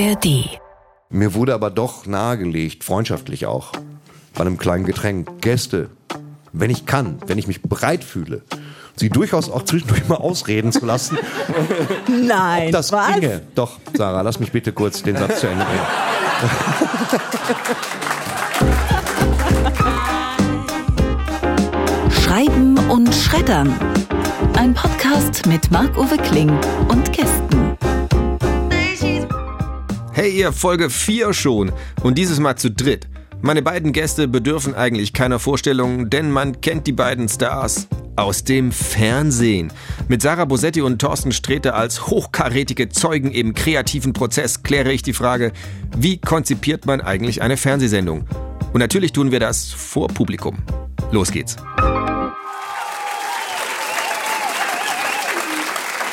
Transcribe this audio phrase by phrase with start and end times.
[0.00, 0.58] ARD.
[1.10, 3.72] Mir wurde aber doch nahegelegt, freundschaftlich auch,
[4.34, 5.90] bei einem kleinen Getränk, Gäste,
[6.52, 8.42] wenn ich kann, wenn ich mich bereit fühle,
[8.96, 11.18] sie durchaus auch zwischendurch mal ausreden zu lassen.
[12.08, 13.14] Nein, Ob das was?
[13.14, 13.42] ginge.
[13.54, 16.90] Doch, Sarah, lass mich bitte kurz den Satz zu Ende bringen.
[22.10, 23.74] Schreiben und Schreddern.
[24.56, 26.50] Ein Podcast mit Marc-Uwe Kling
[26.88, 27.76] und Gästen.
[30.20, 33.08] Hey ihr, Folge 4 schon und dieses Mal zu dritt.
[33.40, 38.70] Meine beiden Gäste bedürfen eigentlich keiner Vorstellung, denn man kennt die beiden Stars aus dem
[38.70, 39.72] Fernsehen.
[40.08, 45.14] Mit Sarah Bosetti und Thorsten Sträter als hochkarätige Zeugen im kreativen Prozess kläre ich die
[45.14, 45.52] Frage,
[45.96, 48.26] wie konzipiert man eigentlich eine Fernsehsendung?
[48.74, 50.58] Und natürlich tun wir das vor Publikum.
[51.12, 51.56] Los geht's.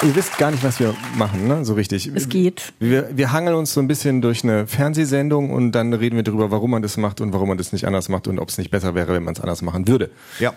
[0.04, 1.66] Ihr wisst gar nicht, was wir machen, ne?
[1.66, 2.12] So richtig.
[2.14, 2.72] Es geht.
[2.80, 6.52] Wir, wir hangeln uns so ein bisschen durch eine Fernsehsendung und dann reden wir darüber,
[6.52, 8.70] warum man das macht und warum man das nicht anders macht und ob es nicht
[8.70, 10.12] besser wäre, wenn man es anders machen würde.
[10.40, 10.54] Ja.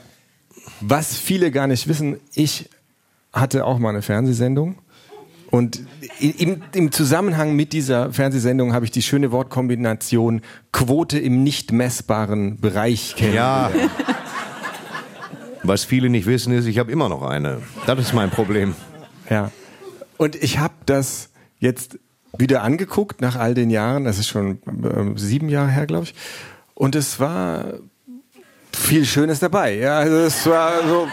[0.83, 2.69] Was viele gar nicht wissen, ich
[3.33, 4.77] hatte auch mal eine Fernsehsendung.
[5.50, 5.81] Und
[6.20, 12.61] im, im Zusammenhang mit dieser Fernsehsendung habe ich die schöne Wortkombination Quote im nicht messbaren
[12.61, 13.75] Bereich kennengelernt.
[13.75, 13.89] Ja.
[15.62, 17.62] Was viele nicht wissen, ist, ich habe immer noch eine.
[17.87, 18.75] Das ist mein Problem.
[19.31, 19.50] Ja.
[20.19, 21.98] Und ich habe das jetzt
[22.36, 24.05] wieder angeguckt nach all den Jahren.
[24.05, 26.14] Das ist schon äh, sieben Jahre her, glaube ich.
[26.75, 27.75] Und es war
[28.72, 29.77] viel Schönes dabei.
[29.77, 31.09] Ja, also es war so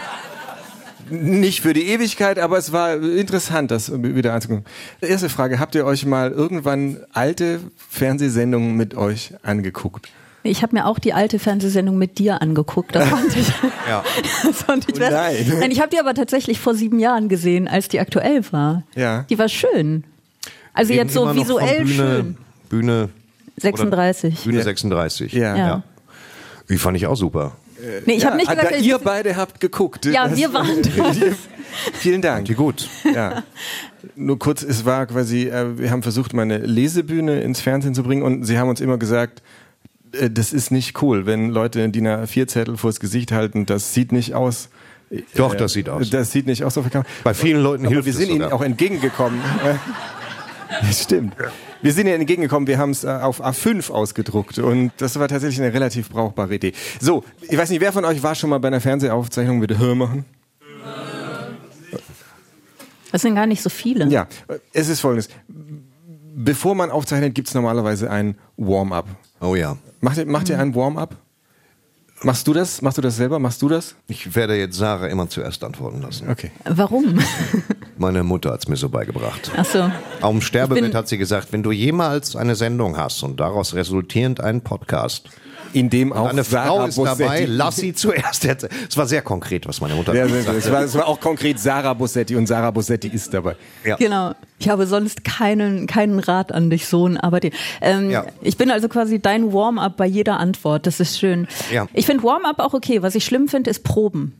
[1.10, 4.64] nicht für die Ewigkeit, aber es war interessant, das wieder anzugucken.
[5.00, 10.08] Erste Frage: Habt ihr euch mal irgendwann alte Fernsehsendungen mit euch angeguckt?
[10.48, 12.94] Ich habe mir auch die alte Fernsehsendung mit dir angeguckt.
[12.94, 13.48] Das fand ich.
[13.88, 14.04] Ja.
[14.44, 15.34] Das fand ich Oh nein.
[15.60, 18.82] Nein, ich habe die aber tatsächlich vor sieben Jahren gesehen, als die aktuell war.
[18.94, 19.24] Ja.
[19.30, 20.04] Die war schön.
[20.74, 22.36] Also Reden jetzt so visuell Bühne, schön.
[22.68, 23.08] Bühne
[23.56, 24.44] 36.
[24.44, 24.64] Bühne Ja.
[24.64, 25.32] 36.
[25.32, 25.56] Ja.
[25.56, 25.82] Ja.
[26.68, 27.52] Die fand ich auch super.
[28.06, 30.04] Nee, ich habe nicht gesagt, da ihr beide habt geguckt.
[30.06, 31.16] Ja, Das- wir waren dort.
[31.94, 32.46] Vielen Dank.
[32.46, 32.88] Die gut.
[33.14, 33.44] Ja.
[34.16, 38.02] Nur kurz, es war quasi, äh, wir haben versucht, mal eine Lesebühne ins Fernsehen zu
[38.02, 39.42] bringen und sie haben uns immer gesagt, äh,
[40.30, 44.68] das ist nicht cool, wenn Leute DIN A4-Zettel vors Gesicht halten, das sieht nicht aus.
[45.34, 46.10] Doch, Äh, das sieht aus.
[46.10, 47.08] Das sieht nicht aus auf der Kamera.
[47.24, 48.52] Bei vielen Leuten Aber hilft wir es sind ihnen sogar.
[48.54, 49.40] auch entgegengekommen.
[49.64, 49.74] Äh,
[50.86, 51.32] Das stimmt.
[51.80, 55.62] Wir sind ihnen entgegengekommen, wir haben es äh, auf A5 ausgedruckt und das war tatsächlich
[55.62, 56.72] eine relativ brauchbare Idee.
[57.00, 59.94] So, ich weiß nicht, wer von euch war schon mal bei einer Fernsehaufzeichnung mit Hör
[59.94, 60.26] machen?
[63.10, 64.06] Das sind gar nicht so viele.
[64.08, 64.26] Ja,
[64.74, 65.30] es ist folgendes.
[66.40, 69.08] Bevor man aufzeichnet, gibt es normalerweise ein Warm-up.
[69.40, 69.76] Oh ja.
[70.00, 71.16] Macht ihr, macht ihr ein Warm-up?
[72.22, 72.80] Machst du das?
[72.80, 73.40] Machst du das selber?
[73.40, 73.96] Machst du das?
[74.06, 76.30] Ich werde jetzt Sarah immer zuerst antworten lassen.
[76.30, 76.52] Okay.
[76.64, 77.18] Warum?
[77.98, 79.50] Meine Mutter hat es mir so beigebracht.
[79.56, 79.90] Ach so.
[80.20, 84.40] Auf dem Sterbebett hat sie gesagt, wenn du jemals eine Sendung hast und daraus resultierend
[84.40, 85.30] einen Podcast,
[85.72, 88.44] In dem auch eine Frau Sarah ist dabei, Bossetti- lass sie zuerst.
[88.44, 90.72] Es war sehr konkret, was meine Mutter Ja, gesagt es, hat.
[90.72, 93.56] war, es war auch konkret Sarah Bossetti und Sarah Bossetti ist dabei.
[93.84, 93.96] Ja.
[93.96, 94.34] Genau.
[94.58, 98.24] Ich habe sonst keinen, keinen Rat an dich, Sohn, aber den, ähm, Ja.
[98.42, 100.86] ich bin also quasi dein Warm-up bei jeder Antwort.
[100.86, 101.46] Das ist schön.
[101.72, 101.86] Ja.
[101.92, 103.02] Ich finde Warm-up auch okay.
[103.02, 104.34] Was ich schlimm finde, ist Proben.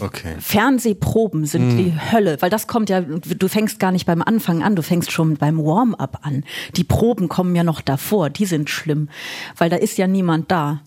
[0.00, 0.34] Okay.
[0.38, 4.76] Fernsehproben sind die Hölle, weil das kommt ja, du fängst gar nicht beim Anfang an,
[4.76, 6.44] du fängst schon beim Warm-up an.
[6.76, 9.08] Die Proben kommen ja noch davor, die sind schlimm,
[9.56, 10.80] weil da ist ja niemand da.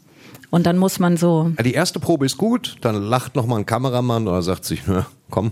[0.51, 3.57] Und dann muss man so, Ja, Die erste Probe ist gut, dann lacht noch mal
[3.57, 5.51] ein Kameramann oder sagt sich, "Na, komm.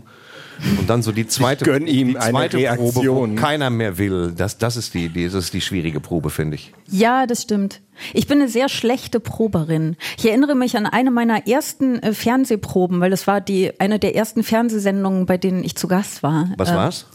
[0.80, 4.34] Und dann so die zweite, Gönn ihm die eine zweite Probe, wo keiner mehr will.
[4.36, 6.74] Das, das, ist die, die, das ist die schwierige Probe, finde ich.
[6.88, 7.82] ja, das stimmt.
[8.14, 9.96] Ich bin eine sehr schlechte Proberin.
[10.18, 14.16] Ich erinnere mich an eine meiner ersten äh, Fernsehproben, weil das war die eine der
[14.16, 16.50] ersten Fernsehsendungen, bei denen ich zu Gast war.
[16.58, 17.06] Was Äh, war's?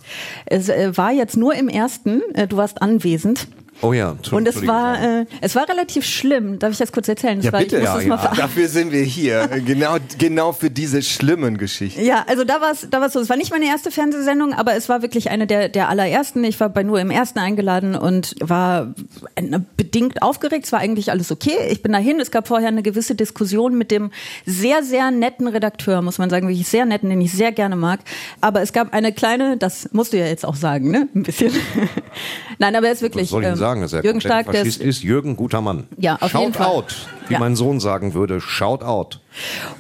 [0.47, 2.23] Es äh, war jetzt nur im ersten.
[2.35, 3.49] Äh, du warst anwesend.
[3.81, 4.11] Oh ja.
[4.11, 6.59] Und es Entschuldigung, war, äh, es war relativ schlimm.
[6.59, 7.39] Darf ich das kurz erzählen?
[7.39, 7.77] Es Ja, war, bitte.
[7.77, 9.49] Ich muss Ja, das mal ver- Dafür sind wir hier.
[9.65, 12.05] Genau, genau für diese schlimmen Geschichten.
[12.05, 13.21] Ja, also da war es da war's so.
[13.21, 16.43] Es war nicht meine erste Fernsehsendung, aber es war wirklich eine der, der allerersten.
[16.45, 18.95] Ich war bei nur im ersten eingeladen und war
[19.37, 19.43] äh,
[19.77, 20.67] bedingt aufgeregt.
[20.67, 21.57] Es war eigentlich alles okay.
[21.71, 22.19] Ich bin dahin.
[22.21, 24.11] Es gab vorher eine gewisse Diskussion mit dem
[24.47, 28.01] sehr, sehr netten Redakteur, muss man sagen, wirklich sehr netten, den ich sehr gerne mag.
[28.41, 31.09] Aber es gab eine kleine, das musst du ja jetzt auch sagen, ne?
[31.15, 31.53] Ein bisschen.
[32.59, 33.25] Nein, aber er ist wirklich.
[33.25, 35.03] Was soll ich ähm, sagen, dass er Jürgen Stark, der Faschist ist, ist?
[35.05, 35.87] Jürgen, guter Mann.
[35.97, 36.67] Ja, auf shout jeden Fall.
[36.67, 36.95] out,
[37.29, 37.39] wie Ja.
[37.41, 38.41] mein Sohn sagen würde.
[38.41, 39.21] Shout out.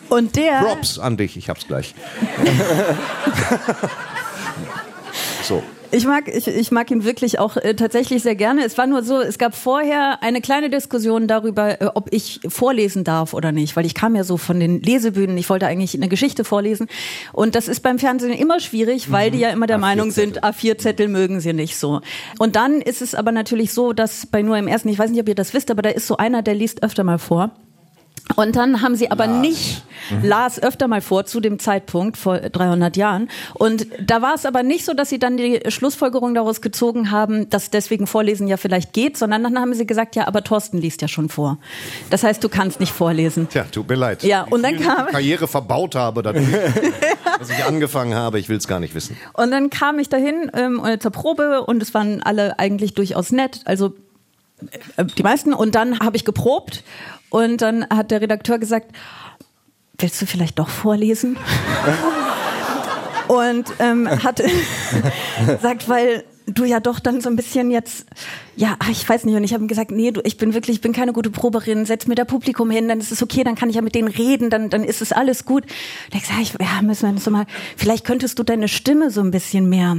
[0.08, 0.60] und der.
[0.60, 1.94] Props an dich, ich hab's gleich.
[5.42, 5.62] so.
[5.90, 8.62] Ich mag, ich, ich mag ihn wirklich auch äh, tatsächlich sehr gerne.
[8.64, 13.05] Es war nur so, es gab vorher eine kleine Diskussion darüber, äh, ob ich vorlesen
[13.05, 16.08] darf oder nicht, weil ich kam ja so von den Lesebühnen, ich wollte eigentlich eine
[16.08, 16.88] Geschichte vorlesen.
[17.32, 21.08] Und das ist beim Fernsehen immer schwierig, weil die ja immer der Meinung sind, A4-Zettel
[21.08, 22.02] mögen sie nicht so.
[22.38, 25.20] Und dann ist es aber natürlich so, dass bei nur im ersten, ich weiß nicht,
[25.20, 27.52] ob ihr das wisst, aber da ist so einer, der liest öfter mal vor.
[28.36, 29.40] Und dann haben sie aber Lars.
[29.40, 29.82] nicht,
[30.22, 33.28] las öfter mal vor zu dem Zeitpunkt vor 300 Jahren.
[33.54, 37.48] Und da war es aber nicht so, dass sie dann die Schlussfolgerung daraus gezogen haben,
[37.50, 41.02] dass deswegen Vorlesen ja vielleicht geht, sondern dann haben sie gesagt, ja, aber Thorsten liest
[41.02, 41.58] ja schon vor.
[42.10, 43.48] Das heißt, du kannst nicht vorlesen.
[43.48, 44.22] Tja, tut mir leid.
[44.22, 46.46] Ja, und dann ich kam- die Karriere verbaut habe, dadurch,
[47.38, 49.16] dass ich angefangen habe, ich will es gar nicht wissen.
[49.32, 53.62] Und dann kam ich dahin ähm, zur Probe und es waren alle eigentlich durchaus nett,
[53.64, 53.94] also
[54.96, 55.54] äh, die meisten.
[55.54, 56.82] Und dann habe ich geprobt
[57.30, 58.92] und dann hat der Redakteur gesagt,
[59.98, 61.36] willst du vielleicht doch vorlesen?
[63.28, 64.42] und ähm, hat
[65.46, 68.06] gesagt, weil du ja doch dann so ein bisschen jetzt,
[68.56, 70.80] ja, ich weiß nicht, und ich habe ihm gesagt, nee, du, ich bin wirklich, ich
[70.80, 73.69] bin keine gute Proberin, setz mir da Publikum hin, dann ist es okay, dann kann
[73.69, 75.64] ich ja mit denen reden, dann, dann ist es alles gut.
[75.64, 77.46] Und ich ich, ja, müssen wir das so mal,
[77.76, 79.98] vielleicht könntest du deine Stimme so ein bisschen mehr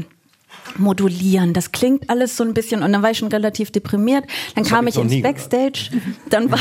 [0.78, 1.54] modulieren.
[1.54, 4.26] Das klingt alles so ein bisschen und dann war ich schon relativ deprimiert.
[4.56, 5.36] Dann kam hab ich ich ins nie gehört.
[5.36, 5.90] Backstage,
[6.30, 6.60] dann war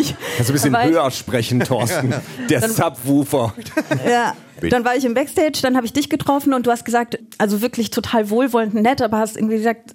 [0.00, 2.14] ich Kannst du ein bisschen dann höher sprechen, Thorsten?
[2.48, 3.54] Der Subwoofer.
[4.08, 4.34] ja,
[4.68, 7.62] dann war ich im Backstage, dann habe ich dich getroffen und du hast gesagt, also
[7.62, 9.92] wirklich total wohlwollend nett, aber hast irgendwie gesagt,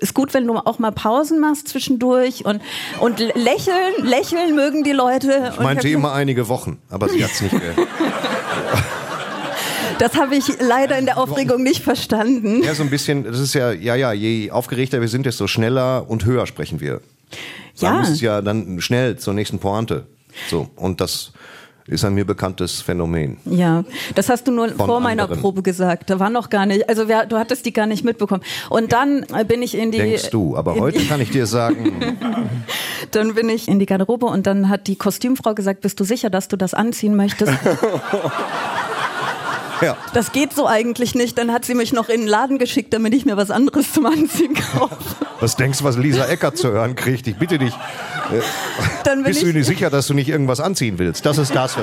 [0.00, 2.62] ist gut, wenn du auch mal Pausen machst zwischendurch und
[3.00, 5.52] und lächeln, lächeln mögen die Leute.
[5.52, 7.54] Ich meinte immer einige Wochen, aber sie hat es nicht.
[9.98, 12.62] Das habe ich leider in der Aufregung nicht verstanden.
[12.62, 16.04] ja, so ein bisschen, das ist ja, ja, ja, je aufgeregter wir sind, desto schneller
[16.08, 17.00] und höher sprechen wir.
[17.80, 17.92] Da Ja.
[17.98, 20.06] muss es ja dann schnell zur nächsten Pointe.
[20.50, 21.32] So, und das
[21.86, 23.36] ist ein mir bekanntes Phänomen.
[23.44, 23.84] Ja,
[24.16, 25.40] das hast du nur vor meiner anderen.
[25.40, 26.10] Probe gesagt.
[26.10, 28.42] Da war noch gar nicht, also wer, du hattest die gar nicht mitbekommen.
[28.70, 32.16] Und dann bin ich in die, Denkst du, aber heute kann ich dir sagen,
[33.12, 36.28] dann bin ich in die Garderobe und dann hat die Kostümfrau gesagt, bist du sicher,
[36.28, 37.52] dass du das anziehen möchtest?
[39.80, 41.38] ja, Das geht so eigentlich nicht.
[41.38, 44.06] Dann hat sie mich noch in den Laden geschickt, damit ich mir was anderes zum
[44.06, 44.96] Anziehen kaufe.
[45.40, 47.26] was denkst du, was Lisa Eckert zu hören kriegt?
[47.26, 47.72] Ich bitte dich,
[49.04, 51.26] Dann bin bist du nicht sicher, dass du nicht irgendwas anziehen willst?
[51.26, 51.76] Das ist das.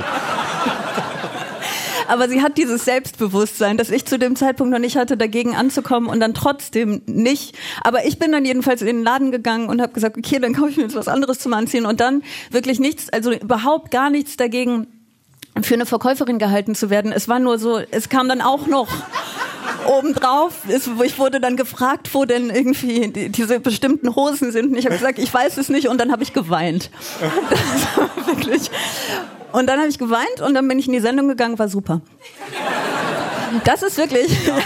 [2.08, 6.10] aber sie hat dieses Selbstbewusstsein, das ich zu dem Zeitpunkt noch nicht hatte, dagegen anzukommen
[6.10, 7.56] und dann trotzdem nicht.
[7.82, 10.70] Aber ich bin dann jedenfalls in den Laden gegangen und habe gesagt, okay, dann kaufe
[10.70, 14.38] ich mir jetzt was anderes zum Anziehen und dann wirklich nichts, also überhaupt gar nichts
[14.38, 14.88] dagegen,
[15.62, 17.12] für eine Verkäuferin gehalten zu werden.
[17.12, 18.88] Es war nur so, es kam dann auch noch
[19.88, 20.54] obendrauf.
[20.68, 24.72] Es, ich wurde dann gefragt, wo denn irgendwie die, diese bestimmten Hosen sind.
[24.72, 25.88] Und ich habe gesagt, ich weiß es nicht.
[25.88, 26.90] Und dann habe ich geweint.
[28.26, 28.72] Wirklich.
[29.52, 32.02] Und dann habe ich geweint und dann bin ich in die Sendung gegangen, war super.
[33.66, 34.48] Das ist wirklich.
[34.48, 34.58] Ja.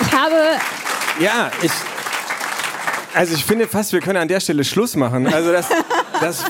[0.00, 0.34] Ich habe
[1.20, 1.70] Ja, ich.
[3.14, 5.26] Also ich finde fast, wir können an der Stelle Schluss machen.
[5.26, 5.68] Also das,
[6.20, 6.44] das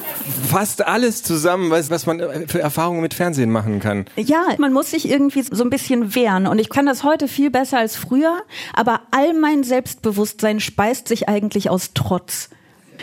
[0.49, 4.06] fasst alles zusammen, was, was man für Erfahrungen mit Fernsehen machen kann.
[4.17, 6.47] Ja, man muss sich irgendwie so ein bisschen wehren.
[6.47, 8.43] Und ich kann das heute viel besser als früher.
[8.75, 12.50] Aber all mein Selbstbewusstsein speist sich eigentlich aus Trotz.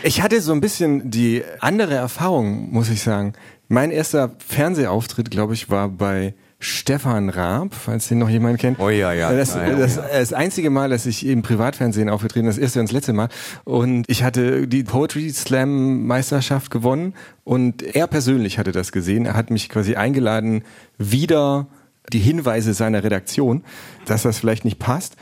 [0.02, 3.34] Ich hatte so ein bisschen die andere Erfahrung, muss ich sagen.
[3.68, 8.78] Mein erster Fernsehauftritt, glaube ich, war bei Stefan Raab, falls den noch jemand kennt.
[8.78, 9.32] Oh ja, ja.
[9.32, 10.02] Das, Ja, ja, das, ja.
[10.12, 13.30] das einzige Mal, dass ich im Privatfernsehen aufgetreten bin, das erste und das letzte Mal.
[13.64, 17.14] Und ich hatte die Poetry Slam Meisterschaft gewonnen
[17.44, 19.24] und er persönlich hatte das gesehen.
[19.24, 20.62] Er hat mich quasi eingeladen,
[20.98, 21.66] wieder
[22.12, 23.64] die Hinweise seiner Redaktion,
[24.04, 25.16] dass das vielleicht nicht passt.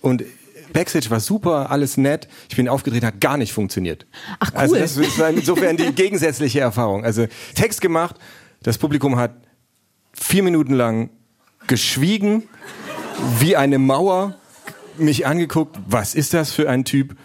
[0.00, 0.22] Und
[0.72, 2.28] Backstage war super, alles nett.
[2.48, 4.06] Ich bin aufgetreten, hat gar nicht funktioniert.
[4.38, 4.78] Ach, cool.
[4.78, 7.04] Also das war insofern die gegensätzliche Erfahrung.
[7.04, 8.16] Also Text gemacht,
[8.62, 9.43] das Publikum hat
[10.14, 11.10] vier Minuten lang
[11.66, 12.48] geschwiegen,
[13.38, 14.34] wie eine Mauer,
[14.96, 17.16] mich angeguckt, was ist das für ein Typ?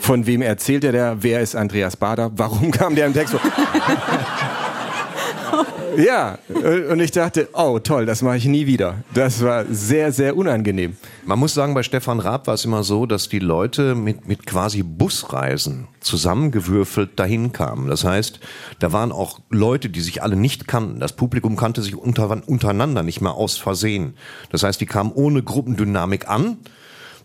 [0.00, 1.22] Von wem erzählt er der?
[1.22, 2.30] Wer ist Andreas Bader?
[2.36, 3.40] Warum kam der im Text vor?
[5.98, 9.02] Ja, und ich dachte, oh toll, das mache ich nie wieder.
[9.14, 10.96] Das war sehr, sehr unangenehm.
[11.26, 14.46] Man muss sagen, bei Stefan Raab war es immer so, dass die Leute mit, mit
[14.46, 17.88] quasi Busreisen zusammengewürfelt dahin kamen.
[17.88, 18.38] Das heißt,
[18.78, 21.00] da waren auch Leute, die sich alle nicht kannten.
[21.00, 24.14] Das Publikum kannte sich unter, untereinander nicht mehr aus Versehen.
[24.52, 26.58] Das heißt, die kamen ohne Gruppendynamik an.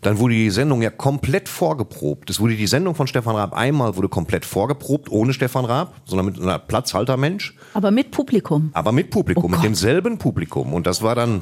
[0.04, 2.28] Dann wurde die Sendung ja komplett vorgeprobt.
[2.28, 6.26] Es wurde die Sendung von Stefan Raab einmal wurde komplett vorgeprobt, ohne Stefan Raab, sondern
[6.26, 7.54] mit einer Platzhaltermensch.
[7.72, 8.70] Aber mit Publikum.
[8.74, 9.64] Aber mit Publikum, Oh mit Gott.
[9.64, 10.74] demselben Publikum.
[10.74, 11.40] Und das war dann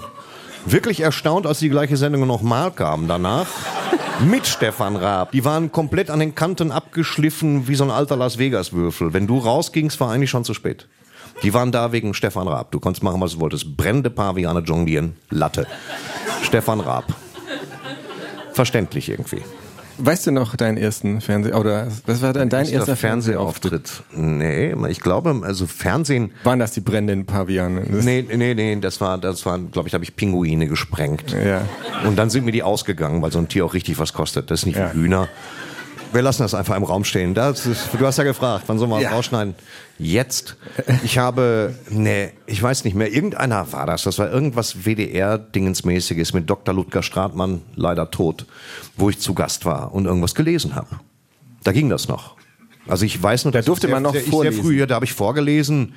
[0.65, 3.47] wirklich erstaunt, als die gleiche Sendung nochmal kam danach.
[4.25, 5.33] Mit Stefan Raab.
[5.33, 9.13] Die waren komplett an den Kanten abgeschliffen wie so ein alter Las Vegas-Würfel.
[9.13, 10.87] Wenn du rausgingst, war eigentlich schon zu spät.
[11.43, 12.71] Die waren da wegen Stefan Raab.
[12.71, 13.77] Du konntest machen, was du wolltest.
[13.77, 15.67] Brennende Paviane jonglieren, Latte.
[16.43, 17.05] Stefan Raab.
[18.53, 19.43] Verständlich irgendwie.
[19.99, 24.03] Weißt du noch deinen ersten Fernseh oder was war denn dein Erster Fernsehauftritt?
[24.17, 26.33] Nee, ich glaube, also Fernsehen.
[26.45, 27.83] Waren das die brennenden Paviane?
[27.89, 31.33] Das- Nee, nee, nee, das war, das war, glaube ich, da habe ich Pinguine gesprengt.
[31.45, 31.69] Ja.
[32.07, 34.51] Und dann sind mir die ausgegangen, weil so ein Tier auch richtig was kostet.
[34.51, 34.91] Das ist nicht Ja.
[34.95, 35.29] wie Hühner.
[36.13, 37.35] Wir lassen das einfach im Raum stehen.
[37.35, 39.09] Das ist, du hast ja gefragt, wann soll man Ja.
[39.09, 39.55] das rausschneiden?
[39.99, 40.57] Jetzt.
[41.05, 44.03] Ich habe, nee, ich weiß nicht mehr, irgendeiner war das.
[44.03, 46.75] Das war irgendwas WDR-Dingensmäßiges mit Dr.
[46.75, 48.47] Ludger Stratmann, leider tot,
[48.97, 50.89] wo ich zu Gast war und irgendwas gelesen habe.
[51.65, 52.37] Da ging das noch.
[52.89, 54.55] Also ich weiß nur, Da durfte ich man noch sehr, ich vorlesen.
[54.57, 55.95] Sehr früh, ja, da habe ich vorgelesen.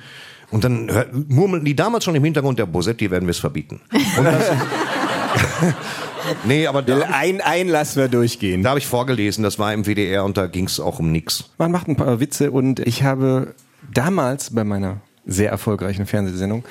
[0.50, 0.88] Und dann
[1.28, 3.80] murmelten die damals schon im Hintergrund, der Bosetti werden wir es verbieten.
[4.16, 4.44] Und das,
[6.44, 8.62] nee, aber da, Ein, ein lassen wir durchgehen.
[8.62, 11.50] da habe ich vorgelesen, das war im WDR und da ging es auch um nix.
[11.58, 13.54] Man macht ein paar Witze und ich habe
[13.92, 16.64] damals bei meiner sehr erfolgreichen Fernsehsendung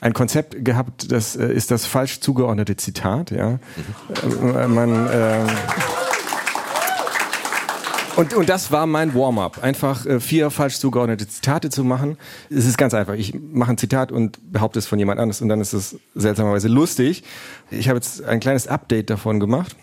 [0.00, 3.58] ein Konzept gehabt, das äh, ist das falsch zugeordnete Zitat, ja.
[4.42, 5.38] Äh, man, äh,
[8.16, 9.62] und, und das war mein Warm-up.
[9.62, 12.16] Einfach äh, vier falsch zugeordnete Zitate zu machen.
[12.50, 13.14] Es ist ganz einfach.
[13.14, 16.68] Ich mache ein Zitat und behaupte es von jemand anderes und dann ist es seltsamerweise
[16.68, 17.24] lustig.
[17.70, 19.76] Ich habe jetzt ein kleines Update davon gemacht.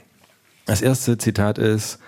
[0.66, 2.00] Das erste Zitat ist,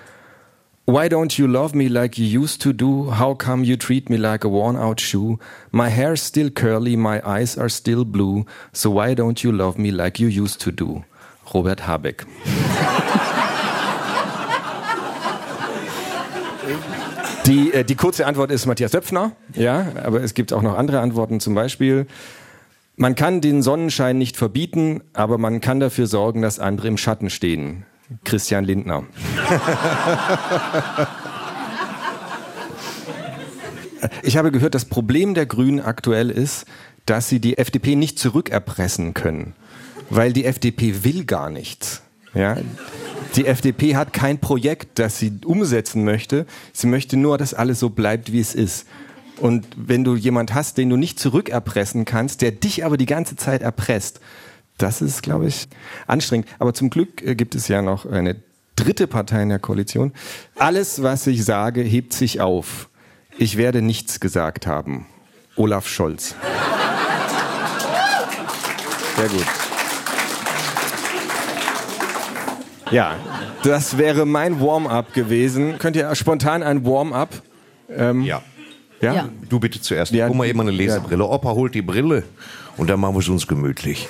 [0.86, 3.18] Why don't you love me like you used to do?
[3.18, 5.38] How come you treat me like a worn out shoe?
[5.72, 8.46] My hair's still curly, my eyes are still blue.
[8.74, 11.06] So why don't you love me like you used to do?
[11.54, 12.26] Robert Habeck.
[17.46, 21.00] Die, äh, die kurze Antwort ist Matthias Döpfner, ja, aber es gibt auch noch andere
[21.02, 22.08] Antworten, zum Beispiel,
[22.96, 27.30] man kann den Sonnenschein nicht verbieten, aber man kann dafür sorgen, dass andere im Schatten
[27.30, 27.86] stehen.
[28.24, 29.04] Christian Lindner.
[34.22, 36.66] Ich habe gehört, das Problem der Grünen aktuell ist,
[37.06, 39.54] dass sie die FDP nicht zurückerpressen können,
[40.10, 42.03] weil die FDP will gar nichts.
[42.34, 42.58] Ja?
[43.36, 46.46] Die FDP hat kein Projekt, das sie umsetzen möchte.
[46.72, 48.86] Sie möchte nur, dass alles so bleibt, wie es ist.
[49.38, 53.36] Und wenn du jemand hast, den du nicht zurückerpressen kannst, der dich aber die ganze
[53.36, 54.20] Zeit erpresst,
[54.78, 55.68] das ist, glaube ich,
[56.08, 56.48] anstrengend.
[56.60, 58.36] Aber zum Glück äh, gibt es ja noch eine
[58.76, 60.14] dritte Partei in der Koalition.
[60.56, 62.90] Alles, was ich sage, hebt sich auf.
[63.38, 65.08] Ich werde nichts gesagt haben.
[65.56, 66.36] Olaf Scholz.
[69.16, 69.63] Sehr gut.
[72.94, 73.16] Ja,
[73.64, 75.78] das wäre mein Warm-up gewesen.
[75.80, 77.30] Könnt ihr spontan ein Warm-up?
[77.90, 78.42] Ähm, Ja.
[79.02, 79.14] ja?
[79.14, 79.30] Ja.
[79.50, 80.12] Du bitte zuerst.
[80.12, 81.26] Ja, Hol mal eben eine Lesebrille.
[81.26, 82.24] Opa holt die Brille
[82.78, 84.08] und dann machen wir es uns gemütlich.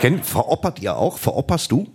[0.00, 1.18] Kennt, veroppert ihr auch?
[1.18, 1.88] Veropperst du?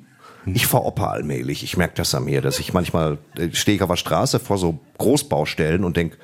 [0.46, 1.64] Ich veropper allmählich.
[1.64, 4.58] Ich merke das an mir, dass ich manchmal äh, stehe ich auf der Straße vor
[4.58, 6.18] so Großbaustellen und denk,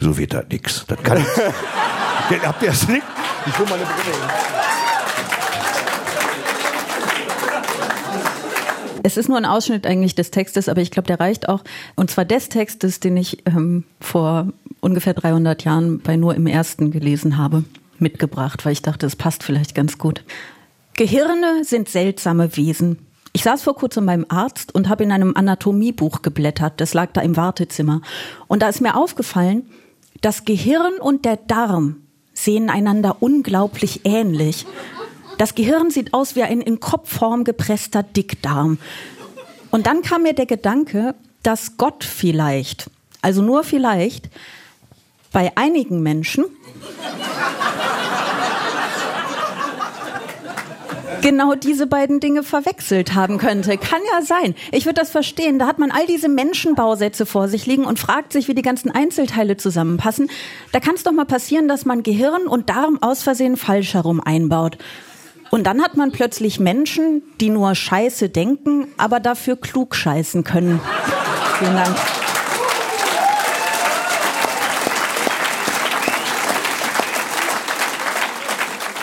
[0.00, 0.84] so wird das nix.
[0.88, 1.30] Das kann nix.
[2.42, 3.04] Habt ihr das nicht?
[3.46, 4.57] Ich hol meine Brille.
[9.02, 11.62] Es ist nur ein Ausschnitt eigentlich des Textes, aber ich glaube, der reicht auch.
[11.94, 14.48] Und zwar des Textes, den ich ähm, vor
[14.80, 17.64] ungefähr 300 Jahren bei Nur im Ersten gelesen habe,
[17.98, 20.24] mitgebracht, weil ich dachte, es passt vielleicht ganz gut.
[20.94, 22.98] Gehirne sind seltsame Wesen.
[23.32, 26.80] Ich saß vor kurzem beim Arzt und habe in einem Anatomiebuch geblättert.
[26.80, 28.00] Das lag da im Wartezimmer.
[28.48, 29.66] Und da ist mir aufgefallen,
[30.20, 31.96] das Gehirn und der Darm
[32.32, 34.66] sehen einander unglaublich ähnlich.
[35.38, 38.78] Das Gehirn sieht aus wie ein in Kopfform gepresster Dickdarm.
[39.70, 42.90] Und dann kam mir der Gedanke, dass Gott vielleicht,
[43.22, 44.28] also nur vielleicht,
[45.32, 46.44] bei einigen Menschen
[51.20, 53.76] genau diese beiden Dinge verwechselt haben könnte.
[53.76, 54.54] Kann ja sein.
[54.72, 55.58] Ich würde das verstehen.
[55.58, 58.90] Da hat man all diese Menschenbausätze vor sich liegen und fragt sich, wie die ganzen
[58.90, 60.30] Einzelteile zusammenpassen.
[60.72, 64.20] Da kann es doch mal passieren, dass man Gehirn und Darm aus Versehen falsch herum
[64.20, 64.78] einbaut.
[65.50, 70.80] Und dann hat man plötzlich Menschen, die nur Scheiße denken, aber dafür klug scheißen können.
[71.58, 71.96] Vielen Dank.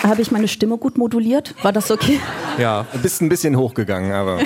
[0.04, 1.54] Habe ich meine Stimme gut moduliert?
[1.62, 2.20] War das okay?
[2.58, 2.86] Ja.
[2.92, 4.38] Du bist ein bisschen hochgegangen, aber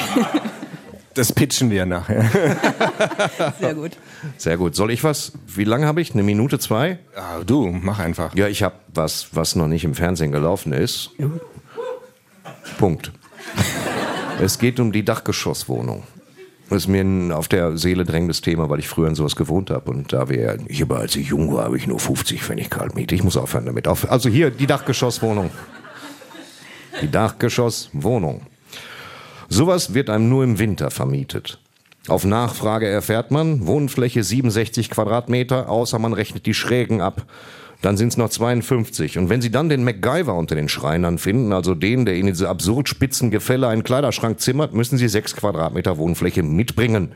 [1.14, 2.25] das pitchen wir nachher.
[3.61, 3.92] Sehr gut.
[4.38, 4.75] Sehr gut.
[4.75, 5.33] Soll ich was?
[5.47, 6.14] Wie lange habe ich?
[6.14, 6.99] Eine Minute, zwei?
[7.14, 8.35] Ah, du, mach einfach.
[8.35, 11.11] Ja, ich habe was, was noch nicht im Fernsehen gelaufen ist.
[12.78, 13.12] Punkt.
[14.40, 16.02] es geht um die Dachgeschosswohnung.
[16.70, 19.70] Das ist mir ein auf der Seele drängendes Thema, weil ich früher in sowas gewohnt
[19.70, 19.90] habe.
[19.90, 22.94] Und da wir, ich als ich jung war, habe ich nur 50, wenn ich kalt
[22.94, 23.14] miete.
[23.16, 23.88] Ich muss aufhören damit.
[23.88, 25.50] Auf, also hier die Dachgeschosswohnung.
[27.02, 28.42] Die Dachgeschosswohnung.
[29.48, 31.58] Sowas wird einem nur im Winter vermietet.
[32.06, 37.26] Auf Nachfrage erfährt man, Wohnfläche 67 Quadratmeter, außer man rechnet die Schrägen ab.
[37.82, 39.16] Dann sind es noch 52.
[39.18, 42.49] Und wenn Sie dann den MacGyver unter den Schreinern finden, also den, der Ihnen diese
[42.49, 47.12] absurd spitzen Gefälle einen Kleiderschrank zimmert, müssen Sie sechs Quadratmeter Wohnfläche mitbringen.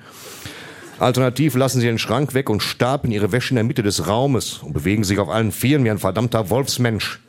[0.99, 4.59] Alternativ lassen Sie den Schrank weg und stapeln Ihre Wäsche in der Mitte des Raumes
[4.59, 7.21] und bewegen sich auf allen Vieren wie ein verdammter Wolfsmensch.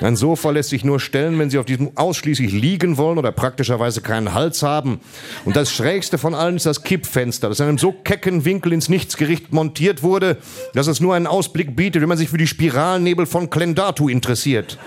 [0.00, 4.00] Ein Sofa lässt sich nur stellen, wenn Sie auf diesem ausschließlich liegen wollen oder praktischerweise
[4.00, 5.00] keinen Hals haben.
[5.44, 8.88] Und das Schrägste von allen ist das Kippfenster, das in einem so kecken Winkel ins
[8.88, 10.38] Nichts gerichtet montiert wurde,
[10.74, 14.78] dass es nur einen Ausblick bietet, wenn man sich für die Spiralnebel von Klendatu interessiert.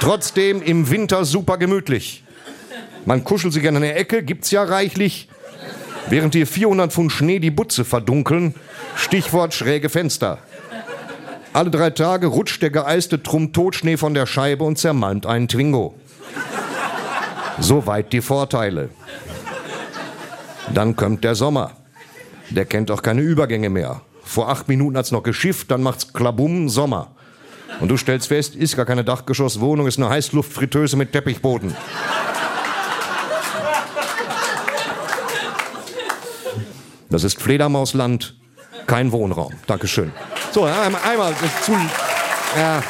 [0.00, 2.22] Trotzdem im Winter super gemütlich.
[3.04, 5.28] Man kuschelt sich an eine Ecke, gibt's ja reichlich.
[6.08, 8.54] Während hier 400 Pfund Schnee die Butze verdunkeln,
[8.96, 10.38] Stichwort schräge Fenster.
[11.58, 15.92] Alle drei Tage rutscht der geeiste Trumm Totschnee von der Scheibe und zermalmt einen Twingo.
[17.58, 18.90] Soweit die Vorteile.
[20.72, 21.72] Dann kommt der Sommer.
[22.50, 24.02] Der kennt auch keine Übergänge mehr.
[24.22, 27.08] Vor acht Minuten hat's noch geschifft, dann macht's klabum Sommer.
[27.80, 31.74] Und du stellst fest, ist gar keine Dachgeschosswohnung, ist eine Heißluftfritteuse mit Teppichboden.
[37.10, 38.36] Das ist Fledermausland,
[38.86, 39.54] kein Wohnraum.
[39.66, 40.12] Dankeschön.
[40.52, 41.72] So, einmal, einmal zu.
[42.56, 42.82] Ja.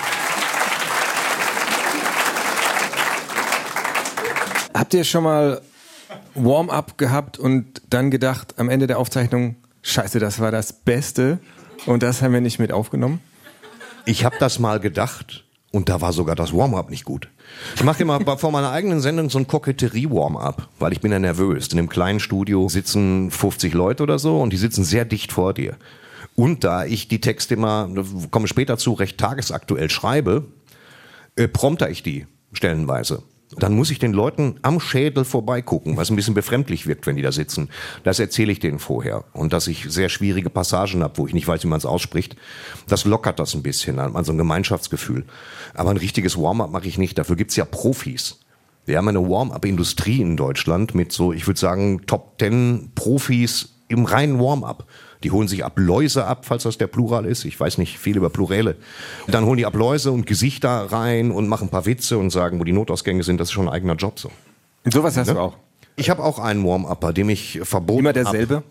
[4.74, 5.60] Habt ihr schon mal
[6.34, 11.40] Warm-up gehabt und dann gedacht am Ende der Aufzeichnung, scheiße, das war das Beste
[11.86, 13.20] und das haben wir nicht mit aufgenommen?
[14.04, 17.28] Ich habe das mal gedacht und da war sogar das Warm-up nicht gut.
[17.74, 21.68] Ich mache immer vor meiner eigenen Sendung so ein Koketterie-Warm-up, weil ich bin ja nervös.
[21.68, 25.54] In einem kleinen Studio sitzen 50 Leute oder so und die sitzen sehr dicht vor
[25.54, 25.76] dir.
[26.38, 27.90] Und da ich die Texte immer,
[28.30, 30.44] komme später zu, recht tagesaktuell schreibe,
[31.34, 33.24] äh, prompter ich die stellenweise.
[33.56, 37.22] Dann muss ich den Leuten am Schädel vorbeigucken, was ein bisschen befremdlich wirkt, wenn die
[37.22, 37.70] da sitzen.
[38.04, 39.24] Das erzähle ich denen vorher.
[39.32, 42.36] Und dass ich sehr schwierige Passagen habe, wo ich nicht weiß, wie man es ausspricht,
[42.86, 45.24] das lockert das ein bisschen, an so ein Gemeinschaftsgefühl.
[45.74, 47.18] Aber ein richtiges Warm-up mache ich nicht.
[47.18, 48.38] Dafür gibt's ja Profis.
[48.86, 54.04] Wir haben eine Warm-up-Industrie in Deutschland mit so, ich würde sagen, Top Ten Profis im
[54.04, 54.86] reinen Warm-up.
[55.24, 57.44] Die holen sich Abläuse ab, falls das der Plural ist.
[57.44, 58.76] Ich weiß nicht viel über Pluräle.
[59.26, 62.64] Dann holen die Abläuse und Gesichter rein und machen ein paar Witze und sagen, wo
[62.64, 63.40] die Notausgänge sind.
[63.40, 64.30] Das ist schon ein eigener Job so.
[64.84, 65.34] Und sowas hast Ja?
[65.34, 65.56] du auch.
[65.96, 68.14] Ich habe auch einen Warm-Upper, dem ich verboten Immer hab.
[68.14, 68.62] derselbe?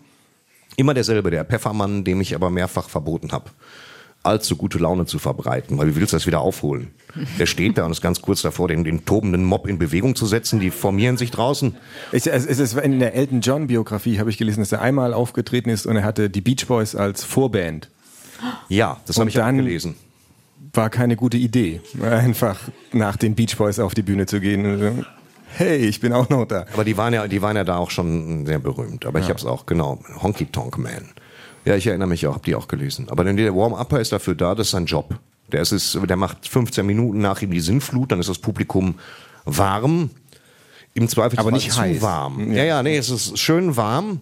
[0.76, 3.50] Immer derselbe, der Pfeffermann, dem ich aber mehrfach verboten habe,
[4.22, 6.88] allzu gute Laune zu verbreiten, weil wie willst du das wieder aufholen?
[7.38, 10.26] Der steht da und ist ganz kurz davor, den, den tobenden Mob in Bewegung zu
[10.26, 10.60] setzen.
[10.60, 11.76] Die formieren sich draußen.
[12.12, 15.14] Ich, es, es ist in der Elton John Biografie habe ich gelesen, dass er einmal
[15.14, 17.88] aufgetreten ist und er hatte die Beach Boys als Vorband.
[18.68, 19.94] Ja, das habe ich auch dann- gelesen.
[20.74, 22.58] War keine gute Idee, einfach
[22.92, 25.06] nach den Beach Boys auf die Bühne zu gehen.
[25.56, 26.66] Hey, ich bin auch noch da.
[26.74, 29.06] Aber die waren ja, die waren ja da auch schon sehr berühmt.
[29.06, 31.08] Aber ich habe es auch, genau, Honky Tonk Man.
[31.64, 33.06] Ja, ich erinnere mich auch, habe die auch gelesen.
[33.10, 35.18] Aber der Warm-Upper ist dafür da, das ist sein Job.
[35.52, 38.94] Der, ist, es- der macht 15 Minuten nach ihm die Sinnflut, dann ist das Publikum
[39.44, 40.10] warm.
[40.94, 42.02] Im Zweifelsfall Aber nicht zu heiß.
[42.02, 42.52] warm.
[42.52, 44.20] Ja, ja, nee, es ist schön warm.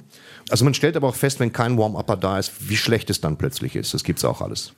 [0.48, 3.36] Also man stellt aber auch fest, wenn kein Warm-Upper da ist, wie schlecht es dann
[3.36, 3.94] plötzlich ist.
[3.94, 4.72] Das gibt's auch alles.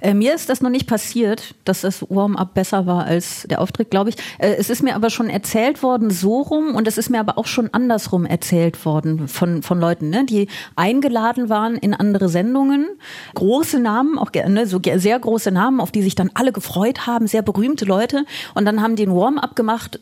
[0.00, 3.90] Äh, mir ist das noch nicht passiert, dass das Warm-up besser war als der Auftritt,
[3.90, 4.16] glaube ich.
[4.38, 7.38] Äh, es ist mir aber schon erzählt worden, so rum, und es ist mir aber
[7.38, 12.86] auch schon andersrum erzählt worden von, von Leuten, ne, die eingeladen waren in andere Sendungen.
[13.34, 17.26] Große Namen, auch gerne, so sehr große Namen, auf die sich dann alle gefreut haben,
[17.28, 18.26] sehr berühmte Leute.
[18.54, 20.00] Und dann haben die ein Warm-up gemacht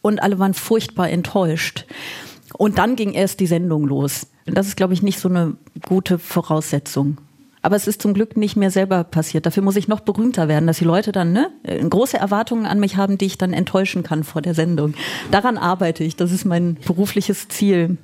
[0.00, 1.86] und alle waren furchtbar enttäuscht.
[2.54, 4.26] Und dann ging erst die Sendung los.
[4.54, 7.18] Das ist, glaube ich, nicht so eine gute Voraussetzung.
[7.62, 9.44] Aber es ist zum Glück nicht mir selber passiert.
[9.44, 12.80] Dafür muss ich noch berühmter werden, dass die Leute dann ne, äh, große Erwartungen an
[12.80, 14.94] mich haben, die ich dann enttäuschen kann vor der Sendung.
[15.30, 16.16] Daran arbeite ich.
[16.16, 17.98] Das ist mein berufliches Ziel.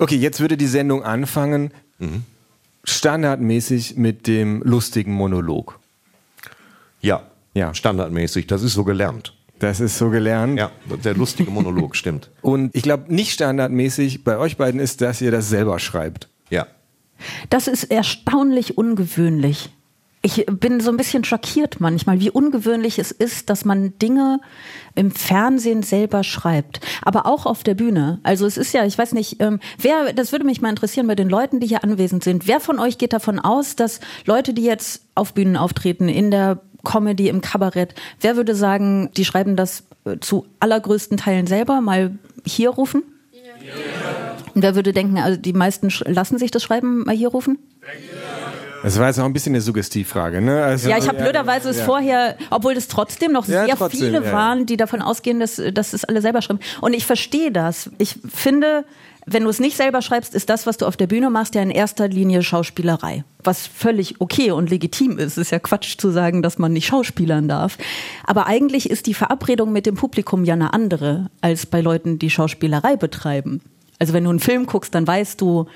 [0.00, 1.70] Okay, jetzt würde die Sendung anfangen,
[2.82, 5.78] standardmäßig mit dem lustigen Monolog.
[7.00, 7.22] Ja,
[7.54, 7.74] Ja.
[7.74, 8.46] standardmäßig.
[8.48, 9.34] Das ist so gelernt.
[9.62, 10.58] Das ist so gelernt.
[10.58, 10.72] Ja,
[11.04, 12.32] der lustige Monolog, stimmt.
[12.42, 16.28] Und ich glaube, nicht standardmäßig bei euch beiden ist, dass ihr das selber schreibt.
[16.50, 16.66] Ja.
[17.48, 19.70] Das ist erstaunlich ungewöhnlich.
[20.20, 24.40] Ich bin so ein bisschen schockiert manchmal, wie ungewöhnlich es ist, dass man Dinge
[24.96, 28.18] im Fernsehen selber schreibt, aber auch auf der Bühne.
[28.24, 31.14] Also es ist ja, ich weiß nicht, ähm, wer, das würde mich mal interessieren bei
[31.14, 32.48] den Leuten, die hier anwesend sind.
[32.48, 36.62] Wer von euch geht davon aus, dass Leute, die jetzt auf Bühnen auftreten, in der
[36.84, 41.80] Comedy, im Kabarett, wer würde sagen, die schreiben das äh, zu allergrößten Teilen selber?
[41.80, 43.02] Mal hier rufen?
[44.54, 47.58] Und wer würde denken, also die meisten lassen sich das Schreiben mal hier rufen?
[48.82, 50.64] Das war jetzt auch ein bisschen eine Suggestivfrage, ne?
[50.64, 54.24] Also, ja, ich habe blöderweise es vorher, obwohl es trotzdem noch Ja, sehr trotzdem, viele
[54.24, 56.58] ja, waren, die davon ausgehen, dass, dass es alle selber schreiben.
[56.80, 57.90] Und ich verstehe das.
[57.98, 58.84] Ich finde,
[59.26, 61.62] wenn du es nicht selber schreibst, ist das, was du auf der Bühne machst, ja
[61.62, 63.24] in erster Linie Schauspielerei.
[63.44, 65.38] Was völlig okay und legitim ist.
[65.38, 67.78] Ist ja Quatsch zu sagen, dass man nicht schauspielern darf.
[68.24, 72.30] Aber eigentlich ist die Verabredung mit dem Publikum ja eine andere als bei Leuten, die
[72.30, 73.60] Schauspielerei betreiben.
[73.98, 75.66] Also wenn du einen Film guckst, dann weißt du,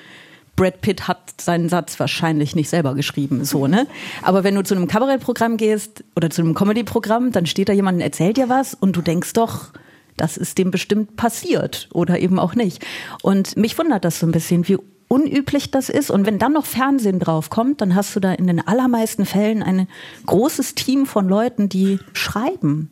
[0.56, 3.86] Brad Pitt hat seinen Satz wahrscheinlich nicht selber geschrieben, so, ne?
[4.22, 7.96] Aber wenn du zu einem Kabarettprogramm gehst oder zu einem Comedyprogramm, dann steht da jemand
[7.96, 9.68] und erzählt dir was und du denkst doch,
[10.16, 12.84] das ist dem bestimmt passiert oder eben auch nicht.
[13.22, 16.10] Und mich wundert das so ein bisschen, wie unüblich das ist.
[16.10, 19.88] Und wenn dann noch Fernsehen draufkommt, dann hast du da in den allermeisten Fällen ein
[20.26, 22.90] großes Team von Leuten, die schreiben.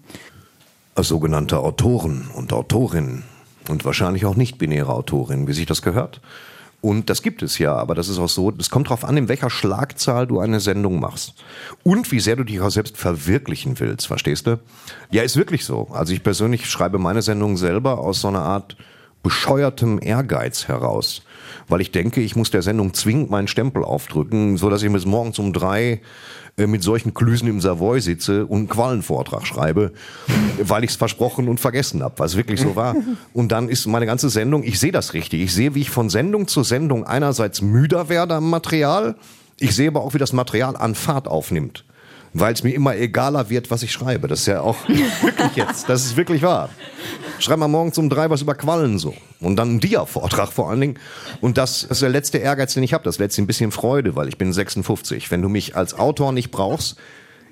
[0.95, 3.25] Als sogenannte Autoren und Autorinnen
[3.69, 6.21] und wahrscheinlich auch nicht-binäre Autorinnen, wie sich das gehört.
[6.85, 9.27] Und das gibt es ja, aber das ist auch so, es kommt darauf an, in
[9.27, 11.33] welcher Schlagzahl du eine Sendung machst.
[11.83, 14.61] Und wie sehr du dich auch selbst verwirklichen willst, verstehst du?
[15.11, 15.89] Ja, ist wirklich so.
[15.93, 18.77] Also ich persönlich schreibe meine Sendung selber aus so einer Art
[19.23, 21.23] bescheuertem Ehrgeiz heraus.
[21.69, 25.07] Weil ich denke, ich muss der Sendung zwingend meinen Stempel aufdrücken, so dass ich bis
[25.07, 26.01] morgens um drei
[26.57, 29.93] äh, mit solchen Klüsen im Savoy sitze und einen Quallenvortrag schreibe,
[30.63, 32.95] weil ich es versprochen und vergessen habe, was wirklich so war.
[33.33, 35.43] Und dann ist meine ganze Sendung, ich sehe das richtig.
[35.43, 39.17] Ich sehe, wie ich von Sendung zu Sendung einerseits müder werde am Material,
[39.59, 41.85] ich sehe aber auch, wie das Material an Fahrt aufnimmt.
[42.37, 44.27] Weil es mir immer egaler wird, was ich schreibe.
[44.27, 46.69] Das ist ja auch wirklich jetzt, das ist wirklich wahr.
[47.39, 49.15] Schreib mal morgens um drei was über Quallen so.
[49.41, 50.99] Und dann einen Dia-Vortrag vor allen Dingen.
[51.41, 53.05] Und das ist der letzte Ehrgeiz, den ich habe.
[53.05, 55.31] Das letzte ein bisschen Freude, weil ich bin 56.
[55.31, 56.97] Wenn du mich als Autor nicht brauchst,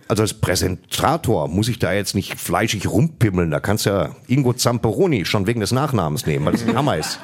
[0.08, 3.50] also als Präsentator muss ich da jetzt nicht fleischig rumpimmeln.
[3.50, 6.96] Da kannst du ja Ingo Zamperoni schon wegen des Nachnamens nehmen, weil das ein Hammer
[6.96, 7.18] ist.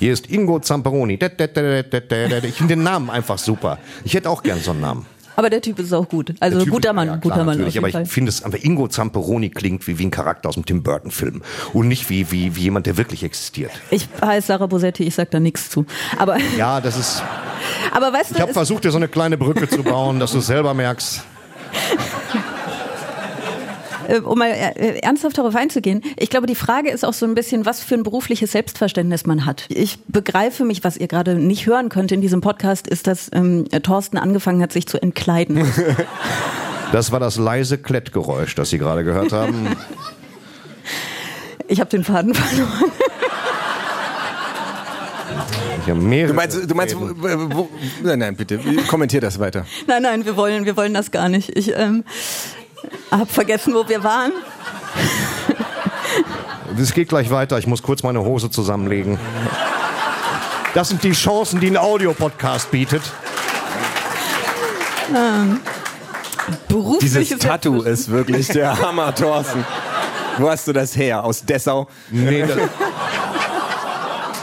[0.00, 1.14] Hier ist Ingo Zamperoni.
[1.14, 3.78] Ich finde den Namen einfach super.
[4.04, 5.06] Ich hätte auch gern so einen Namen.
[5.36, 6.34] Aber der Typ ist auch gut.
[6.40, 7.56] Also Typ- guter Mann, ja, guter klar, Mann.
[7.58, 10.64] natürlich, aber ich finde es, aber Ingo Zamperoni klingt wie, wie ein Charakter aus dem
[10.64, 11.42] Tim Burton Film
[11.72, 13.72] und nicht wie, wie, wie jemand, der wirklich existiert.
[13.90, 15.86] Ich heiße Sarah Bosetti, ich sag da nichts zu.
[16.18, 17.22] Aber, Ja, das ist,
[17.92, 20.38] aber weißt du, ich habe versucht, dir so eine kleine Brücke zu bauen, dass du
[20.38, 21.22] es selber merkst.
[24.08, 27.34] äh, um mal äh, ernsthaft darauf einzugehen, ich glaube, die Frage ist auch so ein
[27.34, 29.66] bisschen, was für ein berufliches Selbstverständnis man hat.
[29.68, 33.66] Ich begreife mich, was ihr gerade nicht hören könnt in diesem Podcast, ist, dass ähm,
[33.82, 35.64] Thorsten angefangen hat, sich zu entkleiden.
[36.92, 39.66] Das war das leise Klettgeräusch, das Sie gerade gehört haben.
[41.66, 42.92] Ich habe den Faden verloren.
[45.82, 47.68] Ich habe mehrere Du meinst, du meinst, wo, wo,
[48.02, 49.66] nein, nein, bitte, kommentier das weiter.
[49.86, 51.50] Nein, nein, wir wollen, wir wollen das gar nicht.
[51.56, 52.04] Ich ähm,
[53.10, 54.32] habe vergessen, wo wir waren.
[56.80, 57.58] Es geht gleich weiter.
[57.58, 59.18] Ich muss kurz meine Hose zusammenlegen.
[60.74, 63.02] Das sind die Chancen, die ein Audiopodcast bietet.
[66.68, 69.64] Berufliches Dieses Tattoo ist wirklich der Hammer, Thorsten.
[70.38, 71.22] Wo hast du das her?
[71.22, 71.86] Aus Dessau?
[72.10, 72.58] Nee, das,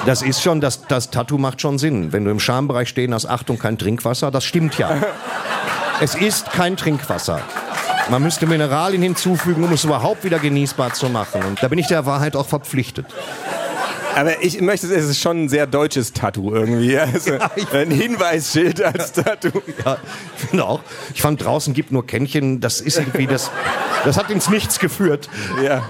[0.05, 2.13] das ist schon, das, das Tattoo macht schon Sinn.
[2.13, 4.95] Wenn du im Schambereich stehen hast, Achtung, kein Trinkwasser, das stimmt ja.
[5.99, 7.41] Es ist kein Trinkwasser.
[8.09, 11.43] Man müsste Mineralien hinzufügen, um es überhaupt wieder genießbar zu machen.
[11.43, 13.05] Und da bin ich der Wahrheit auch verpflichtet.
[14.15, 16.99] Aber ich möchte, es ist schon ein sehr deutsches Tattoo irgendwie.
[17.11, 17.37] Also
[17.73, 19.61] ein Hinweisschild als Tattoo.
[19.85, 19.97] Ja,
[20.37, 20.81] ich finde auch.
[21.13, 22.59] Ich fand draußen gibt nur Kännchen.
[22.59, 23.51] Das ist irgendwie das.
[24.03, 25.29] Das hat ins Nichts geführt.
[25.63, 25.83] Ja.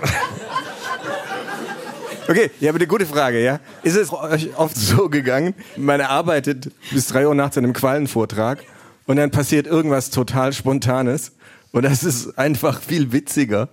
[2.28, 3.60] Okay, ja, aber eine gute Frage, ja.
[3.84, 8.60] Ist es euch oft so gegangen, man arbeitet bis drei Uhr nachts an einem Quallenvortrag
[9.06, 11.34] und dann passiert irgendwas total Spontanes
[11.72, 13.70] und das ist einfach viel witziger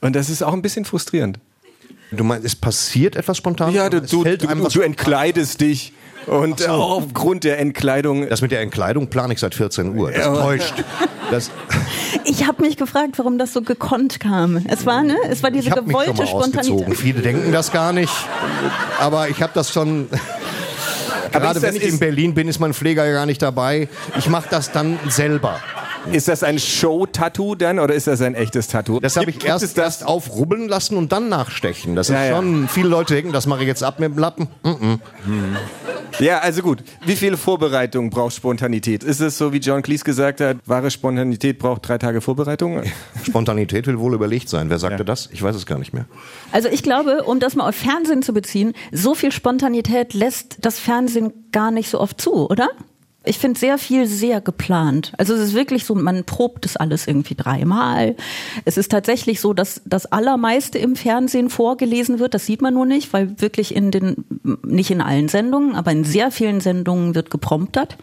[0.00, 1.38] und das ist auch ein bisschen frustrierend.
[2.10, 3.72] Du meinst, es passiert etwas spontan?
[3.74, 5.92] Ja, du, du, du, du entkleidest dich
[6.26, 6.68] und so.
[6.68, 10.10] auch aufgrund der Entkleidung Das mit der Entkleidung plane ich seit 14 Uhr.
[10.12, 10.34] Das Ja.
[10.34, 10.74] täuscht.
[11.30, 11.50] Das,
[12.26, 14.58] Ich habe mich gefragt, warum das so gekonnt kam.
[14.68, 15.16] Es war, ne?
[15.30, 16.62] Es war diese ich habe mich schon gewollte mal ausgezogen.
[16.64, 16.98] Spontanität.
[16.98, 18.12] Viele denken das gar nicht.
[19.00, 20.06] Aber ich habe das schon.
[21.32, 23.88] Gerade wenn ich in Berlin bin, ist mein Pfleger ja gar nicht dabei.
[24.18, 25.60] Ich mache das dann selber.
[26.12, 29.00] Ist das ein Show-Tattoo dann oder ist das ein echtes Tattoo?
[29.00, 29.76] Das habe ich erst, das?
[29.76, 31.96] erst aufrubbeln lassen und dann nachstechen.
[31.96, 32.36] Das ist Ja, ja.
[32.36, 34.48] schon, viele Leute denken, das mache ich jetzt ab mit dem Lappen.
[34.62, 34.98] Mm-mm.
[36.20, 36.82] Ja, also gut.
[37.06, 39.02] Wie viel Vorbereitung braucht Spontanität?
[39.02, 42.82] Ist es so, wie John Cleese gesagt hat, wahre Spontanität braucht drei Tage Vorbereitung?
[43.24, 44.70] Spontanität will wohl überlegt sein.
[44.70, 45.28] Wer sagte das?
[45.32, 46.04] Ich weiß es gar nicht mehr.
[46.52, 50.78] Also ich glaube, um das mal auf Fernsehen zu beziehen, so viel Spontanität lässt das
[50.78, 52.68] Fernsehen gar nicht so oft zu, oder?
[53.26, 55.12] Ich finde sehr viel sehr geplant.
[55.16, 58.16] Also es ist wirklich so, man probt das alles irgendwie dreimal.
[58.66, 62.34] Es ist tatsächlich so, dass das Allermeiste im Fernsehen vorgelesen wird.
[62.34, 64.24] Das sieht man nur nicht, weil wirklich in den,
[64.62, 67.96] nicht in allen Sendungen, aber in sehr vielen Sendungen wird gepromptert.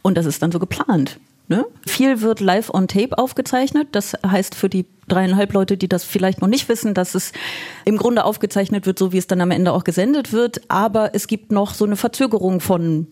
[0.00, 1.18] Und das ist dann so geplant.
[1.48, 1.64] Ne?
[1.86, 3.88] Viel wird live on tape aufgezeichnet.
[3.92, 7.32] Das heißt für die dreieinhalb Leute, die das vielleicht noch nicht wissen, dass es
[7.84, 10.62] im Grunde aufgezeichnet wird, so wie es dann am Ende auch gesendet wird.
[10.68, 13.06] Aber es gibt noch so eine Verzögerung von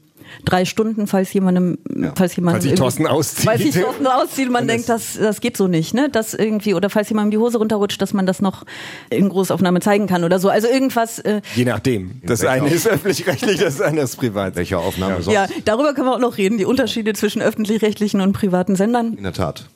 [0.44, 2.12] drei Stunden, falls jemandem, ja.
[2.14, 3.44] falls jemand falls ich Thorsten auszieht.
[3.44, 6.08] Falls ich Thorsten auszieht, man denkt, das, das geht so nicht, ne?
[6.10, 8.64] Das irgendwie, oder falls jemandem die Hose runterrutscht, dass man das noch
[9.10, 10.48] in Großaufnahme zeigen kann oder so.
[10.48, 11.18] Also irgendwas.
[11.20, 12.20] Äh, Je nachdem.
[12.24, 14.56] Das eine ist öffentlich-rechtlich, das andere ist privat.
[14.56, 15.22] Welche Aufnahme ja.
[15.22, 15.34] sonst?
[15.34, 19.14] Ja, darüber können wir auch noch reden, die Unterschiede zwischen öffentlich-rechtlichen und privaten Sendern.
[19.14, 19.66] In der Tat.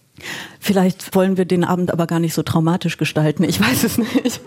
[0.60, 3.44] Vielleicht wollen wir den Abend aber gar nicht so traumatisch gestalten.
[3.44, 4.40] Ich weiß es nicht.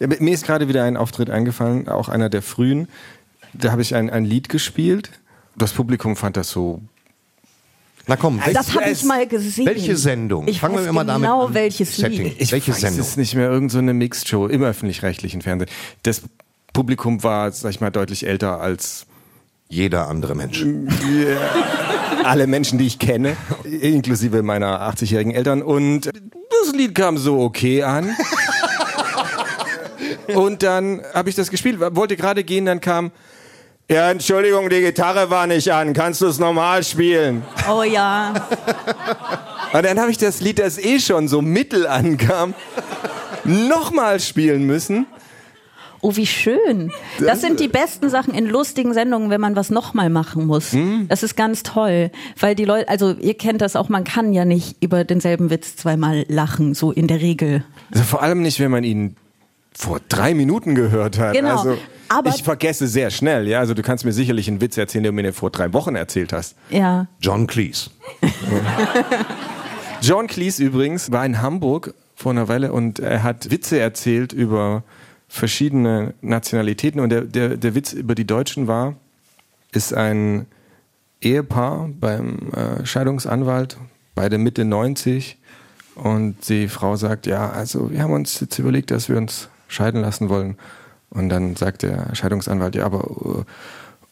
[0.00, 2.88] Ja, mir ist gerade wieder ein Auftritt eingefallen, auch einer der frühen.
[3.54, 5.10] Da habe ich ein, ein Lied gespielt
[5.56, 6.80] das Publikum fand das so
[8.06, 9.64] na komm, das habe ich mal gesehen.
[9.64, 10.46] Welche Sendung?
[10.46, 11.54] Ich Fangen wir immer damit genau an.
[11.54, 12.24] welches Setting.
[12.24, 12.36] Lied.
[12.38, 13.00] Ich welche weiß Sendung?
[13.00, 15.70] es nicht mehr irgend so eine Mixed-Show im öffentlich-rechtlichen Fernsehen.
[16.02, 16.20] Das
[16.74, 19.06] Publikum war, sag ich mal, deutlich älter als
[19.70, 20.66] jeder andere Mensch.
[22.24, 25.62] Alle Menschen, die ich kenne, inklusive meiner 80-jährigen Eltern.
[25.62, 28.14] Und das Lied kam so okay an.
[30.34, 33.12] Und dann habe ich das gespielt, wollte gerade gehen, dann kam
[33.90, 35.92] ja, Entschuldigung, die Gitarre war nicht an.
[35.92, 37.42] Kannst du es normal spielen?
[37.70, 38.32] Oh ja.
[39.72, 42.54] Und dann habe ich das Lied, das eh schon so mittel ankam,
[43.44, 45.06] nochmal spielen müssen.
[46.00, 46.92] Oh, wie schön.
[47.18, 50.72] Das sind die besten Sachen in lustigen Sendungen, wenn man was nochmal machen muss.
[50.72, 51.06] Mhm.
[51.08, 54.44] Das ist ganz toll, weil die Leute, also ihr kennt das auch, man kann ja
[54.44, 57.64] nicht über denselben Witz zweimal lachen, so in der Regel.
[57.90, 59.16] Also vor allem nicht, wenn man ihn
[59.72, 61.32] vor drei Minuten gehört hat.
[61.32, 61.56] Genau.
[61.56, 63.58] Also aber ich vergesse sehr schnell, ja.
[63.60, 66.32] Also du kannst mir sicherlich einen Witz erzählen, den du mir vor drei Wochen erzählt
[66.32, 66.56] hast.
[66.70, 67.06] Ja.
[67.20, 67.90] John Cleese.
[70.00, 74.84] John Cleese übrigens war in Hamburg vor einer Weile und er hat Witze erzählt über
[75.28, 78.94] verschiedene Nationalitäten und der, der, der Witz über die Deutschen war,
[79.72, 80.46] ist ein
[81.20, 83.78] Ehepaar beim äh, Scheidungsanwalt,
[84.14, 85.38] beide Mitte 90
[85.96, 90.02] und die Frau sagt, ja, also wir haben uns jetzt überlegt, dass wir uns scheiden
[90.02, 90.56] lassen wollen.
[91.14, 93.44] Und dann sagt der Scheidungsanwalt, ja, aber äh,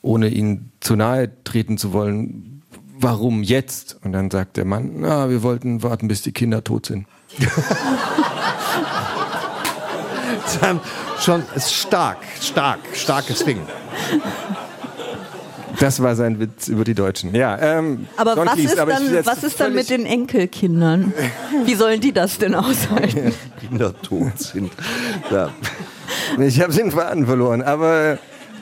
[0.00, 2.62] ohne ihn zu nahe treten zu wollen,
[2.98, 3.98] warum jetzt?
[4.02, 7.06] Und dann sagt der Mann, na, wir wollten warten, bis die Kinder tot sind.
[10.60, 10.80] dann
[11.20, 13.58] schon ist stark, stark, starkes Ding.
[15.78, 17.34] Das war sein Witz über die Deutschen.
[17.34, 21.12] Ja, ähm, aber was ist, aber dann, was ist dann mit den Enkelkindern?
[21.64, 23.34] Wie sollen die das denn aushalten?
[23.60, 24.72] Kinder tot sind.
[25.30, 25.50] Ja.
[26.38, 28.18] Ich habe den Faden verloren, aber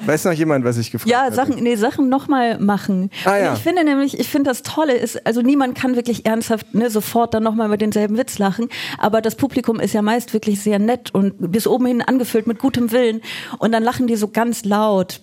[0.07, 1.29] Weiß noch jemand, was ich gefragt habe?
[1.29, 3.11] Ja, Sachen, nee, Sachen nochmal machen.
[3.25, 3.55] Ah, ja.
[3.55, 7.35] Ich finde nämlich, ich finde das Tolle ist, also niemand kann wirklich ernsthaft ne, sofort
[7.35, 11.15] dann nochmal über denselben Witz lachen, aber das Publikum ist ja meist wirklich sehr nett
[11.15, 13.21] und bis oben hin angefüllt mit gutem Willen
[13.59, 15.21] und dann lachen die so ganz laut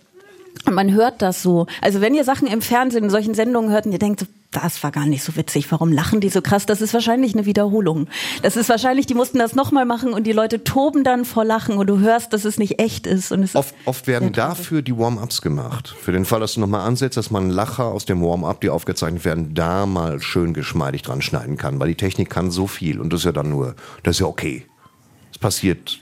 [0.65, 1.65] und man hört das so.
[1.81, 4.91] Also wenn ihr Sachen im Fernsehen, in solchen Sendungen hört und ihr denkt, das war
[4.91, 6.65] gar nicht so witzig, warum lachen die so krass?
[6.65, 8.07] Das ist wahrscheinlich eine Wiederholung.
[8.43, 11.77] Das ist wahrscheinlich, die mussten das nochmal machen und die Leute toben dann vor Lachen
[11.77, 13.31] und du hörst, dass es nicht echt ist.
[13.31, 15.93] Und es oft, oft werden dafür die Warm-ups gemacht.
[15.99, 19.25] Für den Fall, dass du nochmal ansetzt, dass man Lacher aus dem Warm-up, die aufgezeichnet
[19.25, 23.11] werden, da mal schön geschmeidig dran schneiden kann, weil die Technik kann so viel und
[23.11, 24.65] das ist ja dann nur, das ist ja okay.
[25.31, 25.99] Es passiert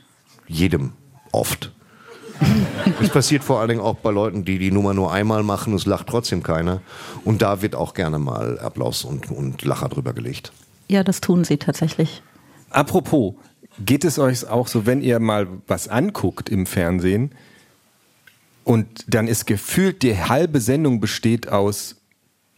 [0.47, 0.93] jedem
[1.31, 1.71] oft.
[2.99, 5.85] Das passiert vor allen Dingen auch bei Leuten, die die Nummer nur einmal machen, es
[5.85, 6.81] lacht trotzdem keiner.
[7.23, 10.51] Und da wird auch gerne mal Applaus und, und Lacher drüber gelegt.
[10.87, 12.21] Ja, das tun sie tatsächlich.
[12.69, 13.33] Apropos,
[13.83, 17.31] geht es euch auch so, wenn ihr mal was anguckt im Fernsehen
[18.63, 21.97] und dann ist gefühlt, die halbe Sendung besteht aus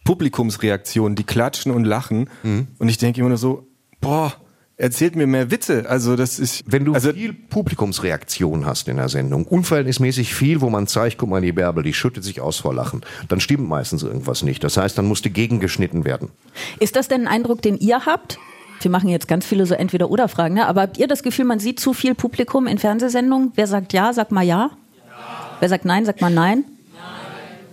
[0.04, 2.30] Publikumsreaktionen, die klatschen und lachen.
[2.42, 2.68] Mhm.
[2.78, 3.66] Und ich denke immer nur so,
[4.00, 4.32] boah,
[4.78, 5.84] erzählt mir mehr Witze.
[5.88, 10.70] Also das ist, wenn du also viel Publikumsreaktion hast in der Sendung, unverhältnismäßig viel, wo
[10.70, 14.04] man zeigt, guck mal, die Bärbel, die schüttet sich aus vor Lachen, dann stimmt meistens
[14.04, 14.62] irgendwas nicht.
[14.64, 16.30] Das heißt, dann muss die gegengeschnitten werden.
[16.78, 18.38] Ist das denn ein Eindruck, den ihr habt?
[18.80, 20.66] Wir machen jetzt ganz viele so entweder oder Fragen, ne?
[20.66, 23.52] aber habt ihr das Gefühl, man sieht zu viel Publikum in Fernsehsendungen?
[23.56, 24.70] Wer sagt ja, sagt mal ja.
[24.96, 25.56] ja.
[25.58, 26.64] Wer sagt nein, sagt mal nein.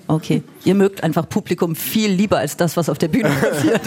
[0.08, 0.44] Okay.
[0.64, 3.82] Ihr mögt einfach Publikum viel lieber als das, was auf der Bühne passiert.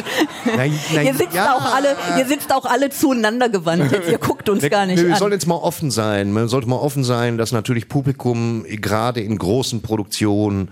[0.44, 1.54] Nein, nein, ihr, sitzt ja.
[1.54, 3.92] auch alle, ihr sitzt auch alle zueinander gewandt.
[4.10, 5.18] Ihr guckt uns gar nicht wir, wir an.
[5.18, 6.32] sollen jetzt mal offen sein.
[6.32, 10.70] Man sollte mal offen sein, dass natürlich Publikum, gerade in großen Produktionen,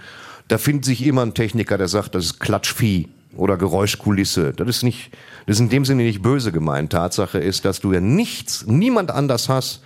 [0.49, 4.53] da findet sich immer ein Techniker, der sagt, das ist Klatschvieh oder Geräuschkulisse.
[4.53, 5.11] Das ist nicht,
[5.47, 6.91] das ist in dem Sinne nicht böse gemeint.
[6.93, 9.83] Tatsache ist, dass du ja nichts, niemand anders hast,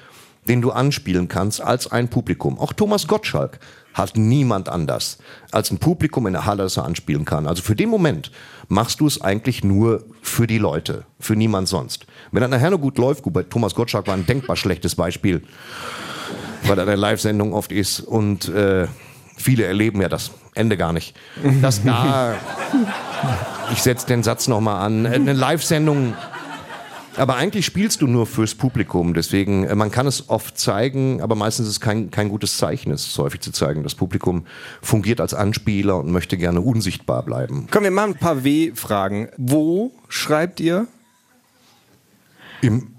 [0.49, 2.59] den du anspielen kannst als ein Publikum.
[2.59, 3.61] Auch Thomas Gottschalk
[3.95, 5.19] hat niemand anders
[5.51, 7.47] als ein Publikum in der Halle, das er anspielen kann.
[7.47, 8.31] Also für den Moment
[8.69, 12.07] machst du es eigentlich nur für die Leute, für niemand sonst.
[12.31, 15.43] Wenn das nachher nur gut läuft, gut, bei Thomas Gottschalk war ein denkbar schlechtes Beispiel,
[16.65, 18.87] weil er der Live-Sendung oft ist und äh,
[19.37, 21.17] viele erleben ja das Ende gar nicht.
[21.61, 22.37] Dass da
[23.73, 25.07] ich setze den Satz nochmal an.
[25.07, 26.15] Eine Live-Sendung.
[27.21, 29.13] Aber eigentlich spielst du nur fürs Publikum.
[29.13, 32.91] Deswegen, äh, man kann es oft zeigen, aber meistens ist es kein, kein gutes Zeichen,
[32.91, 33.83] es häufig zu zeigen.
[33.83, 34.47] Das Publikum
[34.81, 37.67] fungiert als Anspieler und möchte gerne unsichtbar bleiben.
[37.71, 39.29] Komm, wir machen ein paar W-Fragen.
[39.37, 40.87] Wo schreibt ihr?
[42.63, 42.95] Im,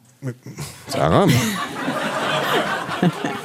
[0.87, 1.27] Sarah?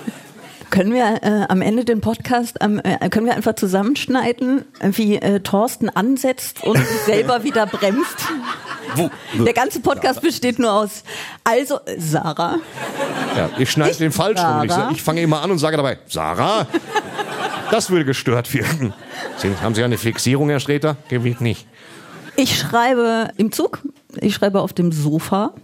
[0.76, 5.40] Können wir äh, am Ende den Podcast, ähm, äh, können wir einfach zusammenschneiden, wie äh,
[5.40, 8.26] Thorsten ansetzt und sich selber wieder bremst?
[8.94, 9.08] Wo?
[9.42, 11.02] Der ganze Podcast besteht nur aus,
[11.44, 12.58] also Sarah,
[13.34, 14.64] Ja, ich schneide den falsch rum.
[14.64, 14.90] Ich, Sarah?
[14.90, 16.66] ich fange immer an und sage dabei, Sarah?
[17.70, 18.92] Das würde gestört wirken.
[19.62, 20.98] Haben Sie eine Fixierung, Herr Sträter?
[21.08, 21.66] Gewicht nicht.
[22.36, 23.80] ich schreibe im Zug,
[24.20, 25.54] ich schreibe auf dem Sofa,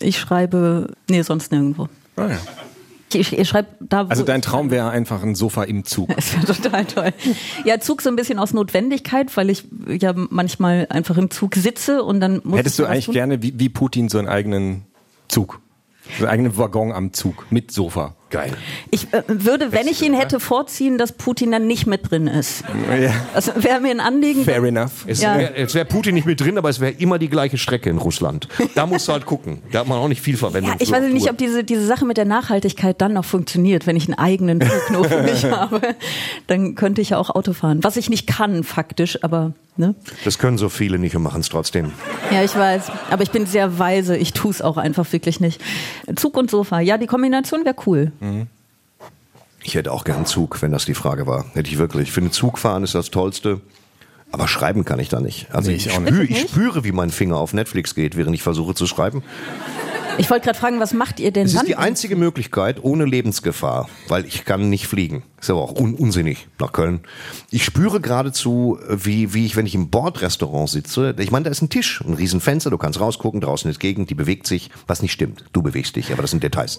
[0.00, 1.90] ich schreibe, nee, sonst nirgendwo.
[2.16, 2.38] Ah, ja.
[3.14, 6.08] Ich, ich schreibe da, Also dein Traum wäre einfach ein Sofa im Zug.
[6.16, 7.12] Das wäre total toll.
[7.64, 12.02] Ja, Zug so ein bisschen aus Notwendigkeit, weil ich ja manchmal einfach im Zug sitze
[12.02, 13.14] und dann muss Hättest du eigentlich tun.
[13.14, 14.82] gerne wie, wie Putin so einen eigenen
[15.28, 15.60] Zug?
[16.18, 18.14] So einen eigenen Waggon am Zug mit Sofa.
[18.34, 18.52] Geil.
[18.90, 22.64] Ich äh, würde, wenn ich ihn hätte, vorziehen, dass Putin dann nicht mit drin ist.
[23.00, 23.12] Ja.
[23.32, 24.42] Das wäre mir ein Anliegen.
[24.44, 25.04] Fair enough.
[25.06, 25.38] Es Ja.
[25.38, 28.48] wäre wär Putin nicht mit drin, aber es wäre immer die gleiche Strecke in Russland.
[28.74, 29.62] Da musst du halt gucken.
[29.70, 30.72] Da hat man auch nicht viel Verwendung.
[30.72, 33.94] Ja, ich weiß nicht, ob diese, diese Sache mit der Nachhaltigkeit dann noch funktioniert, wenn
[33.94, 35.80] ich einen eigenen für mich habe.
[36.48, 37.84] Dann könnte ich ja auch Auto fahren.
[37.84, 39.94] Was ich nicht kann, faktisch, aber, ne?
[40.24, 41.92] Das können so viele nicht und machen es trotzdem.
[42.30, 42.90] Ja, ich weiß.
[43.10, 44.16] Aber ich bin sehr weise.
[44.16, 45.60] Ich tue es auch einfach wirklich nicht.
[46.16, 46.80] Zug und Sofa.
[46.80, 48.12] Ja, die Kombination wäre cool.
[49.62, 51.46] Ich hätte auch gern Zug, wenn das die Frage war.
[51.54, 52.08] Hätte ich wirklich.
[52.08, 53.60] Ich finde, Zugfahren ist das Tollste.
[54.32, 55.46] Aber schreiben kann ich da nicht.
[55.54, 56.30] Also Nee, ich, ich spüre, nicht.
[56.30, 59.22] ich spüre, wie mein Finger auf Netflix geht, während ich versuche zu schreiben.
[60.16, 61.62] Ich wollte gerade fragen, was macht ihr denn Es dann?
[61.62, 65.24] ist die einzige Möglichkeit ohne Lebensgefahr, weil ich kann nicht fliegen.
[65.40, 67.00] Ist aber auch un unsinnig nach Köln.
[67.50, 71.62] Ich spüre geradezu, wie, wie ich, wenn ich im Bordrestaurant sitze, ich meine, da ist
[71.62, 75.12] ein Tisch, ein Riesenfenster, du kannst rausgucken, draußen ist Gegend, die bewegt sich, was nicht
[75.12, 75.44] stimmt.
[75.52, 76.78] Du bewegst dich, aber das sind Details.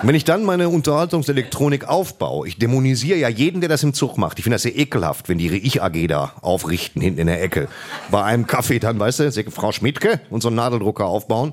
[0.00, 4.38] Wenn ich dann meine Unterhaltungselektronik aufbaue, ich dämonisiere ja jeden, der das im Zug macht.
[4.38, 7.68] Ich finde das sehr ekelhaft, wenn die ihre Ich-AG da aufrichten, hinten in der Ecke.
[8.10, 11.52] Bei einem Kaffee dann, weißt du, Frau Schmidtke und so einen Nadeldrucker aufbauen.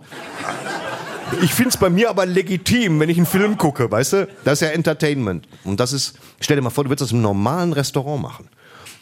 [1.43, 4.27] Ich find's bei mir aber legitim, wenn ich einen Film gucke, weißt du?
[4.43, 5.47] Das ist ja Entertainment.
[5.63, 8.49] Und das ist, stell dir mal vor, du würdest das im normalen Restaurant machen.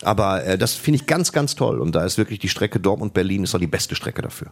[0.04, 1.80] Aber äh, das finde ich ganz, ganz toll.
[1.80, 4.52] Und da ist wirklich die Strecke Dortmund-Berlin ist doch die beste Strecke dafür.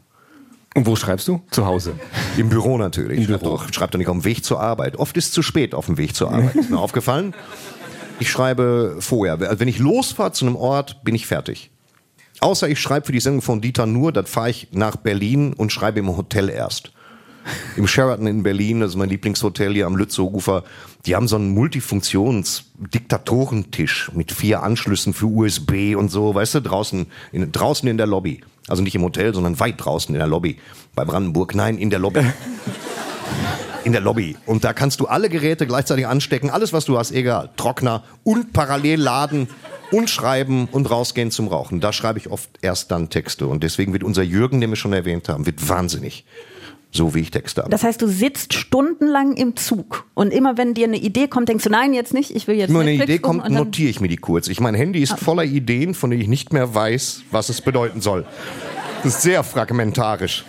[0.75, 1.41] Und wo schreibst du?
[1.51, 1.93] Zu Hause.
[2.37, 3.21] Im Büro natürlich.
[3.21, 3.57] Im Büro.
[3.57, 4.97] doch, schreib doch nicht auf dem Weg zur Arbeit.
[4.97, 6.55] Oft ist es zu spät auf dem Weg zur Arbeit.
[6.55, 7.33] Ist mir aufgefallen.
[8.19, 9.39] Ich schreibe vorher.
[9.41, 11.71] Also Wenn ich losfahre zu einem Ort, bin ich fertig.
[12.41, 15.71] Außer ich schreibe für die Sendung von Dieter nur, dann fahre ich nach Berlin und
[15.71, 16.91] schreibe im Hotel erst.
[17.77, 20.63] Im Sheraton in Berlin, das ist mein Lieblingshotel hier am Lützowufer,
[21.05, 27.05] die haben so einen Multifunktions-Diktatorentisch mit vier Anschlüssen für USB und so, weißt du, draußen
[27.31, 28.41] in, draußen in der Lobby.
[28.67, 30.57] Also nicht im Hotel, sondern weit draußen in der Lobby.
[30.95, 32.21] Bei Brandenburg, nein, in der Lobby.
[33.83, 34.35] In der Lobby.
[34.47, 37.51] Und da kannst du alle Geräte gleichzeitig anstecken, alles was du hast, egal.
[37.55, 39.47] Trockner und parallel laden
[39.91, 41.81] und schreiben und rausgehen zum Rauchen.
[41.81, 43.45] Da schreibe ich oft erst dann Texte.
[43.45, 46.25] Und deswegen wird unser Jürgen, den wir schon erwähnt haben, wird wahnsinnig.
[46.95, 47.69] So wie ich Texte habe.
[47.71, 51.65] Das heißt, du sitzt stundenlang im Zug und immer wenn dir eine Idee kommt, denkst
[51.65, 54.07] du, nein, jetzt nicht, ich will jetzt Wenn mir eine Idee kommt, notiere ich mir
[54.07, 54.47] die kurz.
[54.47, 57.99] Ich mein Handy ist voller Ideen, von denen ich nicht mehr weiß, was es bedeuten
[57.99, 58.25] soll.
[59.03, 60.45] Das ist sehr fragmentarisch.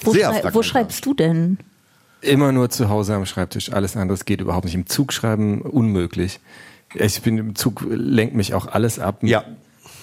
[0.00, 0.62] wo, sehr schrei wo fragmentar.
[0.62, 1.58] schreibst du denn?
[2.20, 3.72] Immer nur zu Hause am Schreibtisch.
[3.72, 4.76] Alles andere geht überhaupt nicht.
[4.76, 6.38] Im Zug schreiben unmöglich.
[6.94, 9.18] Ich bin im Zug lenkt mich auch alles ab.
[9.22, 9.44] Ja.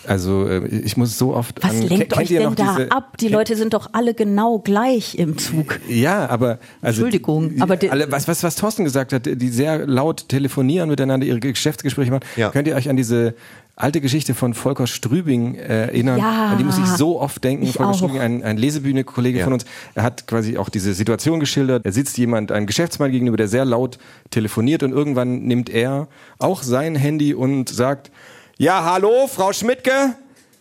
[0.08, 1.64] Also äh, ich muss so oft.
[1.64, 3.18] Was an, lenkt euch ihr denn da diese- ab?
[3.18, 5.80] Die Leute sind doch alle genau gleich im Zug.
[5.88, 9.50] Ja, aber also Entschuldigung, die, aber die- alle, was, was was Thorsten gesagt hat, die
[9.50, 12.26] sehr laut telefonieren miteinander ihre Geschäftsgespräche machen.
[12.36, 12.50] Ja.
[12.50, 13.36] Könnt ihr euch an diese
[13.76, 16.20] alte Geschichte von Volker Strübing äh, erinnern?
[16.20, 16.50] Ja.
[16.52, 17.64] An die muss ich so oft denken.
[17.64, 17.96] Ich Volker auch.
[17.98, 19.44] Strübing, ein, ein Lesebühne-Kollege Ja.
[19.46, 21.86] von uns, er hat quasi auch diese Situation geschildert.
[21.86, 23.98] Er sitzt jemand, ein Geschäftsmann gegenüber, der sehr laut
[24.30, 28.12] telefoniert und irgendwann nimmt er auch sein Handy und sagt,
[28.58, 30.16] ja, hallo, Frau Schmidtke,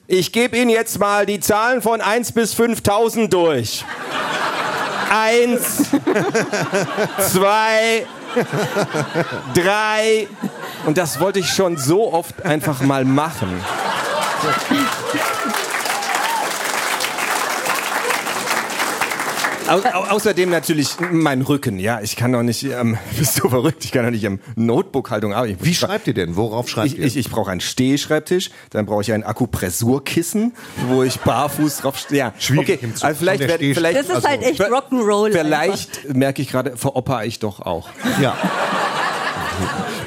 [0.06, 3.84] ich gebe Ihnen jetzt mal die Zahlen von 1 bis 5000 durch.
[5.10, 5.90] Eins,
[7.32, 8.06] zwei,
[9.54, 10.28] drei.
[10.86, 13.60] Und das wollte ich schon so oft einfach mal machen.
[19.70, 22.00] Au au außerdem natürlich mein Rücken, ja.
[22.02, 25.58] Ich kann doch nicht, ähm, bist du verrückt, ich kann doch nicht am Notebook-Haltung arbeiten.
[25.64, 26.34] Wie schreibt ihr denn?
[26.36, 27.04] Worauf schreibt Ich, ihr?
[27.04, 30.54] ich, ich brauche einen Stehschreibtisch, dann brauche ich ein Akupressurkissen,
[30.88, 32.18] wo ich barfuß drauf stehe.
[32.18, 32.78] Ja, Schwierig okay.
[32.82, 35.30] im Zug Also vielleicht, Steh- vielleicht Das ist Also, halt echt Rock'n'Roll.
[35.32, 37.88] Vielleicht merke ich gerade, veropper ich doch auch.
[38.20, 38.36] ja.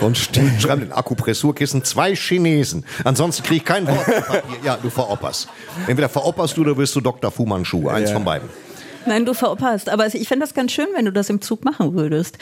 [0.01, 2.85] Und stehen, schreiben den Akupressurkissen zwei Chinesen.
[3.05, 4.05] Ansonsten kriege ich kein Wort.
[4.65, 5.47] Ja, du veropperst.
[5.87, 7.31] Entweder veropperst du oder wirst du Dr.
[7.31, 7.87] Fu Manchu.
[7.87, 8.15] Eins Ja.
[8.15, 8.49] von beiden.
[9.05, 9.89] Nein, du veropperst.
[9.89, 12.37] Aber ich fände das ganz schön, wenn du das im Zug machen würdest.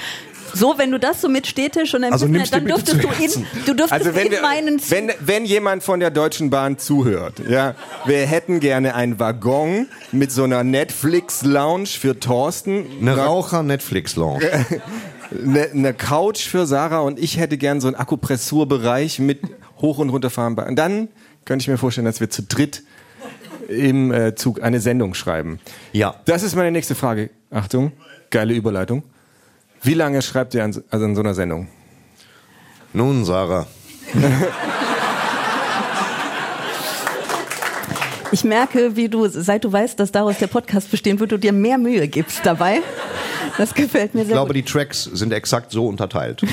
[0.53, 3.45] So, wenn du das so mit Städtisch und dann, Also nimmst dann dürftest du in,
[3.65, 4.91] du dürftest Also wenn, in wir, meinen Zug.
[4.91, 7.73] wenn, wenn jemand von der Deutschen Bahn zuhört, ja,
[8.05, 14.41] wir hätten gerne einen Waggon mit so einer Netflix-Lounge für Thorsten, Eine Raucher-Netflix-Lounge.
[15.45, 19.39] eine, eine Couch für Sarah und ich hätte gern so einen Akupressurbereich mit
[19.79, 20.57] hoch und runterfahren.
[20.57, 21.07] Und dann
[21.45, 22.83] könnte ich mir vorstellen, dass wir zu dritt
[23.71, 25.59] im äh, Zug eine Sendung schreiben.
[25.93, 26.15] Ja.
[26.25, 27.29] Das ist meine nächste Frage.
[27.49, 27.91] Achtung,
[28.29, 29.03] geile Überleitung.
[29.81, 31.67] Wie lange schreibt ihr an, so- also an so einer Sendung?
[32.93, 33.67] Nun, Sarah.
[38.33, 41.51] Ich merke, wie du, seit du weißt, dass daraus der Podcast bestehen wird, du dir
[41.51, 42.79] mehr Mühe gibst dabei.
[43.57, 44.55] Das gefällt mir Ich sehr glaube, gut.
[44.55, 46.41] die Tracks sind exakt so unterteilt.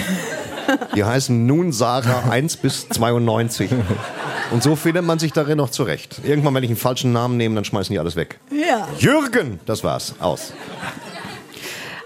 [0.95, 3.71] Die heißen nun Sarah 1 bis 92.
[4.51, 6.21] Und so findet man sich darin noch zurecht.
[6.25, 8.39] Irgendwann, wenn ich einen falschen Namen nehme, dann schmeißen die alles weg.
[8.51, 8.89] Ja.
[8.99, 10.14] Jürgen, das war's.
[10.21, 10.53] Aus.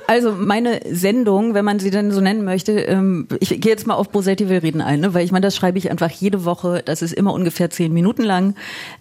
[0.06, 3.94] Also meine Sendung, wenn man sie denn so nennen möchte, ähm, ich gehe jetzt mal
[3.94, 5.14] auf Bosetti will reden ein, ne?
[5.14, 6.82] weil ich meine, das schreibe ich einfach jede Woche.
[6.84, 8.54] Das ist immer ungefähr zehn Minuten lang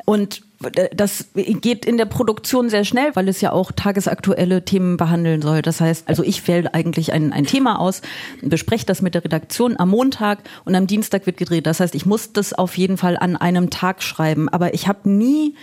[0.05, 0.43] und
[0.75, 5.41] äh, das geht in der Produktion sehr schnell, weil es ja auch tagesaktuelle Themen behandeln
[5.41, 5.61] soll.
[5.61, 8.01] Das heißt, also ich wähle eigentlich ein, ein Thema aus,
[8.41, 11.65] bespreche das mit der Redaktion am Montag und am Dienstag wird gedreht.
[11.65, 15.09] Das heißt, ich muss das auf jeden Fall an einem Tag schreiben, aber ich habe
[15.09, 15.55] nie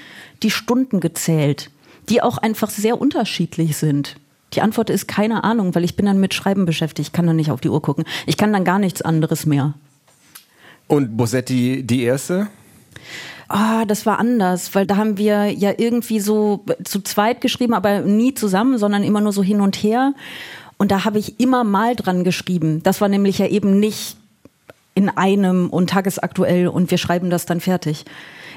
[0.43, 1.71] die Stunden gezählt,
[2.09, 4.17] die auch einfach sehr unterschiedlich sind.
[4.55, 7.09] Die Antwort ist keine Ahnung, weil ich bin dann mit Schreiben beschäftigt.
[7.09, 8.05] Ich kann dann nicht auf die Uhr gucken.
[8.27, 9.75] Ich kann dann gar nichts anderes mehr.
[10.87, 12.49] Und Bosetti die erste?
[13.49, 18.01] Ah, das war anders, weil da haben wir ja irgendwie so zu zweit geschrieben, aber
[18.01, 20.15] nie zusammen, sondern immer nur so hin und her.
[20.77, 22.83] Und da habe ich immer mal dran geschrieben.
[22.83, 24.17] Das war nämlich ja eben nicht
[24.95, 28.05] in einem und tagesaktuell und wir schreiben das dann fertig.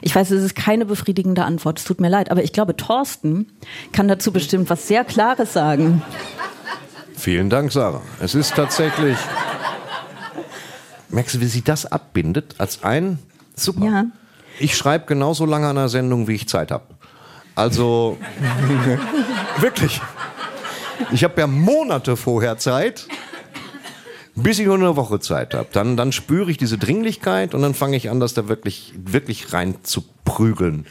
[0.02, 1.80] Ich weiß, es ist keine befriedigende Antwort.
[1.80, 3.48] Es tut mir leid, aber ich glaube, Thorsten
[3.92, 6.02] kann dazu bestimmt was sehr Klares sagen.
[7.16, 8.02] Vielen Dank, Sarah.
[8.20, 9.18] Es ist tatsächlich.
[11.10, 12.56] Merkst du, wie sie das abbindet?
[12.58, 13.20] Als ein.
[13.56, 13.86] Super.
[13.86, 14.06] Ja.
[14.60, 16.86] Ich schreibe genauso lange an einer Sendung, wie ich Zeit habe.
[17.54, 18.18] Also.
[19.58, 20.02] wirklich.
[21.12, 23.08] Ich habe ja Monate vorher Zeit,
[24.36, 25.68] bis ich nur eine Woche Zeit habe.
[25.72, 29.54] Dann, dann spüre ich diese Dringlichkeit und dann fange ich an, das da wirklich, wirklich
[29.54, 30.86] rein zu prügeln.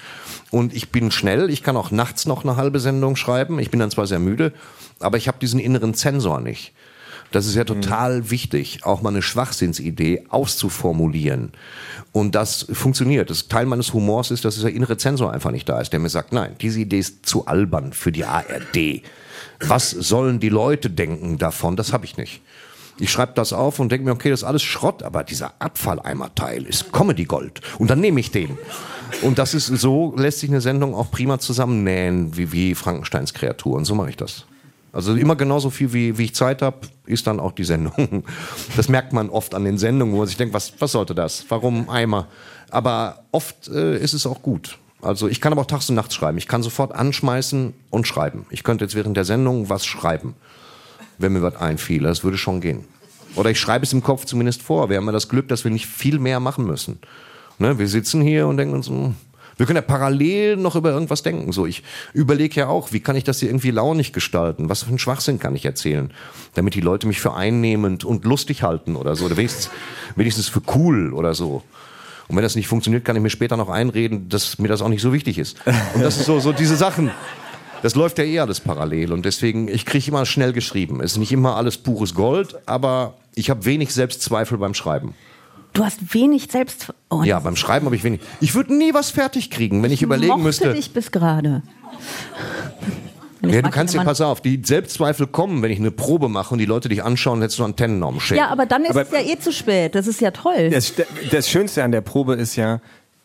[0.51, 3.59] Und ich bin schnell, ich kann auch nachts noch eine halbe Sendung schreiben.
[3.59, 4.53] Ich bin dann zwar sehr müde,
[4.99, 6.73] aber ich habe diesen inneren Zensor nicht.
[7.33, 11.53] Das ist ja total wichtig, auch mal eine Schwachsinnsidee auszuformulieren.
[12.11, 13.31] Und das funktioniert.
[13.31, 16.09] Das Teil meines Humors ist, dass dieser innere Zensor einfach nicht da ist, der mir
[16.09, 19.03] sagt, nein, diese Idee ist zu albern für die ARD.
[19.61, 21.77] Was sollen die Leute denken davon?
[21.77, 22.43] Das habe ich nicht.
[23.01, 26.65] Ich schreibe das auf und denke mir, okay, das ist alles Schrott, aber dieser Abfalleimerteil
[26.65, 27.61] ist Comedy Gold.
[27.79, 28.59] Und dann nehme ich den.
[29.23, 33.77] Und das ist so, lässt sich eine Sendung auch prima zusammennähen, wie, wie Frankensteins Kreatur.
[33.77, 34.45] Und so mache ich das.
[34.93, 38.25] Also immer genauso viel, wie, wie ich Zeit habe, ist dann auch die Sendung.
[38.77, 41.45] Das merkt man oft an den Sendungen, wo man sich denkt, was, was sollte das?
[41.49, 42.27] Warum Eimer?
[42.71, 44.79] Aber oft äh, ist es auch gut.
[45.03, 46.39] Also ich kann aber auch tags und nachts schreiben.
[46.39, 48.47] Ich kann sofort anschmeißen und schreiben.
[48.51, 50.35] Ich könnte jetzt während der Sendung was schreiben,
[51.21, 52.03] wenn mir was einfiel.
[52.03, 52.85] Das würde schon gehen.
[53.37, 54.91] Oder ich schreibe es im Kopf zumindest vor.
[54.91, 56.99] Wir haben ja das Glück, dass wir nicht viel mehr machen müssen.
[57.59, 57.79] Ne?
[57.79, 59.15] Wir sitzen hier und denken uns, hm,
[59.57, 61.53] wir können ja parallel noch über irgendwas denken.
[61.53, 61.83] So, ich
[62.15, 64.71] überlege ja auch, wie kann ich das hier irgendwie launig gestalten?
[64.71, 66.11] Was für einen Schwachsinn kann ich erzählen,
[66.55, 69.71] damit die Leute mich für einnehmend und lustig halten oder so, oder wenigstens,
[70.17, 71.63] wenigstens für cool oder so.
[72.29, 74.89] Und wenn das nicht funktioniert, kann ich mir später noch einreden, dass mir das auch
[74.89, 75.59] nicht so wichtig ist.
[75.95, 77.11] Und das ist so, so diese Sachen.
[77.83, 81.01] Das läuft ja eh alles parallel und deswegen, ich kriege immer schnell geschrieben.
[81.01, 85.15] Es ist nicht immer alles pures Gold, aber ich habe wenig Selbstzweifel beim Schreiben.
[85.73, 86.93] Du hast wenig selbst.
[87.11, 88.21] Oh, Ja, beim Schreiben habe ich wenig.
[88.41, 90.75] Ich würde nie was fertig kriegen, wenn ich überlegen mochte müsste.
[90.75, 91.63] dich bis gerade.
[93.43, 96.53] Ich Ja, du kannst ja, pass auf, die Selbstzweifel kommen, wenn ich eine Probe mache
[96.53, 98.39] und die Leute dich anschauen, hättest du Antennen auf dem Schädel.
[98.39, 99.95] Ja, aber dann ist Aber- es ja eh zu spät.
[99.95, 100.69] Das ist ja toll.
[100.71, 100.93] Das,
[101.31, 102.81] das Schönste an der Probe ist ja,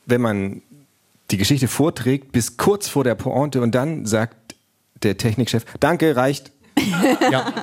[0.06, 0.62] wenn man
[1.32, 4.36] die Geschichte vorträgt bis kurz vor der Pointe und dann sagt
[5.06, 6.51] der Technikchef, danke, reicht.
[7.32, 7.53] Ja.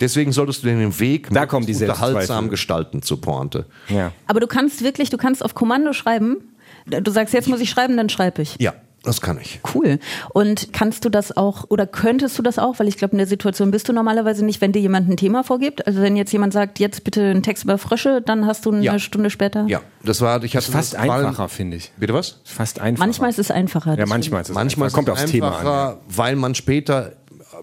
[0.00, 3.66] Deswegen solltest du den Weg Da kommen die unterhaltsam gestalten zur Pointe.
[3.88, 4.12] Ja.
[4.26, 6.54] Aber du kannst wirklich, du kannst auf Kommando schreiben.
[6.86, 8.56] Du sagst, jetzt muss ich schreiben, dann schreibe ich.
[8.58, 8.74] Ja,
[9.04, 9.60] das kann ich.
[9.74, 9.98] Cool.
[10.32, 13.26] Und kannst du das auch, oder könntest du das auch, weil ich glaube, in der
[13.26, 15.86] Situation bist du normalerweise nicht, wenn dir jemand ein Thema vorgibt.
[15.86, 18.82] Also wenn jetzt jemand sagt, jetzt bitte einen Text über Frösche, dann hast du eine
[18.82, 18.98] Ja.
[18.98, 19.66] Stunde später.
[19.68, 21.92] Ja, das war, ich hatte Fast einfacher, finde ich.
[21.96, 22.40] Bitte was?
[22.44, 23.06] Fast einfacher.
[23.06, 23.98] Manchmal ist es einfacher.
[23.98, 25.04] ja, manchmal ist es Manchmal einfacher.
[25.04, 25.96] kommt ist es aufs Thema einfacher, an.
[26.08, 27.12] weil man später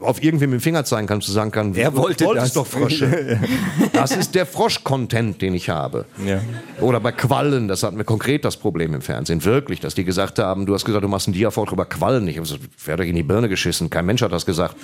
[0.02, 2.54] auf irgendwem mit dem Finger zeigen kann, zu sagen kann, Wer wollte das?
[2.54, 3.39] doch Frösche.
[3.93, 6.06] das ist der Frosch-Content, den ich habe.
[6.26, 6.41] Ja.
[6.80, 10.39] Oder bei Quallen, das hatten wir konkret das Problem im Fernsehen, wirklich, dass die gesagt
[10.39, 12.28] haben, du hast gesagt, du machst einen Dia-Vortrag über Quallen.
[12.28, 13.89] Ich habe gesagt, wer hat euch in die Birne geschissen?
[13.89, 14.76] Kein Mensch hat das gesagt.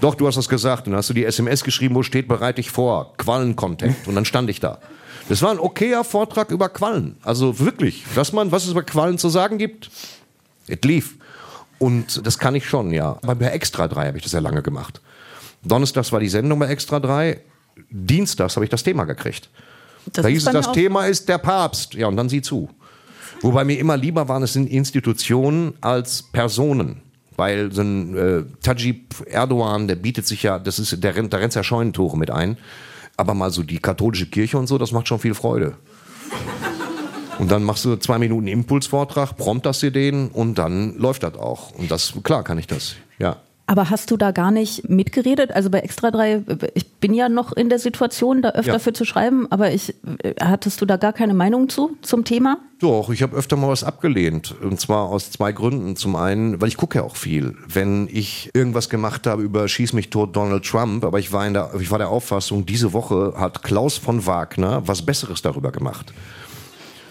[0.00, 0.86] Doch, du hast das gesagt.
[0.86, 4.06] Und dann hast du die SMS geschrieben, wo steht, bereite dich vor, Quallen-Content.
[4.06, 4.78] Und dann stand ich da.
[5.28, 7.16] Das war ein okayer Vortrag über Quallen.
[7.22, 9.90] Also wirklich, dass man, was es über Quallen zu sagen gibt,
[10.66, 11.16] es lief.
[11.82, 13.18] Und das kann ich schon, ja.
[13.22, 15.00] Aber bei Extra 3 habe ich das ja lange gemacht.
[15.64, 17.40] Donnerstags war die Sendung bei Extra 3.
[17.90, 19.50] Dienstags habe ich das Thema gekriegt.
[20.12, 21.94] Das da hieß es, das Thema ist der Papst.
[21.94, 22.70] Ja, und dann sieh zu.
[23.40, 27.02] Wobei mir immer lieber waren es in Institutionen als Personen.
[27.36, 31.38] Weil so ein äh, Tajib Erdogan, der bietet sich ja, das ist, der rennt, da
[31.38, 32.58] rennt ja Scheunentore mit ein.
[33.16, 35.74] Aber mal so die katholische Kirche und so, das macht schon viel Freude.
[37.38, 41.72] Und dann machst du zwei Minuten Impulsvortrag, prompterst dir den und dann läuft das auch.
[41.72, 43.36] Und das, klar kann ich das, ja.
[43.66, 45.52] Aber hast du da gar nicht mitgeredet?
[45.52, 46.42] Also bei Extra 3,
[46.74, 48.78] ich bin ja noch in der Situation, da öfter Ja.
[48.80, 52.58] für zu schreiben, aber ich, äh, hattest du da gar keine Meinung zu, zum Thema?
[52.80, 54.54] Doch, ich habe öfter mal was abgelehnt.
[54.60, 55.94] Und zwar aus zwei Gründen.
[55.96, 57.54] Zum einen, weil ich gucke ja auch viel.
[57.66, 61.54] Wenn ich irgendwas gemacht habe über Schieß mich tot Donald Trump, aber ich war, in
[61.54, 66.12] der, ich war der Auffassung, diese Woche hat Klaus von Wagner was Besseres darüber gemacht.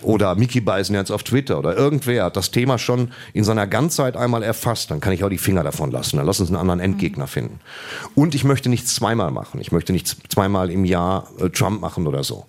[0.02, 4.44] Oder Mickey Beisenherz auf Twitter oder irgendwer hat das Thema schon in seiner Ganzheit einmal
[4.44, 6.18] erfasst, dann kann ich auch die Finger davon lassen.
[6.18, 7.60] Dann lass uns einen anderen Endgegner finden.
[8.16, 9.62] Und ich möchte nichts zweimal machen.
[9.62, 12.46] Ich möchte nicht zweimal im Jahr äh, Trump machen oder so.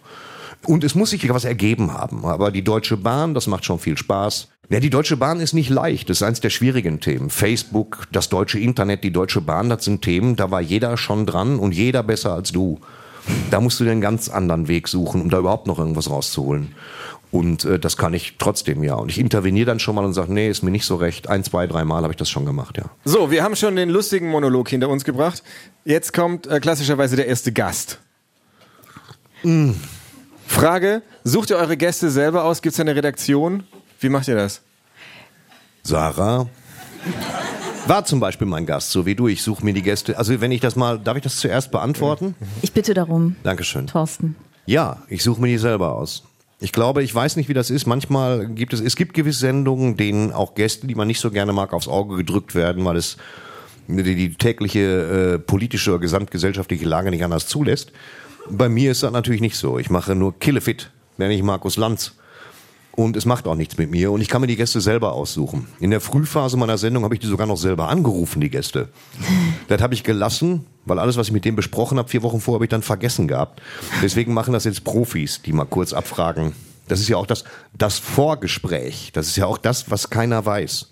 [0.64, 2.24] Und es muss sich was ergeben haben.
[2.24, 4.48] Aber die Deutsche Bahn, das macht schon viel Spaß.
[4.68, 6.08] Ja, die Deutsche Bahn ist nicht leicht.
[6.08, 7.30] Das ist eins der schwierigen Themen.
[7.30, 11.58] Facebook, das deutsche Internet, die Deutsche Bahn, das sind Themen, da war jeder schon dran
[11.58, 12.78] und jeder besser als du.
[13.50, 16.74] Da musst du dir einen ganz anderen Weg suchen, um da überhaupt noch irgendwas rauszuholen.
[17.32, 18.94] Und äh, das kann ich trotzdem, ja.
[18.94, 21.28] Und ich interveniere dann schon mal und sage, nee, ist mir nicht so recht.
[21.28, 22.84] Ein, zwei, drei Mal habe ich das schon gemacht, ja.
[23.04, 25.42] So, wir haben schon den lustigen Monolog hinter uns gebracht.
[25.84, 27.98] Jetzt kommt äh, klassischerweise der erste Gast.
[30.46, 32.62] Frage: Sucht ihr eure Gäste selber aus?
[32.62, 33.64] Gibt es eine Redaktion?
[33.98, 34.60] Wie macht ihr das?
[35.82, 36.46] Sarah
[37.86, 39.26] war zum Beispiel mein Gast, so wie du.
[39.26, 40.16] Ich suche mir die Gäste.
[40.18, 42.34] Also wenn ich das mal, darf ich das zuerst beantworten?
[42.60, 43.86] Ich bitte darum, Dankeschön.
[43.86, 44.36] Thorsten.
[44.66, 46.22] Ja, ich suche mir die selber aus.
[46.62, 47.86] Ich glaube, ich weiß nicht, wie das ist.
[47.86, 51.52] Manchmal gibt es, es gibt gewisse Sendungen, denen auch Gäste, die man nicht so gerne
[51.52, 53.16] mag, aufs Auge gedrückt werden, weil es
[53.88, 57.90] die, die tägliche äh, politische oder gesamtgesellschaftliche Lage nicht anders zulässt.
[58.48, 59.80] Bei mir ist das natürlich nicht so.
[59.80, 62.12] Ich mache nur Killefit, nenne ich Markus Lanz.
[62.92, 64.12] Und es macht auch nichts mit mir.
[64.12, 65.66] Und ich kann mir die Gäste selber aussuchen.
[65.80, 68.88] In der Frühphase meiner Sendung habe ich die sogar noch selber angerufen, die Gäste.
[69.68, 72.56] Das habe ich gelassen, weil alles, was ich mit denen besprochen habe, vier Wochen vorher,
[72.56, 73.62] habe ich dann vergessen gehabt.
[74.02, 76.52] Deswegen machen das jetzt Profis, die mal kurz abfragen.
[76.88, 77.44] Das ist ja auch das,
[77.76, 79.10] das Vorgespräch.
[79.12, 80.88] Das ist ja auch das, was keiner weiß.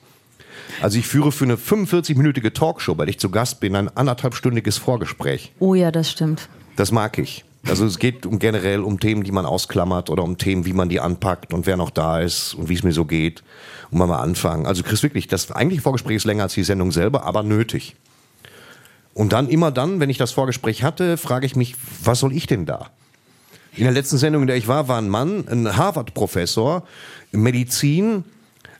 [0.80, 5.52] Also ich führe für eine 45-minütige Talkshow, weil ich zu Gast bin, ein anderthalbstündiges Vorgespräch.
[5.58, 6.48] Oh ja, das stimmt.
[6.76, 7.44] Das mag ich.
[7.66, 10.88] Also es geht um generell um Themen, die man ausklammert oder um Themen, wie man
[10.88, 13.42] die anpackt und wer noch da ist und wie es mir so geht.
[13.90, 14.66] Und mal mal anfangen.
[14.66, 17.96] Also Chris wirklich, das eigentliche Vorgespräch ist länger als die Sendung selber, aber nötig.
[19.14, 22.46] Und dann immer dann, wenn ich das Vorgespräch hatte, frage ich mich, was soll ich
[22.46, 22.90] denn da?
[23.76, 26.84] In der letzten Sendung, in der ich war, war ein Mann, ein Harvard-Professor,
[27.32, 28.24] Medizin,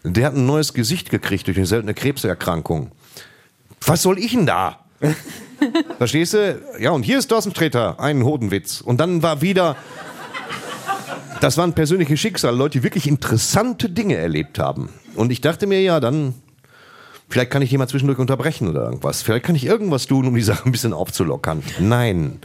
[0.02, 2.90] der hat ein neues Gesicht gekriegt durch eine seltene Krebserkrankung.
[3.84, 4.80] Was soll ich denn da?
[5.98, 6.60] Verstehst du?
[6.78, 8.80] Ja, und hier ist Thorsten Sträter, ein Hodenwitz.
[8.80, 9.76] Und dann war wieder,
[11.40, 14.90] das waren persönliche Schicksale, Leute, die wirklich interessante Dinge erlebt haben.
[15.14, 16.34] Und ich dachte mir, ja, dann,
[17.30, 19.22] vielleicht kann ich mal zwischendurch unterbrechen oder irgendwas.
[19.22, 21.62] Vielleicht kann ich irgendwas tun, um die Sache ein bisschen aufzulockern.
[21.78, 22.40] Nein.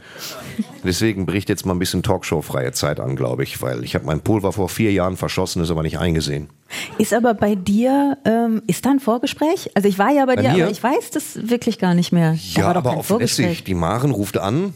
[0.84, 4.22] Deswegen bricht jetzt mal ein bisschen Talkshow-freie Zeit an, glaube ich, weil ich habe mein
[4.22, 6.50] Pulver vor vier Jahren verschossen, ist aber nicht eingesehen.
[6.98, 9.72] Ist aber bei dir, ähm, ist da ein Vorgespräch?
[9.74, 10.64] Also ich war ja bei, Bei dir, mir?
[10.64, 12.38] aber ich weiß das wirklich gar nicht mehr.
[12.54, 13.64] Ja, aber auch lässig.
[13.64, 14.74] Die Maren ruft an.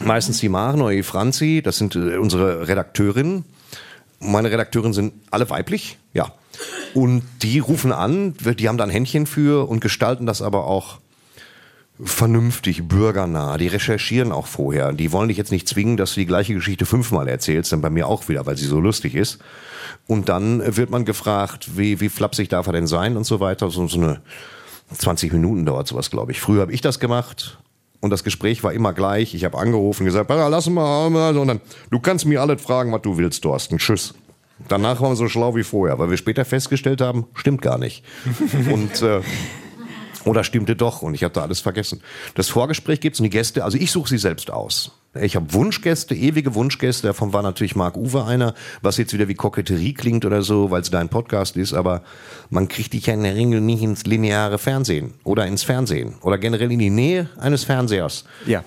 [0.00, 3.44] Meistens die Maren oder die Franzi, das sind äh, unsere Redakteurinnen.
[4.20, 6.32] Meine Redakteurinnen sind alle weiblich, ja.
[6.94, 10.98] Und die rufen an, die haben da ein Händchen für und gestalten das aber auch
[12.02, 13.58] vernünftig, bürgernah.
[13.58, 14.92] Die recherchieren auch vorher.
[14.92, 17.90] Die wollen dich jetzt nicht zwingen, dass du die gleiche Geschichte fünfmal erzählst, dann bei
[17.90, 19.38] mir auch wieder, weil sie so lustig ist.
[20.06, 23.70] Und dann wird man gefragt, wie, wie flapsig darf er denn sein und so weiter.
[23.70, 24.20] So, so eine
[24.96, 26.40] 20 Minuten dauert sowas, glaube ich.
[26.40, 27.58] Früher habe ich das gemacht
[28.00, 29.34] und das Gespräch war immer gleich.
[29.34, 33.02] Ich habe angerufen, gesagt, "Ja, lass mal", und dann, du kannst mir alles fragen, was
[33.02, 33.78] du willst, Thorsten.
[33.78, 34.14] Tschüss.
[34.68, 38.04] Danach waren wir so schlau wie vorher, weil wir später festgestellt haben, stimmt gar nicht.
[38.72, 39.20] und äh,
[40.24, 42.00] oder stimmte doch und ich habe da alles vergessen.
[42.34, 44.92] Das Vorgespräch gibt's und die Gäste, also ich suche sie selbst aus.
[45.20, 47.08] Ich habe Wunschgäste, ewige Wunschgäste.
[47.08, 50.80] Davon war natürlich Marc Uwe einer, was jetzt wieder wie Koketterie klingt oder so, weil
[50.80, 51.74] es dein Podcast ist.
[51.74, 52.02] Aber
[52.48, 56.38] man kriegt dich ja in der Regel nicht ins lineare Fernsehen oder ins Fernsehen oder
[56.38, 58.24] generell in die Nähe eines Fernsehers.
[58.46, 58.64] Ja.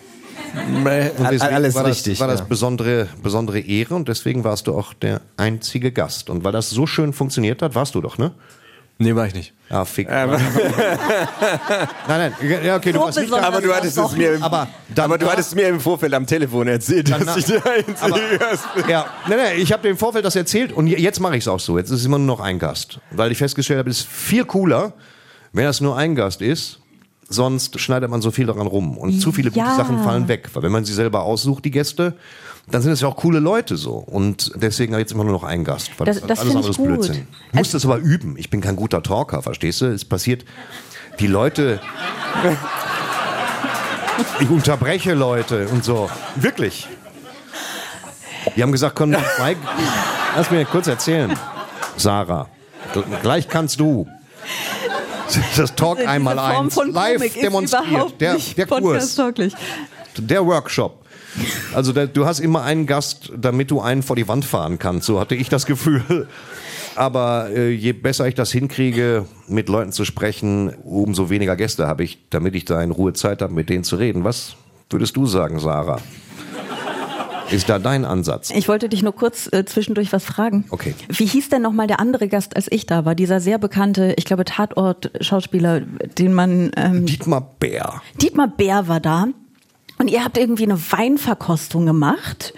[0.56, 0.86] Und
[1.32, 2.20] deswegen Alles war das, richtig.
[2.20, 2.46] war das ja.
[2.48, 6.30] besondere, besondere Ehre und deswegen warst du auch der einzige Gast.
[6.30, 8.32] Und weil das so schön funktioniert hat, warst du doch, ne?
[8.98, 9.54] Nee, war ich nicht.
[9.70, 10.08] Ah, fick.
[10.10, 10.40] Ähm, nein,
[12.08, 12.34] nein,
[12.64, 15.30] ja, okay, du warst nicht aber du hattest es mir, im, Aber dann aber du
[15.30, 18.40] hattest mir im Vorfeld am Telefon erzählt, dass Danach- ich der einzige
[18.76, 18.90] bin.
[18.90, 21.44] Ja, nein, nein, ich habe dir im Vorfeld das erzählt und je- jetzt mache ich
[21.44, 21.78] es auch so.
[21.78, 23.00] Jetzt ist immer nur noch ein Gast.
[23.12, 24.94] Weil ich festgestellt habe, es ist viel cooler,
[25.52, 26.80] wenn das nur ein Gast ist.
[27.28, 28.98] Sonst schneidet man so viel daran rum.
[28.98, 29.76] Und zu viele gute Ja.
[29.76, 30.50] Sachen fallen weg.
[30.54, 32.14] Weil wenn man sie selber aussucht, die Gäste,
[32.70, 33.94] dann sind es ja auch coole Leute so.
[33.96, 35.90] Und deswegen habe ich jetzt immer nur noch einen Gast.
[35.98, 37.10] Weil Das- das find ich gut.
[37.10, 38.36] Ich muss das aber üben.
[38.38, 39.86] Ich bin kein guter Talker, verstehst du?
[39.86, 40.46] Es passiert,
[41.20, 41.80] die Leute...
[44.40, 46.10] Ich unterbreche Leute und so.
[46.38, 46.88] Wirklich.
[48.56, 49.60] Die haben gesagt, komm, Mike,
[50.38, 51.38] lass mir kurz erzählen.
[51.98, 52.48] Sarah,
[52.94, 54.08] gl- gleich kannst du.
[55.58, 58.20] Das Talk Diese einmal eins live demonstriert.
[58.20, 59.20] Der, der Kurs,
[60.18, 61.06] der Workshop.
[61.74, 65.08] Also der, du hast immer einen Gast, damit du einen vor die Wand fahren kannst.
[65.08, 66.28] So hatte ich das Gefühl.
[66.96, 72.06] Aber äh, je besser ich das hinkriege, mit Leuten zu sprechen, umso weniger Gäste habe
[72.06, 74.24] ich, damit ich da in Ruhe Zeit habe, mit denen zu reden.
[74.24, 74.56] Was
[74.90, 76.00] würdest du sagen, Sarah?
[77.52, 78.52] Ist da dein Ansatz?
[78.52, 80.66] Ich wollte dich nur kurz äh, zwischendurch was fragen.
[80.72, 80.96] Okay.
[81.10, 83.16] Wie hieß denn nochmal der andere Gast, als ich da war?
[83.16, 86.72] Dieser sehr bekannte, ich glaube, Tatort-Schauspieler, den man...
[86.76, 88.02] Ähm, Dietmar Bär.
[88.22, 89.28] Dietmar Bär war da.
[89.98, 92.54] Und ihr habt irgendwie eine Weinverkostung gemacht.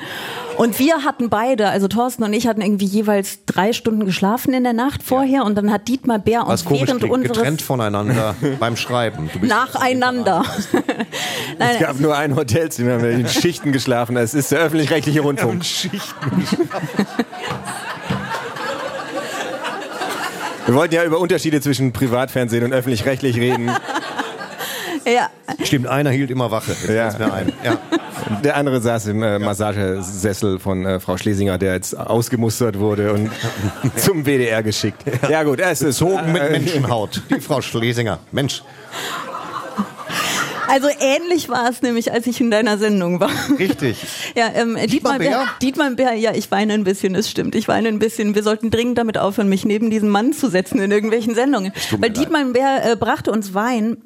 [0.58, 4.64] Und wir hatten beide, also Thorsten und ich hatten irgendwie jeweils drei Stunden geschlafen in
[4.64, 5.46] der Nacht vorher.
[5.46, 7.38] Und dann hat Dietmar Bär uns Was komisch während klingt, unseres...
[7.38, 9.30] getrennt voneinander beim Schreiben.
[9.32, 10.44] Du bist Nacheinander.
[11.60, 14.16] Nein, Es gab nur ein Hotelzimmer, wir haben in Schichten geschlafen.
[14.16, 15.64] Das ist der öffentlich-rechtliche Rundfunk.
[20.66, 23.72] Wir wollten ja über Unterschiede zwischen Privatfernsehen und öffentlich-rechtlich reden.
[25.10, 25.30] Ja.
[25.64, 26.76] Stimmt, einer hielt immer Wache.
[26.92, 27.10] Ja.
[27.10, 27.54] ein.
[27.64, 27.78] Ja.
[28.44, 33.32] Der andere saß im äh, Massagesessel von äh, Frau Schlesinger, der jetzt ausgemustert wurde und
[33.96, 35.04] zum WDR geschickt.
[35.30, 37.22] Ja, gut, es ist Zogen mit äh, Menschenhaut.
[37.30, 38.20] Die Frau Schlesinger.
[38.32, 38.64] Mensch,
[40.68, 43.32] Also ähnlich war es nämlich, als ich in deiner Sendung war.
[43.58, 43.98] richtig.
[44.36, 45.30] Ja, ähm, Dietmar, Bär?
[45.30, 45.46] Bär.
[45.62, 47.56] Dietmar Bär, ja, ich weine ein bisschen, es stimmt.
[47.56, 48.36] Ich weine ein bisschen.
[48.36, 51.72] Wir sollten dringend damit aufhören, mich neben diesen Mann zu setzen in irgendwelchen Sendungen.
[51.92, 52.18] Weil leid.
[52.18, 53.98] Dietmar Bär äh, brachte uns Wein.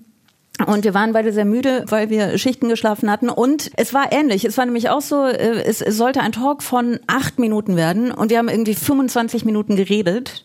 [0.67, 3.29] Und wir waren beide sehr müde, weil wir Schichten geschlafen hatten.
[3.29, 4.45] Und es war ähnlich.
[4.45, 8.11] Es war nämlich auch so, äh, es, es sollte ein Talk von acht Minuten werden.
[8.11, 10.43] Und wir haben irgendwie 25 Minuten geredet.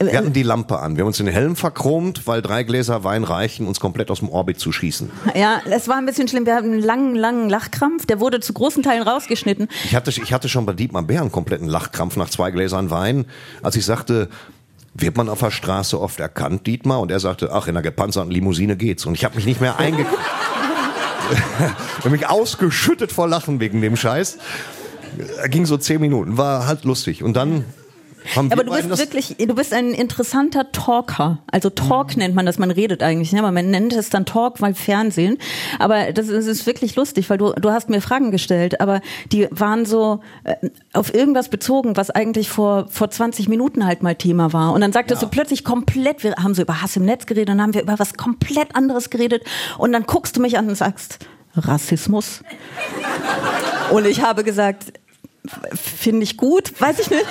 [0.00, 0.96] Wir hatten die Lampe an.
[0.96, 4.28] Wir haben uns den Helm verchromt, weil drei Gläser Wein reichen, uns komplett aus dem
[4.28, 5.10] Orbit zu schießen.
[5.34, 6.46] Ja, es war ein bisschen schlimm.
[6.46, 8.06] Wir hatten einen langen, langen Lachkrampf.
[8.06, 9.68] Der wurde zu großen Teilen rausgeschnitten.
[9.84, 13.26] Ich hatte, ich hatte schon bei Dietmar Bär einen kompletten Lachkrampf nach zwei Gläsern Wein,
[13.62, 14.28] als ich sagte,
[14.94, 17.00] wird man auf der Straße oft erkannt, Dietmar?
[17.00, 19.06] Und er sagte, ach, in einer gepanzerten Limousine geht's.
[19.06, 20.06] Und ich habe mich nicht mehr einge...
[22.04, 24.38] ich mich ausgeschüttet vor Lachen wegen dem Scheiß.
[25.38, 27.22] Er ging so zehn Minuten, war halt lustig.
[27.22, 27.64] Und dann
[28.34, 31.38] haben Aber du bist wirklich, du bist ein interessanter Talker.
[31.50, 33.40] Also Talk nennt man das, man redet eigentlich, ne?
[33.40, 35.38] aber man nennt es dann Talk, weil Fernsehen.
[35.78, 39.00] Aber das ist, ist wirklich lustig, weil du, du hast mir Fragen gestellt, aber
[39.32, 40.54] die waren so äh,
[40.92, 44.72] auf irgendwas bezogen, was eigentlich vor, vor 20 Minuten halt mal Thema war.
[44.72, 47.60] Und dann sagtest du plötzlich komplett, wir haben so über Hass im Netz geredet, dann
[47.60, 49.44] haben wir über was komplett anderes geredet.
[49.78, 51.18] Und dann guckst du mich an und sagst,
[51.56, 52.42] Rassismus.
[53.90, 54.92] Und ich habe gesagt,
[55.74, 57.26] finde ich gut, weiß ich nicht.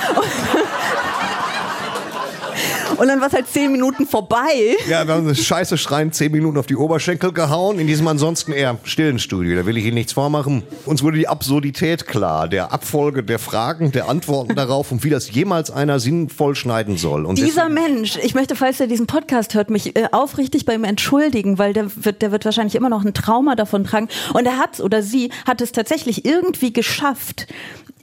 [2.97, 4.75] Und dann war es halt zehn Minuten vorbei.
[4.87, 8.51] Ja, wir haben das scheiße Schreien zehn Minuten auf die Oberschenkel gehauen, in diesem ansonsten
[8.51, 9.55] eher stillen Studio.
[9.55, 10.63] Da will ich Ihnen nichts vormachen.
[10.85, 15.31] Uns wurde die Absurdität klar, der Abfolge der Fragen, der Antworten darauf und wie das
[15.31, 17.25] jemals einer sinnvoll schneiden soll.
[17.25, 20.83] Und Dieser Mensch, ich möchte, falls er diesen Podcast hört, mich äh, aufrichtig bei ihm
[20.83, 24.07] entschuldigen, weil der wird, der wird wahrscheinlich immer noch ein Trauma davon tragen.
[24.33, 27.47] Und er hat oder sie hat es tatsächlich irgendwie geschafft,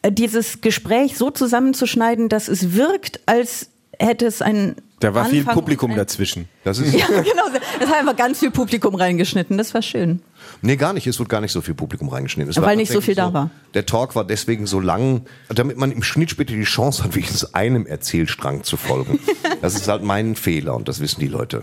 [0.03, 3.71] äh, dieses Gespräch so zusammenzuschneiden, dass es wirkt, als
[4.01, 6.49] hätte es ein Da war viel Anfang Publikum und ein- dazwischen.
[6.65, 7.43] Das ist, Ja, genau.
[7.81, 9.57] Es hat einfach ganz viel Publikum reingeschnitten.
[9.59, 10.21] Das war schön.
[10.63, 11.07] nee, gar nicht.
[11.07, 12.51] Es wurde gar nicht so viel Publikum reingeschnitten.
[12.51, 13.51] Es Weil war nicht so viel da war.
[13.75, 17.55] Der Talk war deswegen so lang, damit man im Schnitt später die Chance hat, wenigstens
[17.55, 19.19] einem Erzählstrang zu folgen.
[19.63, 21.63] das ist halt mein Fehler und das wissen die Leute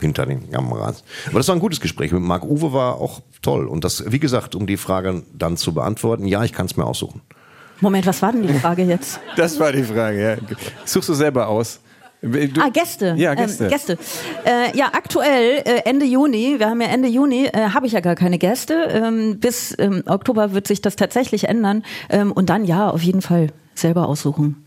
[0.00, 1.04] hinter den Kameras.
[1.26, 2.10] Aber das war ein gutes Gespräch.
[2.12, 3.66] Mit Marc Uwe war auch toll.
[3.66, 6.84] Und das, wie gesagt, um die Frage dann zu beantworten, ja, ich kann es mir
[6.86, 7.20] aussuchen.
[7.80, 9.20] Moment, was war denn die Frage jetzt?
[9.36, 10.36] Das war die Frage, ja.
[10.84, 11.80] Suchst du selber aus?
[12.22, 13.14] Du, ah, Gäste.
[13.16, 13.64] Ja, Gäste.
[13.64, 13.98] Ähm, Gäste.
[14.44, 18.00] Äh, ja, aktuell, äh, Ende Juni, wir haben ja Ende Juni, äh, habe ich ja
[18.00, 18.74] gar keine Gäste.
[18.90, 21.82] Ähm, bis ähm, Oktober wird sich das tatsächlich ändern.
[22.10, 24.66] Ähm, und dann, ja, auf jeden Fall selber aussuchen.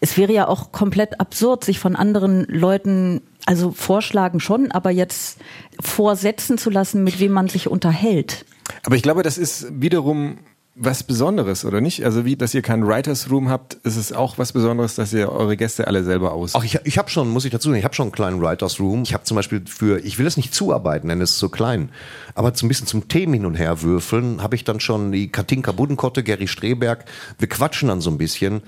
[0.00, 5.38] Es wäre ja auch komplett absurd, sich von anderen Leuten, also vorschlagen schon, aber jetzt
[5.80, 8.44] vorsetzen zu lassen, mit wem man sich unterhält.
[8.84, 10.38] Aber ich glaube, das ist wiederum
[10.82, 12.06] was Besonderes, oder nicht?
[12.06, 15.30] Also wie, dass ihr keinen Writers Room habt, ist es auch was Besonderes, dass ihr
[15.30, 16.54] eure Gäste alle selber aus.
[16.54, 18.80] Ach, ich, ich habe schon, muss ich dazu sagen, ich habe schon einen kleinen Writers
[18.80, 19.02] Room.
[19.02, 21.90] Ich habe zum Beispiel für, ich will es nicht zuarbeiten, denn es ist so klein,
[22.34, 25.72] aber ein bisschen zum Themen hin und her würfeln, habe ich dann schon die Katinka
[25.72, 27.04] Buddenkotte, Gary Streberg.
[27.38, 28.62] Wir quatschen dann so ein bisschen.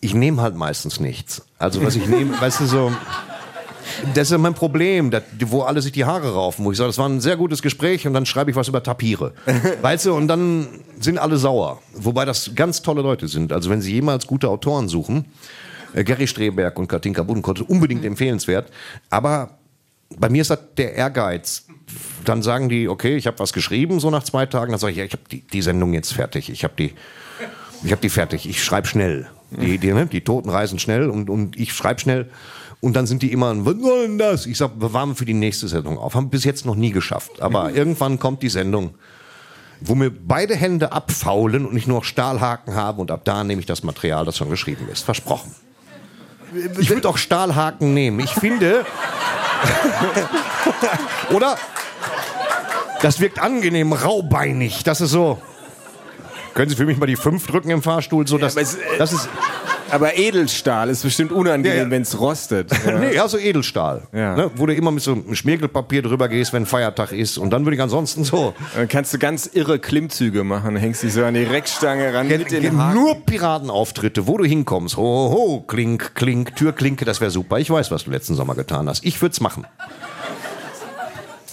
[0.00, 1.42] Ich nehme halt meistens nichts.
[1.58, 2.92] Also was ich nehme, weißt du so.
[4.14, 6.98] Das ist mein Problem, das, wo alle sich die Haare raufen, wo ich sage, das
[6.98, 9.32] war ein sehr gutes Gespräch und dann schreibe ich was über Tapire.
[9.82, 10.68] weißt du, und dann
[11.00, 11.80] sind alle sauer.
[11.94, 13.52] Wobei das ganz tolle Leute sind.
[13.52, 15.26] Also wenn Sie jemals gute Autoren suchen,
[15.94, 18.70] äh, Gary Streberg und Katinka Buddenkotte, unbedingt empfehlenswert.
[19.10, 19.58] Aber
[20.16, 21.66] bei mir ist das der Ehrgeiz.
[22.24, 24.72] Dann sagen die, okay, ich habe was geschrieben, so nach zwei Tagen.
[24.72, 26.50] Dann sage ich, ja, ich habe die, die Sendung jetzt fertig.
[26.50, 26.92] Ich habe die,
[27.84, 28.48] ich habe die fertig.
[28.48, 29.28] Ich schreibe schnell.
[29.50, 30.06] Die, die, ne?
[30.06, 32.28] die Toten reisen schnell und, und ich schreibe schnell.
[32.80, 34.46] Und dann sind die immer, was soll denn das?
[34.46, 36.14] Ich sag, bewahren wir für die nächste Sendung auf.
[36.14, 37.40] Haben wir bis jetzt noch nie geschafft.
[37.40, 38.94] Aber irgendwann kommt die Sendung,
[39.80, 43.60] wo mir beide Hände abfaulen und ich nur noch Stahlhaken habe und ab da nehme
[43.60, 45.04] ich das Material, das schon geschrieben ist.
[45.04, 45.54] Versprochen.
[46.78, 48.20] Ich würde auch Stahlhaken nehmen.
[48.20, 48.84] Ich finde.
[51.32, 51.56] Oder?
[53.02, 54.84] Das wirkt angenehm, raubeinig.
[54.84, 55.40] Das ist so.
[56.54, 58.26] Können Sie für mich mal die fünf drücken im Fahrstuhl?
[58.26, 59.28] So, dass, aber es- das ist.
[59.90, 61.90] Aber Edelstahl ist bestimmt unangenehm, Ja, ja.
[61.90, 62.70] wenn es rostet.
[62.84, 62.98] Ja.
[62.98, 64.02] Nee, ja, so Edelstahl.
[64.12, 64.34] Ja.
[64.36, 67.38] Ne, wo du immer mit so einem Schmirgelpapier drüber gehst, wenn Feiertag ist.
[67.38, 68.54] Und dann würde ich ansonsten so.
[68.74, 72.50] Dann kannst du ganz irre Klimmzüge machen, hängst dich so an die Reckstange ran mit
[72.50, 72.94] den Haken.
[72.94, 74.96] Nur Piratenauftritte, wo du hinkommst.
[74.96, 77.58] Ho, ho, ho, klink, klink, Türklinke, das wäre super.
[77.58, 79.04] Ich weiß, was du letzten Sommer getan hast.
[79.04, 79.66] Ich würde es machen.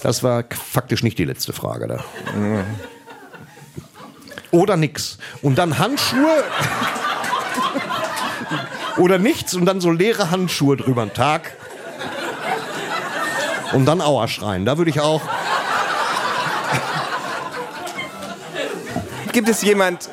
[0.02, 2.04] Das war faktisch nicht die letzte Frage da.
[4.50, 5.18] Oder nix.
[5.40, 6.42] Und dann Handschuhe.
[8.96, 11.56] Oder nichts und dann so leere Handschuhe drüber einen Tag.
[13.72, 14.64] Und dann Aua schreien.
[14.64, 15.22] Da würde ich auch.
[19.32, 20.08] Gibt es jemand,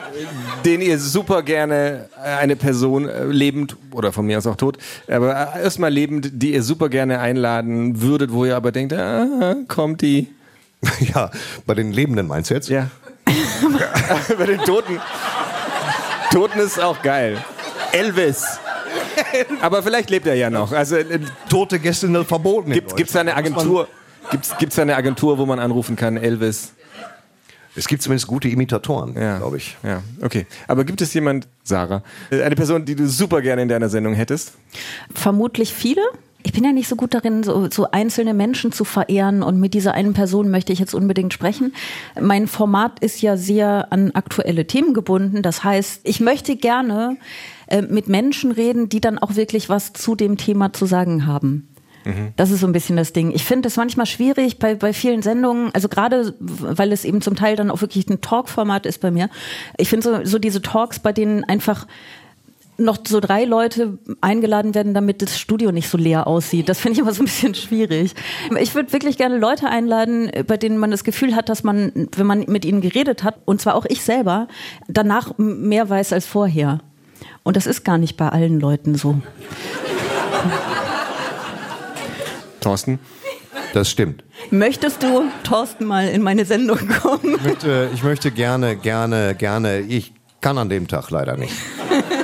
[0.65, 4.79] den ihr super gerne, äh, eine Person äh, lebend oder von mir aus auch tot,
[5.07, 9.55] aber äh, erstmal lebend, die ihr super gerne einladen würdet, wo ihr aber denkt, ah,
[9.67, 10.27] kommt die.
[11.13, 11.29] Ja,
[11.67, 12.67] bei den Lebenden meinst du jetzt?
[12.67, 12.87] Ja.
[14.37, 14.99] Bei den Toten.
[16.31, 17.37] Toten ist auch geil.
[17.91, 18.59] Elvis.
[19.61, 20.71] Aber vielleicht lebt er ja noch.
[20.71, 21.19] Also äh,
[21.49, 22.71] Tote Gäste sind verboten.
[22.71, 23.35] in gibt es da eine.
[23.35, 23.87] Agentur?
[24.29, 26.73] Gibt's, gibt's da eine Agentur, wo man anrufen kann, Elvis?
[27.75, 29.77] Es gibt zumindest gute Imitatoren, Ja, glaube ich.
[29.81, 30.45] Ja, okay.
[30.67, 34.13] Aber gibt es jemand, Sarah, äh, eine Person, die du super gerne in deiner Sendung
[34.13, 34.53] hättest?
[35.13, 36.01] Vermutlich viele.
[36.43, 39.73] Ich bin ja nicht so gut darin, so, so einzelne Menschen zu verehren und mit
[39.73, 41.73] dieser einen Person möchte ich jetzt unbedingt sprechen.
[42.19, 45.41] Mein Format ist ja sehr an aktuelle Themen gebunden.
[45.41, 47.17] Das heißt, ich möchte gerne
[47.67, 51.67] äh, mit Menschen reden, die dann auch wirklich was zu dem Thema zu sagen haben.
[52.35, 53.31] Das ist so ein bisschen das Ding.
[53.31, 57.35] Ich finde es manchmal schwierig bei, bei vielen Sendungen, also gerade weil es eben zum
[57.35, 59.29] Teil dann auch wirklich ein Talk-Format ist bei mir.
[59.77, 61.85] Ich finde so, so diese Talks, bei denen einfach
[62.81, 66.69] noch so drei Leute eingeladen werden, damit das Studio nicht so leer aussieht.
[66.69, 68.13] Das finde ich immer so ein bisschen schwierig.
[68.59, 72.25] Ich würde wirklich gerne Leute einladen, bei denen man das Gefühl hat, dass man, wenn
[72.25, 74.47] man mit ihnen geredet hat, und zwar auch ich selber,
[74.87, 76.79] danach mehr weiß als vorher.
[77.43, 79.21] Und das ist gar nicht bei allen Leuten so.
[82.59, 82.99] Thorsten?
[83.73, 84.23] Das stimmt.
[84.49, 87.35] Möchtest du, Thorsten, mal in meine Sendung kommen?
[87.35, 89.79] Ich möchte, ich möchte gerne, gerne, gerne.
[89.79, 91.53] Ich kann an dem Tag leider nicht.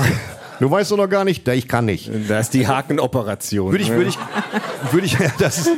[0.58, 2.10] Du weißt doch noch gar nicht, ich kann nicht.
[2.28, 3.70] Da ist die Hakenoperation.
[3.72, 4.18] Würde ich, würde ich,
[4.90, 5.70] würde ich, ja, das ist,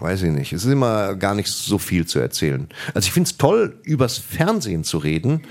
[0.00, 0.52] weiß ich nicht.
[0.52, 2.68] Es ist immer gar nicht so viel zu erzählen.
[2.92, 5.46] Also ich finde es toll, übers Fernsehen zu reden.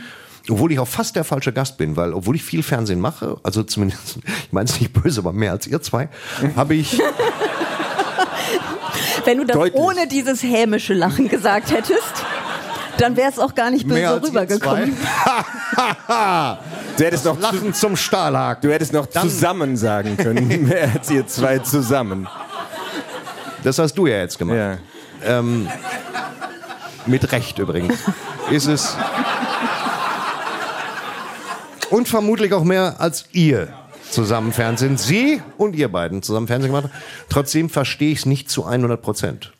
[0.47, 3.64] Obwohl ich auch fast der falsche Gast bin, weil obwohl ich viel Fernsehen mache, also
[3.64, 6.10] zumindest, ich meine es nicht böse, aber mehr als ihr zwei,
[6.56, 6.99] habe ich,
[9.26, 9.82] Wenn du das Deutlich.
[9.82, 12.26] ohne dieses hämische Lachen gesagt hättest,
[12.98, 14.98] dann wäre es auch gar nicht mehr böse rübergekommen.
[16.96, 18.62] Du hättest noch, zu, Lachen zum Stahlhaken.
[18.62, 22.28] du hättest noch zusammen sagen können, mehr als ihr zwei zusammen.
[23.64, 24.58] Das hast du ja jetzt gemacht.
[25.26, 25.41] Ja.
[27.08, 27.96] Mit Recht übrigens.
[28.52, 28.96] Ist es.
[31.89, 33.70] Und vermutlich auch mehr als ihr
[34.12, 34.98] zusammen Fernsehen.
[34.98, 37.04] Sie und ihr beiden zusammen Fernsehen gemacht haben.
[37.30, 39.54] Trotzdem verstehe ich es nicht zu 100 Prozent.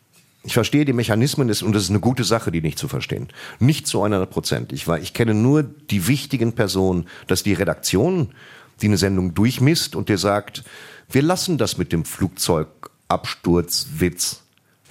[0.46, 3.30] Ich verstehe die Mechanismen des, und das ist eine gute Sache, die nicht zu verstehen.
[3.60, 4.74] Nicht zu 100 Prozent.
[4.74, 8.34] Ich, ich kenne nur die wichtigen Personen, dass die Redaktion,
[8.82, 10.66] die eine Sendung durchmisst und dir sagt,
[11.10, 14.42] wir lassen das mit dem Flugzeugabsturzwitz.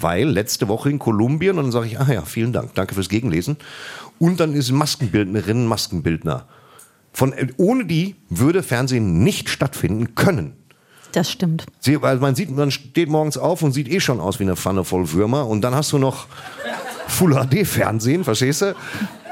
[0.00, 3.10] Weil letzte Woche in Kolumbien, und dann sage ich, ah ja, vielen Dank, danke fürs
[3.10, 3.58] Gegenlesen.
[4.18, 6.48] Und dann ist Maskenbildnerin, Maskenbildner.
[7.12, 10.54] Von, ohne die würde Fernsehen nicht stattfinden können.
[11.12, 11.66] Das stimmt.
[11.80, 14.56] Sie, weil man sieht, man steht morgens auf und sieht eh schon aus wie eine
[14.56, 16.26] Pfanne voll Würmer und dann hast du noch
[17.08, 18.74] Full HD Fernsehen, verstehst du?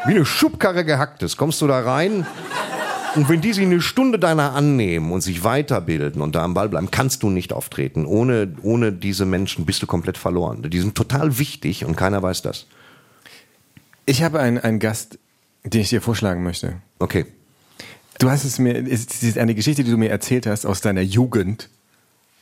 [0.07, 1.37] Wie eine Schubkarre gehacktes.
[1.37, 2.27] Kommst du da rein
[3.17, 6.69] und wenn die sich eine Stunde deiner annehmen und sich weiterbilden und da am Ball
[6.69, 8.07] bleiben, kannst du nicht auftreten.
[8.07, 10.63] Ohne, ohne diese Menschen bist du komplett verloren.
[10.63, 12.67] Die sind total wichtig und keiner weiß das.
[14.07, 15.19] Ich habe einen, einen Gast,
[15.65, 16.77] den ich dir vorschlagen möchte.
[16.99, 17.27] Okay.
[18.21, 21.01] Du hast es mir, es ist eine Geschichte, die du mir erzählt hast aus deiner
[21.01, 21.71] Jugend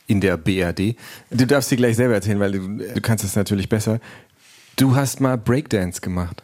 [0.07, 0.97] in der BRD.
[1.31, 2.59] Du darfst sie gleich selber erzählen, weil du,
[2.93, 4.01] du kannst es natürlich besser.
[4.75, 6.43] Du hast mal Breakdance gemacht.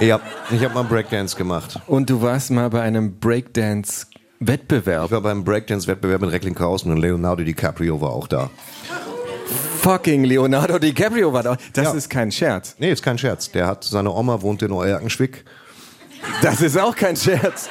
[0.00, 0.20] Ja,
[0.50, 1.78] ich habe mal Breakdance gemacht.
[1.86, 5.04] Und du warst mal bei einem Breakdance-Wettbewerb.
[5.06, 8.50] Ich war beim Breakdance-Wettbewerb in Recklinghausen und Leonardo DiCaprio war auch da.
[9.80, 11.56] Fucking Leonardo DiCaprio war da.
[11.72, 11.92] Das Ja.
[11.94, 12.74] ist kein Scherz.
[12.78, 13.52] Nee, ist kein Scherz.
[13.52, 15.44] Der hat, seine Oma wohnt in Euerkenschwick.
[16.42, 17.68] Das ist auch kein Scherz.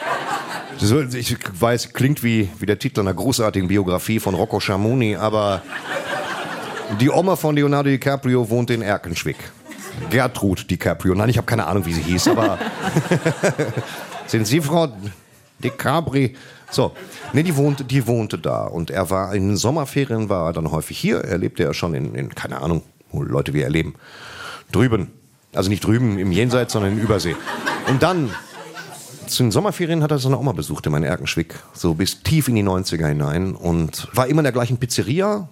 [1.13, 5.61] Ich weiß, klingt wie, wie der Titel einer großartigen Biografie von Rocco Schamoni, aber
[6.99, 9.37] die Oma von Leonardo DiCaprio wohnt in Erkenschwick.
[10.09, 11.15] Gertrud DiCaprio.
[11.15, 12.59] Nein, ich habe keine Ahnung, wie sie hieß, aber
[14.27, 14.87] sind Sie Frau
[15.59, 16.29] DiCaprio?
[16.69, 16.93] So,
[17.33, 20.97] nee, die wohnte, die wohnte da und er war in Sommerferien war er dann häufig
[20.97, 21.19] hier.
[21.21, 23.95] Er lebte ja schon in, in keine Ahnung, wo Leute wie er leben,
[24.71, 25.11] drüben.
[25.53, 27.35] Also nicht drüben im Jenseits, sondern in Übersee.
[27.87, 28.29] Und dann
[29.27, 32.55] zu den Sommerferien hat er seine Oma besucht in meinem Erkenschwick, so bis tief in
[32.55, 35.47] die 90er hinein und war immer in der gleichen Pizzeria.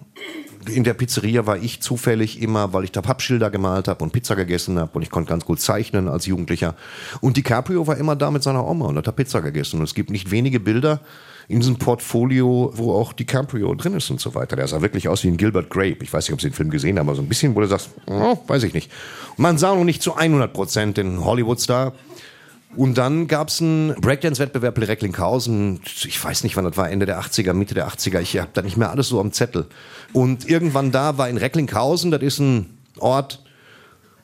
[0.68, 4.34] In der Pizzeria war ich zufällig immer, weil ich da Pappschilder gemalt habe und Pizza
[4.34, 6.74] gegessen habe und ich konnte ganz gut zeichnen als Jugendlicher.
[7.20, 9.78] Und DiCaprio war immer da mit seiner Oma und hat da Pizza gegessen.
[9.78, 11.00] Und es gibt nicht wenige Bilder
[11.48, 14.56] in diesem Portfolio, wo auch DiCaprio drin ist und so weiter.
[14.56, 15.98] Der sah wirklich aus wie ein Gilbert Grape.
[16.02, 17.68] Ich weiß nicht, ob Sie den Film gesehen haben, aber so ein bisschen, wo du
[17.68, 18.90] sagst, oh, weiß ich nicht.
[19.36, 21.92] Man sah noch nicht zu 100 Prozent den Hollywood-Star.
[22.74, 25.80] Und dann gab's einen Breakdance-Wettbewerb in Recklinghausen.
[25.84, 28.20] Ich weiß nicht, wann das war, Ende der 80er, Mitte der 80er.
[28.20, 29.66] Ich habe da nicht mehr alles so am Zettel.
[30.12, 33.42] Und irgendwann da war in Recklinghausen, das ist ein Ort,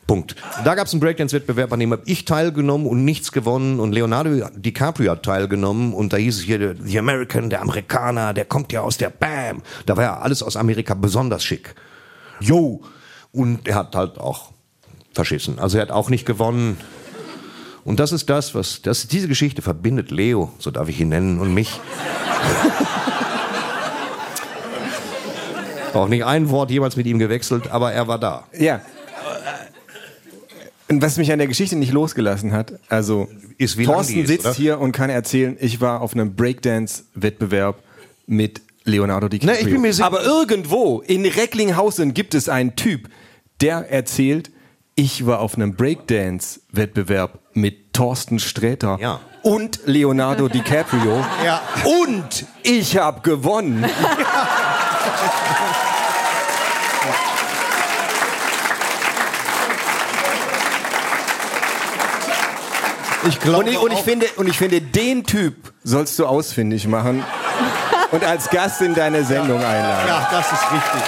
[0.06, 0.34] Punkt.
[0.64, 3.80] Da gab's einen Breakdance-Wettbewerb, an dem habe ich teilgenommen und nichts gewonnen.
[3.80, 5.94] Und Leonardo DiCaprio hat teilgenommen.
[5.94, 9.62] Und da hieß es hier, The American, der Amerikaner, der kommt ja aus der Bam.
[9.86, 11.74] Da war ja alles aus Amerika besonders schick.
[12.40, 12.82] Yo!
[13.30, 14.50] Und er hat halt auch
[15.14, 15.58] verschissen.
[15.58, 16.76] Also er hat auch nicht gewonnen.
[17.84, 21.40] Und das ist das, was das, diese Geschichte verbindet Leo, so darf ich ihn nennen,
[21.40, 21.80] und mich.
[25.94, 28.44] Auch nicht ein Wort jemals mit ihm gewechselt, aber er war da.
[28.58, 28.80] Ja.
[30.88, 33.28] Und was mich an der Geschichte nicht losgelassen hat, also
[33.58, 34.54] Ist, wie Thorsten ist, sitzt oder?
[34.54, 37.76] hier und kann erzählen, ich war auf einem Breakdance-Wettbewerb
[38.26, 39.54] mit Leonardo DiCaprio.
[39.54, 43.08] Na, ich bin mir sicher- Aber irgendwo in Recklinghausen gibt es einen Typ,
[43.60, 44.50] der erzählt,
[44.94, 49.20] ich war auf einem Breakdance-Wettbewerb mit Thorsten Sträter Ja.
[49.42, 51.60] und Leonardo DiCaprio Ja.
[52.02, 53.84] und ich habe gewonnen.
[63.28, 66.88] Ich glaube Und ich, und, ich finde, und ich finde, den Typ sollst du ausfindig
[66.88, 67.22] machen
[68.10, 70.08] und als Gast in deine Sendung einladen.
[70.08, 71.02] Ja, das ist richtig.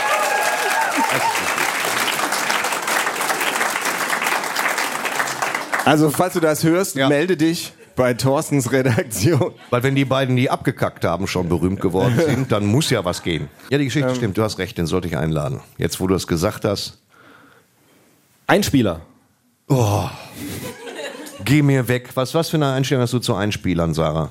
[5.85, 7.09] Also, falls du das hörst, Ja.
[7.09, 9.53] melde dich bei Thorstens Redaktion.
[9.71, 13.23] Weil wenn die beiden, die abgekackt haben, schon berühmt geworden sind, dann muss ja was
[13.23, 13.49] gehen.
[13.71, 15.61] Ja, die Geschichte stimmt, du hast recht, den sollte ich einladen.
[15.79, 16.99] Jetzt, wo du es gesagt hast,
[18.47, 19.01] Einspieler.
[21.45, 22.11] geh mir weg.
[22.15, 24.31] Was, was für eine Einstellung hast du zu Einspielern, Sarah?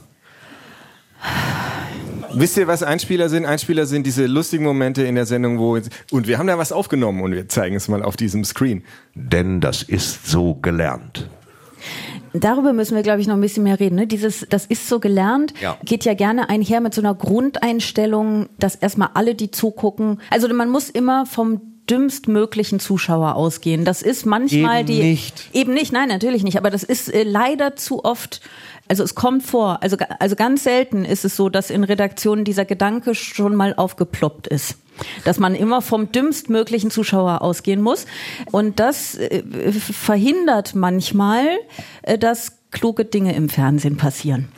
[2.35, 3.45] Wisst ihr, was Einspieler sind?
[3.45, 5.77] Einspieler sind diese lustigen Momente in der Sendung, wo
[6.11, 8.83] und wir haben da was aufgenommen und wir zeigen es mal auf diesem Screen.
[9.13, 11.29] Denn das ist so gelernt.
[12.33, 13.95] Darüber müssen wir, glaube ich, noch ein bisschen mehr reden.
[13.95, 14.07] Ne?
[14.07, 15.77] Dieses, das ist so gelernt, Ja.
[15.85, 20.69] geht ja gerne einher mit so einer Grundeinstellung, dass erstmal alle, die zugucken, also man
[20.69, 23.83] muss immer vom dümmstmöglichen Zuschauer ausgehen.
[23.83, 25.49] Das ist manchmal Eben die nicht.
[25.53, 28.41] eben nicht, nein, natürlich nicht, aber das ist äh, leider zu oft
[28.89, 32.65] also es kommt vor, also also ganz selten ist es so, dass in Redaktionen dieser
[32.65, 34.75] Gedanke schon mal aufgeploppt ist.
[35.25, 38.05] Dass man immer vom dümmstmöglichen Zuschauer ausgehen muss.
[38.51, 41.45] Und das äh, verhindert manchmal,
[42.03, 44.49] äh, dass kluge Dinge im Fernsehen passieren.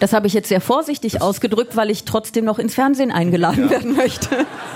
[0.00, 3.96] Das habe ich jetzt sehr vorsichtig ausgedrückt, weil ich trotzdem noch ins Fernsehen eingeladen werden
[3.96, 4.28] möchte.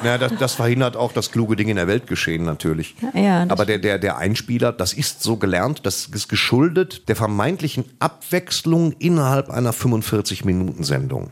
[0.04, 2.94] Ja, das, das verhindert auch das kluge Ding in der Welt geschehen natürlich.
[3.14, 7.16] Ja, das Aber der, der, der Einspieler, das ist so gelernt, das ist geschuldet der
[7.16, 11.30] vermeintlichen Abwechslung innerhalb einer 45-Minuten-Sendung.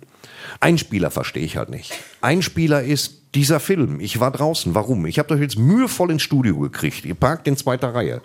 [0.61, 1.93] Einspieler verstehe ich halt nicht.
[2.21, 4.01] Einspieler ist dieser Film.
[4.01, 4.75] Ich war draußen.
[4.75, 5.07] Warum?
[5.07, 7.05] Ich habe doch jetzt mühevoll ins Studio gekriegt.
[7.05, 8.23] Ihr parkt in zweiter Reihe.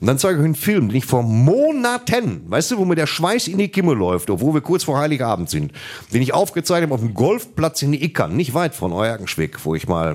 [0.00, 2.96] Und dann zeige ich euch einen Film, den ich vor Monaten, weißt du, wo mir
[2.96, 5.72] der Schweiß in die Kimme läuft, obwohl wir kurz vor Heiligabend sind,
[6.12, 9.88] den ich aufgezeichnet habe auf dem Golfplatz in Ickern, nicht weit von Euerkenschwick, wo ich
[9.88, 10.14] mal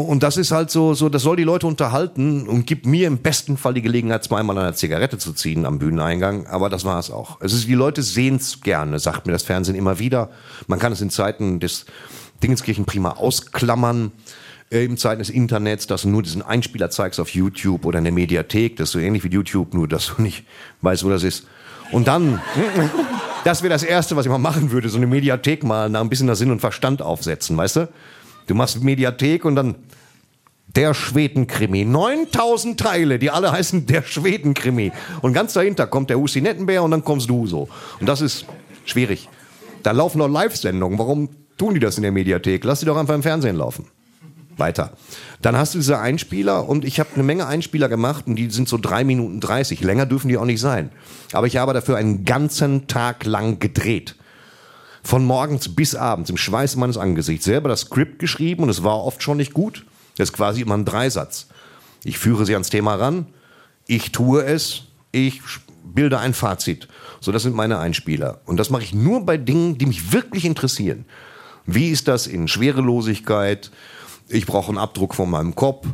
[0.00, 3.18] und das ist halt so, so, das soll die Leute unterhalten und gibt mir im
[3.18, 6.46] besten Fall die Gelegenheit, zweimal eine Zigarette zu ziehen am Bühneneingang.
[6.46, 7.40] Aber das war es auch.
[7.42, 10.30] Es ist, die Leute sehen es gerne, sagt mir das Fernsehen immer wieder.
[10.66, 11.84] Man kann es in Zeiten des
[12.42, 14.12] Dingenskirchen prima ausklammern.
[14.70, 18.04] Äh, In Zeiten des Internets, dass du nur diesen Einspieler zeigst auf YouTube oder in
[18.04, 18.76] der Mediathek.
[18.76, 20.46] Das ist so ähnlich wie YouTube, nur dass du nicht
[20.80, 21.46] weißt, wo das ist.
[21.90, 22.40] Und dann,
[23.44, 26.08] das wäre das Erste, was ich mal machen würde, so eine Mediathek mal nach ein
[26.08, 27.88] bisschen nach Sinn und Verstand aufsetzen, weißt du?
[28.46, 29.76] Du machst Mediathek und dann
[30.74, 31.84] der Schwedenkrimi.
[31.84, 34.92] 9000 Teile, die alle heißen der Schwedenkrimi.
[35.20, 37.68] Und ganz dahinter kommt der Husi Nettenbär und dann kommst du so.
[38.00, 38.46] Und das ist
[38.84, 39.28] schwierig.
[39.82, 40.98] Da laufen noch Live-Sendungen.
[40.98, 41.28] Warum
[41.58, 42.64] tun die das in der Mediathek?
[42.64, 43.86] Lass die doch einfach im Fernsehen laufen.
[44.56, 44.92] Weiter.
[45.40, 48.68] Dann hast du diese Einspieler und ich habe eine Menge Einspieler gemacht und die sind
[48.68, 49.80] so drei Minuten 30.
[49.80, 50.90] Länger dürfen die auch nicht sein.
[51.32, 54.14] Aber ich habe dafür einen ganzen Tag lang gedreht.
[55.02, 57.44] Von morgens bis abends im Schweiß meines Angesichts.
[57.44, 59.84] Selber das Skript geschrieben und es war oft schon nicht gut.
[60.16, 61.48] Das ist quasi immer ein Dreisatz.
[62.04, 63.26] Ich führe sie ans Thema ran,
[63.86, 65.40] ich tue es, ich
[65.84, 66.88] bilde ein Fazit.
[67.20, 68.40] So, das sind meine Einspieler.
[68.46, 71.04] Und das mache ich nur bei Dingen, die mich wirklich interessieren.
[71.66, 73.70] Wie ist das in Schwerelosigkeit?
[74.28, 75.86] Ich brauche einen Abdruck von meinem Kopf.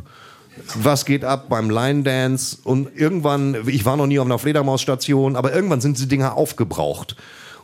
[0.75, 2.57] Was geht ab beim Line Dance?
[2.63, 7.15] Und irgendwann, ich war noch nie auf einer Fledermausstation, aber irgendwann sind diese Dinger aufgebraucht.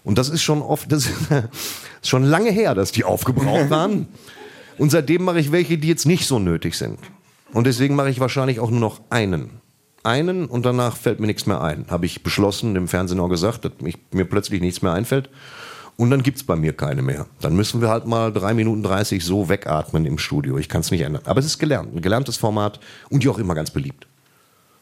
[0.06, 4.08] Und das ist schon oft, das ist schon lange her, dass die aufgebraucht waren.
[4.78, 7.00] Und seitdem mache ich welche, die jetzt nicht so nötig sind.
[7.54, 9.50] Und deswegen mache ich wahrscheinlich auch nur noch einen.
[10.04, 11.86] Einen und danach fällt mir nichts mehr ein.
[11.90, 15.30] Habe ich beschlossen, dem Fernsehen auch gesagt, dass mich, mir plötzlich nichts mehr einfällt.
[15.98, 17.26] Und dann gibt's bei mir keine mehr.
[17.40, 20.58] Dann müssen wir halt mal drei Minuten dreißig so wegatmen im Studio.
[20.58, 21.24] Ich kann es nicht ändern.
[21.26, 24.06] Aber es ist gelernt, ein gelerntes Format und die auch immer ganz beliebt.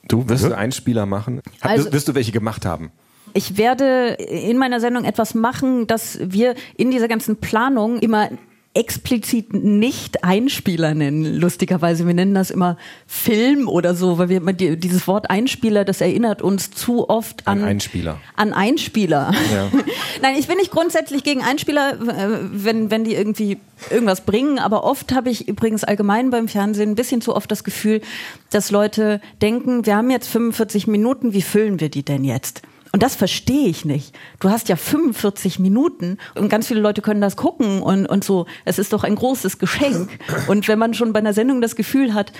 [0.07, 1.41] Du wirst du Einspieler machen?
[1.61, 2.91] Also- wirst, wirst du welche gemacht haben?
[3.33, 8.29] Ich werde in meiner Sendung etwas machen, dass wir in dieser ganzen Planung immer
[8.75, 12.07] explizit nicht Einspieler nennen, lustigerweise.
[12.07, 16.01] Wir nennen das immer Film oder so, weil wir immer die, dieses Wort Einspieler, das
[16.01, 18.19] erinnert uns zu oft an, An Einspieler.
[18.35, 19.31] An Einspieler.
[19.53, 19.69] Ja.
[20.21, 23.59] Nein, ich bin nicht grundsätzlich gegen Einspieler, äh, wenn, wenn die irgendwie
[23.91, 27.63] irgendwas bringen, aber oft habe ich übrigens allgemein beim Fernsehen ein bisschen zu oft das
[27.63, 28.01] Gefühl,
[28.49, 32.63] dass Leute denken, wir haben jetzt 45 Minuten, wie füllen wir die denn jetzt?
[32.93, 34.15] Und das verstehe ich nicht.
[34.39, 38.45] Du hast ja 45 Minuten und ganz viele Leute können das gucken und, und so.
[38.65, 40.19] Es ist doch ein großes Geschenk.
[40.47, 42.31] Und wenn man schon bei einer Sendung das Gefühl hat,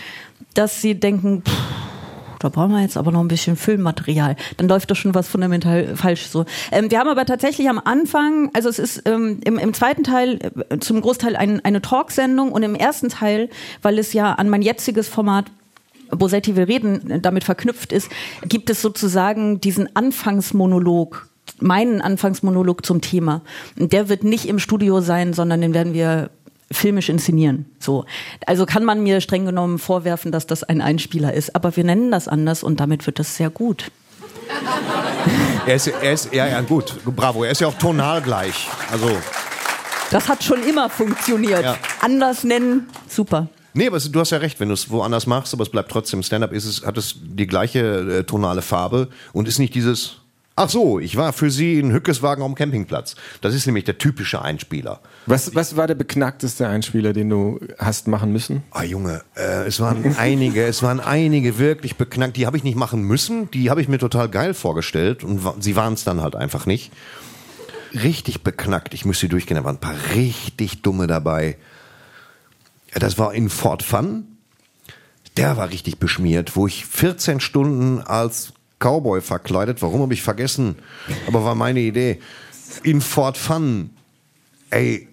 [0.54, 1.58] dass sie denken, pff,
[2.38, 4.36] da brauchen wir jetzt aber noch ein bisschen Filmmaterial.
[4.58, 6.46] Dann läuft doch schon was fundamental falsch so.
[6.72, 10.40] Ähm, wir haben aber tatsächlich am Anfang, also es ist ähm, im, im zweiten Teil
[10.70, 13.50] äh, zum Großteil ein, eine Talksendung und im ersten Teil,
[13.82, 15.46] weil es ja an mein jetziges Format
[16.16, 18.10] Bosetti will reden damit verknüpft ist,
[18.48, 21.28] gibt es sozusagen diesen Anfangsmonolog,
[21.60, 23.42] meinen Anfangsmonolog zum Thema.
[23.80, 26.30] Und der wird nicht im Studio sein, sondern den werden wir
[26.72, 27.66] filmisch inszenieren.
[27.80, 28.06] So.
[28.46, 31.56] Also kann man mir streng genommen vorwerfen, dass das ein Einspieler ist.
[31.56, 33.92] Aber wir nennen das anders und damit wird das sehr gut.
[35.66, 37.46] Er ist, er ist, ja, ja, gut, bravo.
[37.46, 38.68] Er ist ja auch tonal gleich.
[38.92, 39.10] Also,
[40.12, 41.64] Das hat schon immer funktioniert.
[41.64, 41.78] Ja.
[42.02, 43.48] Anders nennen, super.
[43.74, 46.24] Nee, aber du hast ja recht, wenn du es woanders machst, aber es bleibt trotzdem
[46.24, 50.18] Stand-up, ist es, hat es die gleiche äh, tonale Farbe und ist nicht dieses,
[50.56, 53.16] ach so, ich war für Sie in Hückeswagen am Campingplatz.
[53.42, 55.00] Das ist nämlich der typische Einspieler.
[55.26, 58.62] Was, was war der beknackteste Einspieler, den du hast machen müssen?
[58.72, 62.38] Ah, Junge, äh, es waren einige, es waren einige wirklich beknackt.
[62.38, 65.56] Die habe ich nicht machen müssen, die habe ich mir total geil vorgestellt und wa-
[65.60, 66.92] sie waren es dann halt einfach nicht.
[67.94, 71.58] Richtig beknackt, ich müsste sie durchgehen, da waren ein paar richtig dumme dabei.
[72.96, 74.26] Das war in Fort Fun.
[75.38, 80.76] Der war richtig beschmiert, wo ich 14 Stunden als Cowboy verkleidet, warum habe ich vergessen,
[81.28, 82.20] aber war meine Idee.
[82.84, 83.90] In Fort Fun,
[84.70, 85.08] ey,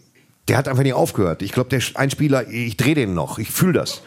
[0.48, 1.40] der hat einfach nicht aufgehört.
[1.42, 4.02] Ich glaube, der Einspieler, ich drehe den noch, ich fühle das.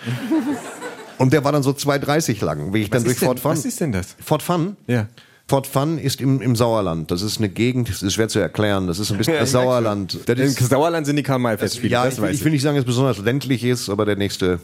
[1.18, 3.40] Und der war dann so 2,30 lang, wie ich dann Was durch ist denn- Fort
[3.40, 3.52] Fun.
[3.52, 4.16] was ist denn das?
[4.24, 4.76] Fort Fun?
[4.88, 5.08] Ja.
[5.48, 7.12] Fort Fun ist im, im Sauerland.
[7.12, 8.88] Das ist eine Gegend, das ist schwer zu erklären.
[8.88, 10.18] Das ist ein bisschen das Sauerland.
[10.26, 12.46] Das Im ist, Sauerland sind die Karl-May-Festspiele, ja, das ich, weiß ich ich.
[12.46, 14.60] will nicht sagen, dass es besonders ländlich ist, aber der nächste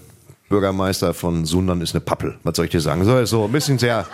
[0.48, 2.38] Bürgermeister von Sundern ist eine Pappel.
[2.44, 3.04] Was soll ich dir sagen?
[3.04, 4.08] So, so ein bisschen sehr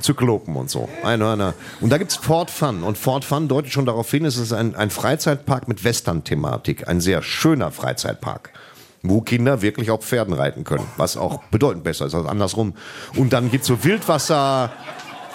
[0.00, 0.88] Zyklopen und so.
[1.04, 1.54] Einhörner.
[1.80, 2.82] Und da gibt's Fort Fun.
[2.82, 6.88] Und Fort Fun deutet schon darauf hin, es ist ein, ein Freizeitpark mit Western-Thematik.
[6.88, 8.50] Ein sehr schöner Freizeitpark.
[9.02, 10.84] Wo Kinder wirklich auf Pferden reiten können.
[10.96, 12.74] Was auch bedeutend besser ist als andersrum.
[13.14, 14.72] Und dann gibt's so Wildwasser.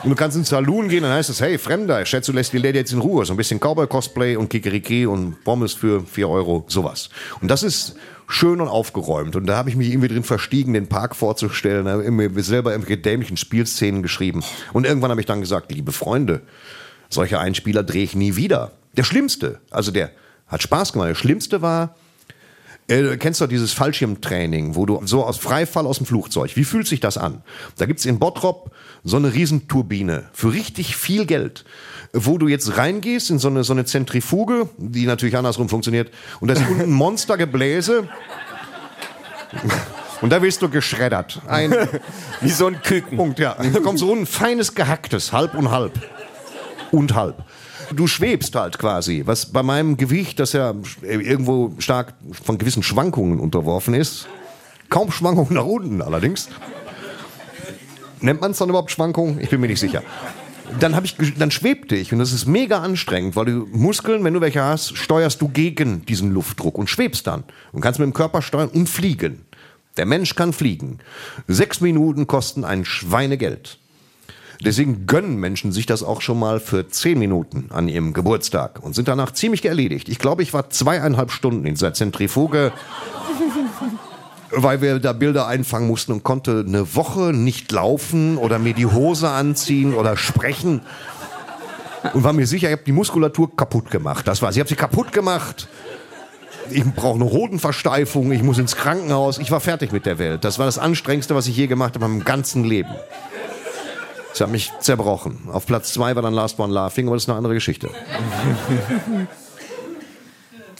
[0.03, 2.53] Und du kannst ins Saloon gehen, dann heißt es, hey, Fremder, ich schätze, du lässt
[2.53, 3.23] die Lady jetzt in Ruhe.
[3.23, 7.09] So ein bisschen Cowboy-Cosplay und Kikeriki und Pommes für 4 Euro, sowas.
[7.39, 7.95] Und das ist
[8.27, 9.35] schön und aufgeräumt.
[9.35, 12.99] Und da habe ich mich irgendwie drin verstiegen, den Park vorzustellen, habe mir selber irgendwelche
[12.99, 14.43] dämlichen Spielszenen geschrieben.
[14.73, 16.41] Und irgendwann habe ich dann gesagt, liebe Freunde,
[17.09, 18.71] solche Einspieler drehe ich nie wieder.
[18.97, 20.11] Der Schlimmste, also der
[20.47, 21.95] hat Spaß gemacht, der Schlimmste war,
[22.87, 26.63] äh, du kennst doch dieses Fallschirmtraining, wo du so aus Freifall aus dem Flugzeug, wie
[26.63, 27.43] fühlt sich das an?
[27.77, 28.71] Da gibt's in Bottrop
[29.03, 31.65] so eine Riesenturbine für richtig viel Geld,
[32.13, 36.49] wo du jetzt reingehst in so eine, so eine Zentrifuge, die natürlich andersrum funktioniert, und
[36.49, 38.07] da ist unten ein Monstergebläse.
[40.21, 41.41] Und da wirst du geschreddert.
[41.47, 41.71] Ein
[42.41, 43.17] Wie so ein Küken.
[43.17, 43.55] Punkt, ja.
[43.55, 45.93] Da kommt so ein feines gehacktes, halb und halb.
[46.91, 47.43] Und halb.
[47.95, 53.39] Du schwebst halt quasi, was bei meinem Gewicht, das ja irgendwo stark von gewissen Schwankungen
[53.39, 54.27] unterworfen ist,
[54.89, 56.49] kaum Schwankungen nach unten allerdings.
[58.21, 59.39] Nennt man es dann überhaupt Schwankungen?
[59.41, 60.03] Ich bin mir nicht sicher.
[60.79, 64.41] Dann, ich, dann schwebte ich und das ist mega anstrengend, weil du Muskeln, wenn du
[64.41, 68.41] welche hast, steuerst du gegen diesen Luftdruck und schwebst dann und kannst mit dem Körper
[68.41, 69.45] steuern und fliegen.
[69.97, 70.99] Der Mensch kann fliegen.
[71.47, 73.79] Sechs Minuten kosten ein Schweinegeld.
[74.63, 78.93] Deswegen gönnen Menschen sich das auch schon mal für zehn Minuten an ihrem Geburtstag und
[78.93, 80.07] sind danach ziemlich erledigt.
[80.07, 82.71] Ich glaube, ich war zweieinhalb Stunden in dieser Zentrifuge,
[84.51, 88.85] weil wir da Bilder einfangen mussten und konnte eine Woche nicht laufen oder mir die
[88.85, 90.81] Hose anziehen oder sprechen.
[92.13, 94.27] Und war mir sicher, ich habe die Muskulatur kaputt gemacht.
[94.27, 94.55] Das war's.
[94.55, 95.67] Ich habe sie kaputt gemacht.
[96.69, 99.39] Ich brauche eine Hodenversteifung, ich muss ins Krankenhaus.
[99.39, 100.43] Ich war fertig mit der Welt.
[100.43, 102.91] Das war das Anstrengendste, was ich je gemacht habe in meinem ganzen Leben.
[104.31, 105.49] Das hat mich zerbrochen.
[105.51, 107.89] Auf Platz zwei war dann Last One Laughing, aber das ist eine andere Geschichte.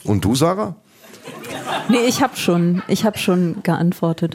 [0.04, 0.76] Und du, Sarah?
[1.89, 4.34] Nee, ich habe schon, ich habe schon geantwortet.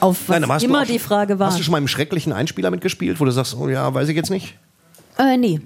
[0.00, 1.48] Auf was Nein, immer auch- die Frage war.
[1.48, 4.16] Hast du schon mal im schrecklichen Einspieler mitgespielt, wo du sagst, oh ja, weiß ich
[4.16, 4.58] jetzt nicht?
[5.18, 5.60] Äh, nee.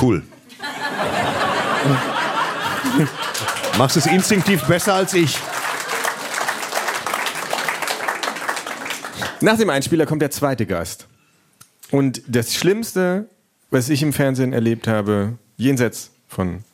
[0.00, 0.22] Cool.
[3.76, 5.36] Machst es instinktiv besser als ich.
[9.40, 11.08] Nach dem Einspieler kommt der zweite Gast.
[11.94, 13.28] Und das Schlimmste,
[13.70, 16.64] was ich im Fernsehen erlebt habe, jenseits von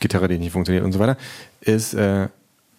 [0.00, 1.18] Gitarre, die nicht funktioniert und so weiter,
[1.60, 2.28] ist äh,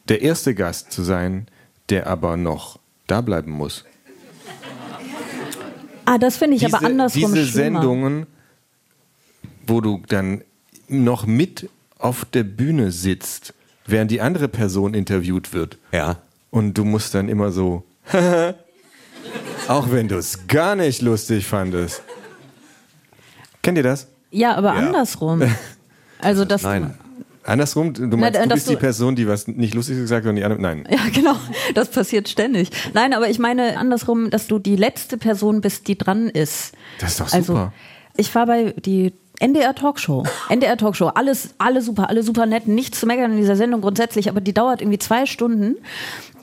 [0.10, 1.46] der erste Gast zu sein,
[1.90, 3.86] der aber noch da bleiben muss.
[6.06, 7.80] Ah, das finde ich aber andersrum Diese schlimmer.
[7.80, 8.26] Sendungen,
[9.68, 10.42] wo du dann
[10.88, 11.70] noch mit
[12.00, 13.54] auf der Bühne sitzt,
[13.86, 15.78] während die andere Person interviewt wird.
[15.92, 16.18] Ja.
[16.50, 17.84] Und du musst dann immer so,
[19.68, 22.02] auch wenn du es gar nicht lustig fandest.
[23.62, 24.08] Kennt ihr das?
[24.32, 24.80] Ja, aber Ja.
[24.88, 25.42] andersrum.
[26.20, 26.64] Also das.
[26.64, 26.94] Nein.
[27.44, 30.30] Andersrum, du meinst, Na, du bist die du- Person, die was nicht Lustiges gesagt hat
[30.32, 30.88] und die andere, nein.
[30.90, 31.36] Ja, genau.
[31.76, 32.72] Das passiert ständig.
[32.94, 36.74] Nein, aber ich meine andersrum, dass du die letzte Person bist, die dran ist.
[37.00, 37.74] Das ist doch Also, super.
[38.18, 40.24] ich war bei die NDR Talkshow.
[40.50, 41.08] NDR Talkshow.
[41.10, 42.68] Alles, alle super, alle super nett.
[42.68, 45.76] Nichts zu meckern in dieser Sendung grundsätzlich, aber die dauert irgendwie zwei Stunden.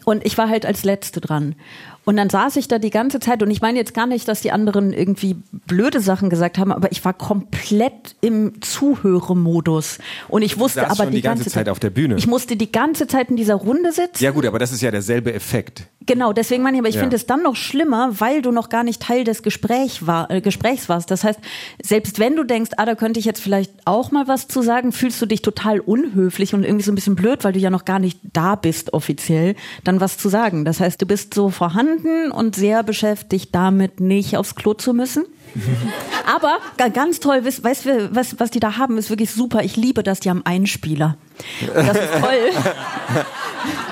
[0.04, 1.56] Und ich war halt als Letzte dran.
[2.04, 4.40] Und dann saß ich da die ganze Zeit und ich meine jetzt gar nicht, dass
[4.40, 5.36] die anderen irgendwie
[5.66, 9.98] blöde Sachen gesagt haben, aber ich war komplett im Zuhöremodus.
[10.28, 12.16] Und ich wusste aber die, die ganze Zeit auf der Bühne.
[12.16, 14.22] Ich musste die ganze Zeit in dieser Runde sitzen.
[14.22, 15.86] Ja gut, aber das ist ja derselbe Effekt.
[16.06, 17.00] Genau, deswegen meine ich, aber ich Ja.
[17.02, 20.40] finde es dann noch schlimmer, weil du noch gar nicht Teil des Gespräch war, äh,
[20.40, 21.10] Gesprächs warst.
[21.10, 21.38] Das heißt,
[21.82, 24.92] selbst wenn du denkst, ah, da könnte ich jetzt vielleicht auch mal was zu sagen,
[24.92, 27.84] fühlst du dich total unhöflich und irgendwie so ein bisschen blöd, weil du ja noch
[27.84, 30.64] gar nicht da bist offiziell, dann was zu sagen.
[30.64, 35.24] Das heißt, du bist so vorhanden und sehr beschäftigt damit, nicht aufs Klo zu müssen.
[36.34, 39.62] Aber ga- ganz toll, weißt, du, was, was die da haben, ist wirklich super.
[39.62, 41.16] Ich liebe das, die haben Einspieler.
[41.74, 42.62] Das ist toll.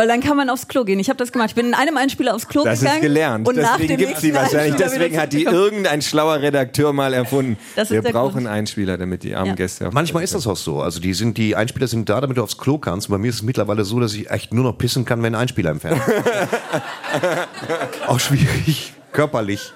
[0.00, 0.98] Weil dann kann man aufs Klo gehen.
[0.98, 1.50] Ich habe das gemacht.
[1.50, 3.00] Ich bin in einem Einspieler aufs Klo Das gegangen.
[3.00, 3.46] ist gelernt.
[3.46, 4.76] Und nach deswegen dem gibt sie wahrscheinlich.
[4.76, 7.58] Deswegen hat die irgendein schlauer Redakteur mal erfunden.
[7.76, 8.46] Das ist Wir brauchen Grund.
[8.46, 9.54] Einspieler, damit die armen Ja.
[9.56, 10.80] Gäste auf Manchmal ist das auch so.
[10.80, 13.10] Also die sind, die Einspieler sind da, damit du aufs Klo kannst.
[13.10, 15.34] Und bei mir ist es mittlerweile so, dass ich echt nur noch pissen kann, wenn
[15.34, 18.06] ein Einspieler im Fernsehen ist.
[18.08, 19.70] Auch schwierig, körperlich.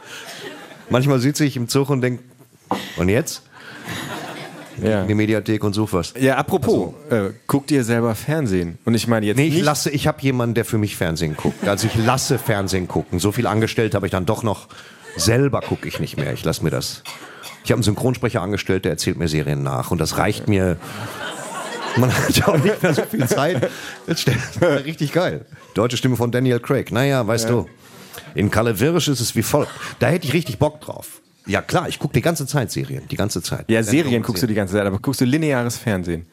[0.88, 2.22] Manchmal sitze ich im Zug und denke,
[2.96, 3.42] und jetzt?
[4.82, 5.02] Ja.
[5.02, 6.14] In die Mediathek und such was.
[6.18, 8.78] Ja, apropos, äh, guckt ihr selber Fernsehen?
[8.84, 11.36] Und ich meine jetzt Nee, ich nicht, lasse, ich habe jemanden, der für mich Fernsehen
[11.36, 11.66] guckt.
[11.68, 13.18] Also ich lasse Fernsehen gucken.
[13.18, 14.68] So viel angestellt habe ich dann doch noch.
[15.16, 16.32] Selber gucke ich nicht mehr.
[16.32, 17.02] Ich lasse mir das.
[17.64, 19.90] Ich habe einen Synchronsprecher angestellt, der erzählt mir Serien nach.
[19.90, 20.76] Und das reicht mir.
[21.96, 23.70] Man hat ja auch nicht mehr so viel Zeit.
[24.06, 25.46] Das ist richtig geil.
[25.74, 26.90] Deutsche Stimme von Daniel Craig.
[26.90, 27.68] Naja, weißt du.
[28.34, 29.70] In Kalevirisch ist es wie folgt.
[30.00, 31.20] Da hätte ich richtig Bock drauf.
[31.46, 33.70] Ja klar, ich gucke die ganze Zeit Serien, die ganze Zeit.
[33.70, 36.26] Ja, Serien guckst du die ganze Zeit, aber guckst du lineares Fernsehen?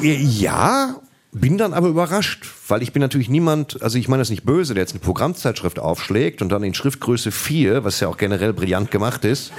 [0.00, 0.96] Ja,
[1.32, 4.74] bin dann aber überrascht, weil ich bin natürlich niemand, also ich meine das nicht böse,
[4.74, 8.90] der jetzt eine Programmzeitschrift aufschlägt und dann in Schriftgröße 4, was ja auch generell brillant
[8.90, 9.52] gemacht ist,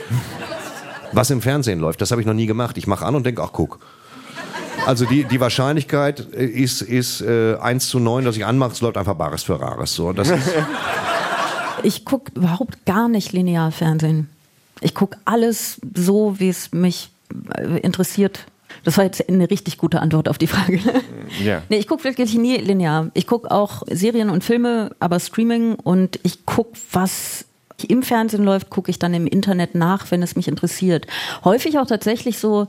[1.13, 2.01] was im Fernsehen läuft.
[2.01, 2.77] Das habe ich noch nie gemacht.
[2.77, 3.79] Ich mache an und denke, ach guck.
[4.85, 8.97] Also die, die Wahrscheinlichkeit ist, ist äh, 1 zu 9, dass ich anmache, es läuft
[8.97, 9.93] einfach Bares für Rares.
[9.93, 10.39] So, das ist
[11.83, 14.29] Ich gucke überhaupt gar nicht linear Fernsehen.
[14.81, 17.09] Ich gucke alles so, wie es mich
[17.55, 18.45] äh, interessiert.
[18.83, 20.79] Das war jetzt eine richtig gute Antwort auf die Frage.
[21.43, 21.63] Ja.
[21.69, 23.11] Nee, ich gucke wirklich nie linear.
[23.13, 27.45] Ich gucke auch Serien und Filme, aber Streaming und ich gucke, was
[27.87, 31.07] im Fernsehen läuft, gucke ich dann im Internet nach, wenn es mich interessiert.
[31.43, 32.67] Häufig auch tatsächlich so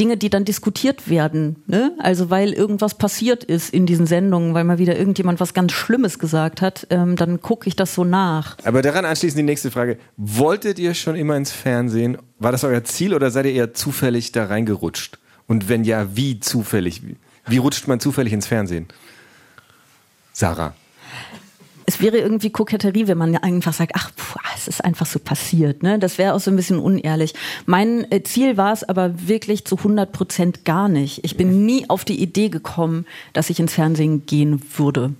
[0.00, 1.62] Dinge, die dann diskutiert werden.
[1.66, 1.92] Ne?
[1.98, 6.18] Also weil irgendwas passiert ist in diesen Sendungen, weil mal wieder irgendjemand was ganz Schlimmes
[6.18, 8.56] gesagt hat, ähm, dann gucke ich das so nach.
[8.64, 9.98] Aber daran anschließend die nächste Frage.
[10.16, 12.16] Wolltet ihr schon immer ins Fernsehen?
[12.38, 15.18] War das euer Ziel oder seid ihr eher zufällig da reingerutscht?
[15.46, 17.06] Und wenn ja, wie zufällig?
[17.06, 17.16] Wie-
[17.46, 18.86] Wie rutscht man zufällig ins Fernsehen?
[20.32, 20.74] Sarah.
[21.86, 25.82] Es wäre irgendwie Koketterie, wenn man einfach sagt, ach, puh, es ist einfach so passiert.
[25.82, 25.98] Ne?
[25.98, 27.34] Das wäre auch so ein bisschen unehrlich.
[27.66, 31.24] Mein äh, Ziel war es aber wirklich zu 100 Prozent gar nicht.
[31.24, 35.12] Ich bin nie auf die Idee gekommen, dass ich ins Fernsehen gehen würde.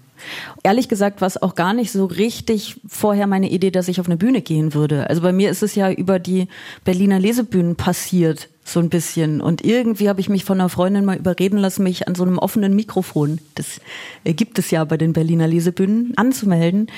[0.63, 4.07] Ehrlich gesagt war es auch gar nicht so richtig vorher meine Idee, dass ich auf
[4.07, 5.09] eine Bühne gehen würde.
[5.09, 6.49] Also bei mir ist es ja über die
[6.85, 9.41] Berliner Lesebühnen passiert, so ein bisschen.
[9.41, 12.39] Und irgendwie habe ich mich von einer Freundin mal überreden lassen, mich an so einem
[12.39, 13.81] offenen Mikrofon, das
[14.25, 16.89] äh, gibt es ja bei den Berliner Lesebühnen, anzumelden.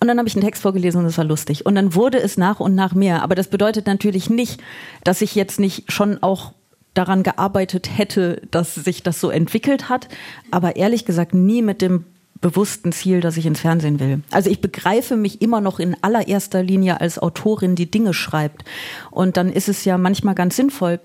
[0.00, 1.64] Und dann habe ich einen Text vorgelesen und das war lustig.
[1.64, 3.22] Und dann wurde es nach und nach mehr.
[3.22, 4.60] Aber das bedeutet natürlich nicht,
[5.04, 6.52] dass ich jetzt nicht schon auch
[6.94, 10.08] daran gearbeitet hätte, dass sich das so entwickelt hat.
[10.50, 12.04] Aber ehrlich gesagt nie mit dem
[12.42, 14.20] bewussten Ziel, dass ich ins Fernsehen will.
[14.30, 18.64] Also ich begreife mich immer noch in allererster Linie als Autorin, die Dinge schreibt.
[19.10, 21.00] Und dann ist es ja manchmal ganz sinnvoll,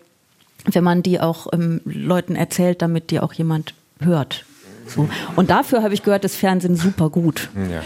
[0.65, 4.43] wenn man die auch ähm, Leuten erzählt, damit die auch jemand hört.
[4.87, 5.07] So.
[5.35, 7.49] Und dafür habe ich gehört, ist Fernsehen super gut.
[7.55, 7.81] Ja.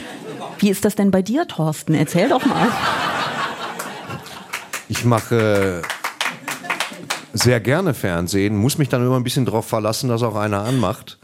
[0.57, 1.93] Wie ist das denn bei dir, Thorsten?
[1.93, 2.67] Erzähl doch mal.
[4.87, 5.81] Ich mache
[7.33, 11.17] sehr gerne Fernsehen, muss mich dann immer ein bisschen darauf verlassen, dass auch einer anmacht.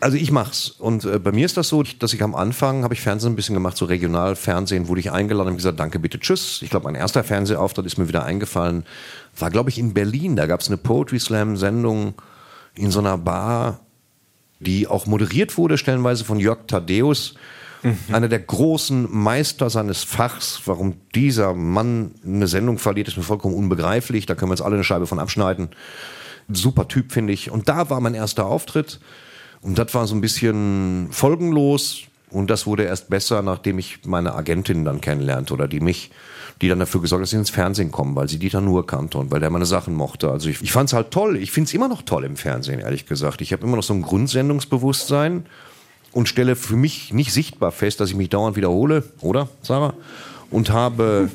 [0.00, 0.70] Also ich mach's.
[0.70, 3.36] Und äh, bei mir ist das so, dass ich am Anfang habe ich Fernsehen ein
[3.36, 6.62] bisschen gemacht, so Regionalfernsehen, wurde ich eingeladen und gesagt, danke, bitte, tschüss.
[6.62, 8.84] Ich glaube, mein erster Fernsehauftritt ist mir wieder eingefallen.
[9.38, 10.36] War, glaube ich, in Berlin.
[10.36, 12.14] Da gab es eine Poetry Slam-Sendung
[12.74, 13.80] in so einer Bar,
[14.58, 17.34] die auch moderiert wurde, stellenweise von Jörg Thaddeus.
[18.12, 20.60] Einer der großen Meister seines Fachs.
[20.66, 24.26] Warum dieser Mann eine Sendung verliert, ist mir vollkommen unbegreiflich.
[24.26, 25.70] Da können wir uns alle eine Scheibe von abschneiden.
[26.52, 27.50] Super Typ, finde ich.
[27.50, 29.00] Und da war mein erster Auftritt.
[29.62, 32.02] Und das war so ein bisschen folgenlos.
[32.30, 36.10] Und das wurde erst besser, nachdem ich meine Agentin dann kennenlernte oder die mich,
[36.60, 39.18] die dann dafür gesorgt hat, dass ich ins Fernsehen komme, weil sie Dieter Nuhr kannte
[39.18, 40.30] und weil der meine Sachen mochte.
[40.30, 41.36] Also ich, ich fand es halt toll.
[41.36, 43.40] Ich finde es immer noch toll im Fernsehen, ehrlich gesagt.
[43.40, 45.46] Ich habe immer noch so ein Grundsendungsbewusstsein
[46.12, 49.94] und stelle für mich nicht sichtbar fest, dass ich mich dauernd wiederhole, oder, Sarah?
[50.50, 51.30] Und habe,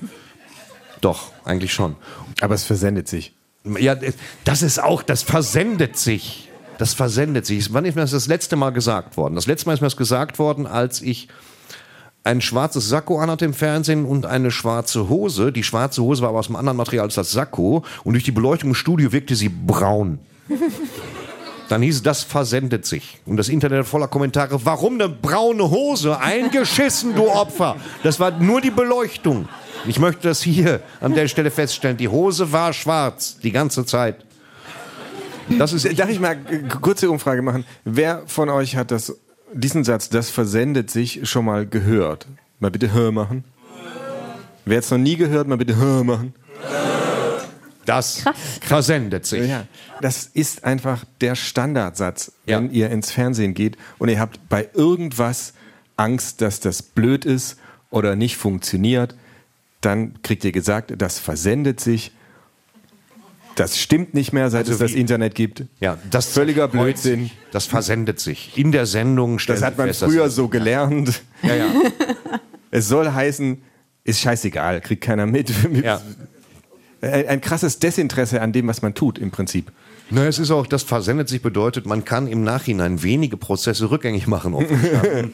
[1.02, 1.96] doch, eigentlich schon.
[2.42, 3.34] Aber es versendet sich.
[3.80, 3.98] Ja,
[4.44, 6.45] das ist auch, das versendet sich.
[6.78, 7.74] Das versendet sich.
[7.74, 9.36] Wann ist mir das das letzte Mal gesagt worden?
[9.36, 11.28] Das letzte Mal ist mir das gesagt worden, als ich
[12.24, 15.52] ein schwarzes Sakko anhatte im Fernsehen und eine schwarze Hose.
[15.52, 18.32] Die schwarze Hose war aber aus einem anderen Material als das Sakko und durch die
[18.32, 20.20] Beleuchtung im Studio wirkte sie braun.
[21.70, 23.20] Dann hieß es, das versendet sich.
[23.26, 26.20] Und das Internet voller Kommentare, warum eine braune Hose?
[26.20, 27.78] Eingeschissen, du Opfer.
[28.04, 29.48] Das war nur die Beleuchtung.
[29.88, 31.98] Ich möchte das hier an der Stelle feststellen.
[31.98, 34.25] Die Hose war schwarz, die ganze Zeit.
[35.50, 36.38] Das ist, Darf ich mal
[36.82, 37.66] kurze Umfrage machen?
[37.84, 39.16] Wer von euch hat das,
[39.54, 42.28] diesen Satz, das versendet sich, schon mal gehört?
[42.60, 43.44] Mal bitte Hör machen.
[44.66, 46.34] Wer hat es noch nie gehört, mal bitte Hör machen.
[47.86, 48.24] das
[48.62, 49.48] versendet sich.
[49.48, 49.66] Ja,
[50.02, 52.58] das ist einfach der Standardsatz, Ja.
[52.58, 55.54] wenn ihr ins Fernsehen geht und ihr habt bei irgendwas
[55.98, 57.58] Angst, dass das blöd ist
[57.92, 59.16] oder nicht funktioniert,
[59.82, 62.12] dann kriegt ihr gesagt, das versendet sich.
[63.56, 65.64] Das stimmt nicht mehr, seit Also es das Internet gibt.
[65.80, 67.32] Ja, das Völliger Blödsinn.
[67.52, 68.58] Das versendet sich.
[68.58, 71.24] In der Sendung Das hat man fest, früher so gelernt.
[71.42, 71.66] Ja, ja.
[72.72, 73.62] Es soll heißen,
[74.04, 75.50] ist scheißegal, kriegt keiner mit.
[75.84, 76.02] ja.
[77.00, 79.72] Ein, ein krasses Desinteresse an dem, was man tut, im Prinzip.
[80.10, 84.28] Na, es ist auch, das versendet sich bedeutet, man kann im Nachhinein wenige Prozesse rückgängig
[84.28, 84.54] machen.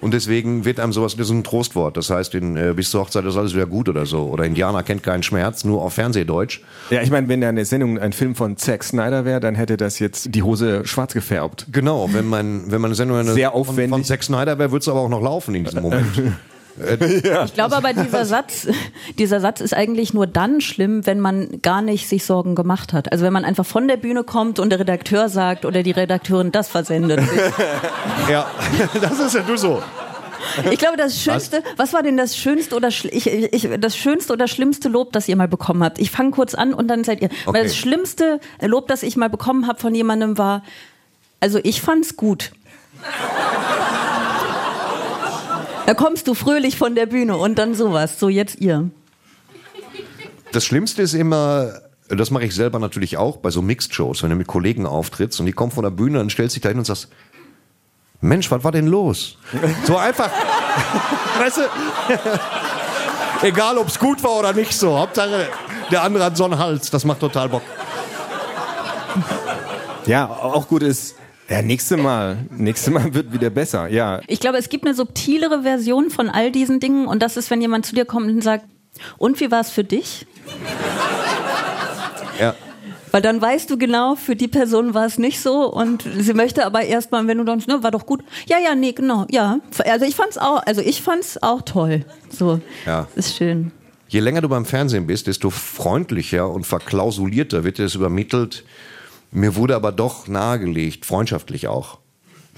[0.00, 1.96] Und deswegen wird einem sowas, ist ein Trostwort.
[1.96, 4.22] Das heißt, in, äh, bis zur Hochzeit ist alles wieder gut oder so.
[4.24, 6.60] Oder Indianer kennt keinen Schmerz, nur auf Fernsehdeutsch.
[6.90, 9.76] Ja, ich meine, wenn da eine Sendung ein Film von Zack Snyder wäre, dann hätte
[9.76, 11.66] das jetzt die Hose schwarz gefärbt.
[11.70, 13.90] Genau, wenn man, wenn man eine Sendung eine, Sehr von, aufwendig.
[13.90, 16.06] von Zack Snyder wäre, würde es aber auch noch laufen in diesem Moment.
[17.46, 18.66] Ich glaube aber, dieser Satz,
[19.18, 23.12] dieser Satz ist eigentlich nur dann schlimm, wenn man gar nicht sich Sorgen gemacht hat.
[23.12, 26.52] Also wenn man einfach von der Bühne kommt und der Redakteur sagt oder die Redakteurin
[26.52, 27.20] das versendet.
[28.30, 28.46] ja,
[29.00, 29.82] das ist ja du so.
[30.70, 34.48] Ich glaube, das Schönste, was war denn das Schönste oder ich, ich, das Schönste oder
[34.48, 35.98] schlimmste Lob, das ihr mal bekommen habt?
[35.98, 37.28] Ich fange kurz an und dann seid ihr.
[37.44, 37.62] Weil Okay.
[37.64, 40.62] das schlimmste Lob, das ich mal bekommen habe von jemandem war,
[41.40, 42.52] also ich fand's gut.
[45.90, 48.20] Da kommst du fröhlich von der Bühne und dann sowas.
[48.20, 48.90] So jetzt ihr.
[50.52, 54.36] Das Schlimmste ist immer, das mache ich selber natürlich auch bei so Mixed-Shows, wenn du
[54.36, 56.84] mit Kollegen auftrittst und die kommen von der Bühne und stellst dich da hin und
[56.84, 57.08] sagst,
[58.20, 59.36] Mensch, was war denn los?
[59.84, 60.30] So einfach.
[61.40, 61.62] weißt du?
[63.48, 64.96] Egal, ob es gut war oder nicht so.
[64.96, 65.48] Hauptsache,
[65.90, 66.92] der andere hat so einen Hals.
[66.92, 67.62] Das macht total Bock.
[70.06, 71.16] Ja, auch gut ist,
[71.50, 74.20] ja, nächste Mal, nächste Mal wird wieder besser, ja.
[74.28, 77.60] Ich glaube, es gibt eine subtilere Version von all diesen Dingen und das ist, wenn
[77.60, 78.64] jemand zu dir kommt und sagt,
[79.18, 80.26] und wie war es für dich?
[82.38, 82.54] Ja.
[83.10, 86.64] Weil dann weißt du genau, für die Person war es nicht so und sie möchte
[86.64, 88.22] aber erstmal, wenn du dann, ne, war doch gut.
[88.46, 89.58] Ja, ja, nee, genau, ja.
[89.84, 92.04] Also ich fand's auch, also ich fand's auch toll.
[92.30, 92.60] So.
[92.86, 93.08] Ja.
[93.16, 93.72] Ist schön.
[94.08, 98.64] Je länger du beim Fernsehen bist, desto freundlicher und verklausulierter wird dir das übermittelt.
[99.32, 101.98] Mir wurde aber doch nahegelegt, freundschaftlich auch,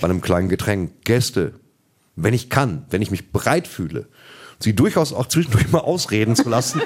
[0.00, 1.54] bei einem kleinen Getränk, Gäste,
[2.16, 4.08] wenn ich kann, wenn ich mich bereit fühle,
[4.58, 6.80] sie durchaus auch zwischendurch mal ausreden zu lassen,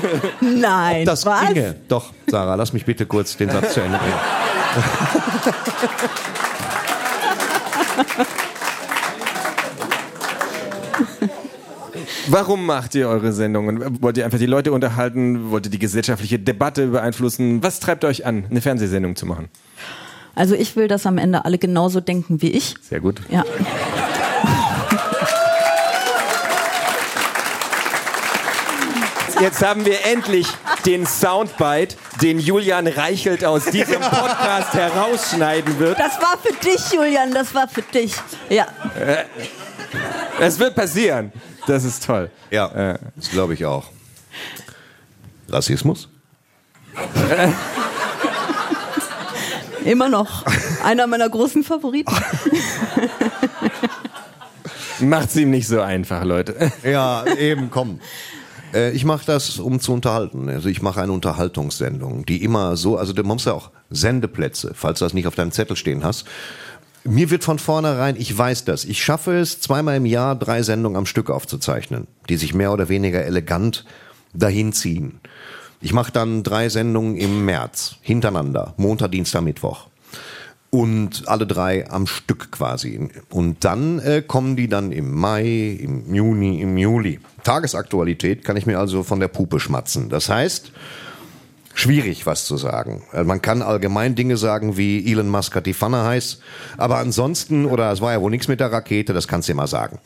[0.40, 1.04] Nein.
[1.04, 1.48] das was?
[1.48, 1.76] ginge.
[1.88, 4.14] Doch, Sarah, lass mich bitte kurz den Satz zu Ende bringen.
[12.28, 14.02] Warum macht ihr eure Sendungen?
[14.02, 15.50] Wollt ihr einfach die Leute unterhalten?
[15.50, 17.62] Wollt ihr die gesellschaftliche Debatte beeinflussen?
[17.62, 19.48] Was treibt euch an, eine Fernsehsendung zu machen?
[20.34, 22.74] Also ich will, dass am Ende alle genauso denken wie ich.
[22.80, 23.20] Sehr gut.
[23.28, 23.44] Ja.
[29.40, 30.46] Jetzt haben wir endlich
[30.86, 35.98] den Soundbite, den Julian Reichelt aus diesem Podcast herausschneiden wird.
[35.98, 38.14] Das war für dich, Julian, das war für dich.
[38.48, 38.68] Ja.
[40.40, 41.32] Es wird passieren.
[41.66, 42.30] Das ist toll.
[42.50, 43.84] Ja, das glaube ich auch.
[45.48, 46.08] Rassismus?
[49.84, 50.44] Immer noch.
[50.84, 52.14] Einer meiner großen Favoriten.
[55.00, 56.70] Macht's ihm nicht so einfach, Leute.
[56.84, 57.98] Ja, eben, komm.
[58.72, 60.48] Äh, Ich mache das, um zu unterhalten.
[60.48, 65.00] Also ich mache eine Unterhaltungssendung, die immer so, also du musst ja auch Sendeplätze, falls
[65.00, 66.26] du das nicht auf deinem Zettel stehen hast.
[67.04, 70.96] Mir wird von vornherein, ich weiß das, ich schaffe es, zweimal im Jahr drei Sendungen
[70.96, 73.84] am Stück aufzuzeichnen, die sich mehr oder weniger elegant
[74.34, 75.20] dahin ziehen.
[75.80, 79.88] Ich mache dann drei Sendungen im März, hintereinander, Montag, Dienstag, Mittwoch.
[80.70, 83.10] Und alle drei am Stück quasi.
[83.28, 87.18] Und dann äh, kommen die dann im Mai, im Juni, im Juli.
[87.42, 90.08] Tagesaktualität kann ich mir also von der Puppe schmatzen.
[90.08, 90.72] Das heißt,
[91.74, 93.02] schwierig was zu sagen.
[93.12, 96.38] Also man kann allgemein Dinge sagen wie Elon Musk hat die Pfanne heiß,
[96.76, 99.56] aber ansonsten, oder es war ja wohl nichts mit der Rakete, das kannst du ja
[99.56, 99.98] mal sagen.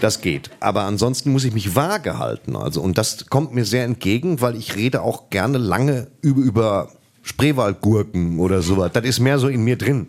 [0.00, 0.50] Das geht.
[0.60, 2.54] Aber ansonsten muss ich mich vage halten.
[2.54, 6.88] Also, und das kommt mir sehr entgegen, weil ich rede auch gerne lange über, über
[7.22, 8.90] Spreewaldgurken oder sowas.
[8.92, 10.08] Das ist mehr so in mir drin.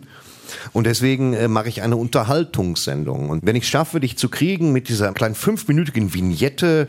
[0.72, 3.30] Und deswegen äh, mache ich eine Unterhaltungssendung.
[3.30, 6.88] Und wenn ich es schaffe, dich zu kriegen mit dieser kleinen fünfminütigen Vignette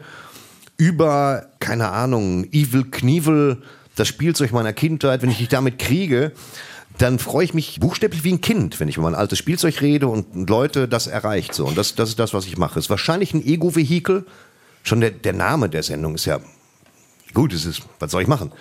[0.78, 3.62] über, keine Ahnung, Evil Knievel,
[4.00, 6.32] das Spielzeug meiner Kindheit, wenn ich dich damit kriege,
[6.98, 10.08] dann freue ich mich buchstäblich wie ein Kind, wenn ich über mein altes Spielzeug rede
[10.08, 11.54] und Leute das erreicht.
[11.54, 11.66] So.
[11.66, 12.80] Und das, das ist das, was ich mache.
[12.80, 14.26] Ist wahrscheinlich ein Ego-Vehikel.
[14.84, 16.40] Schon der, der Name der Sendung ist ja
[17.34, 18.52] gut, es ist, was soll ich machen?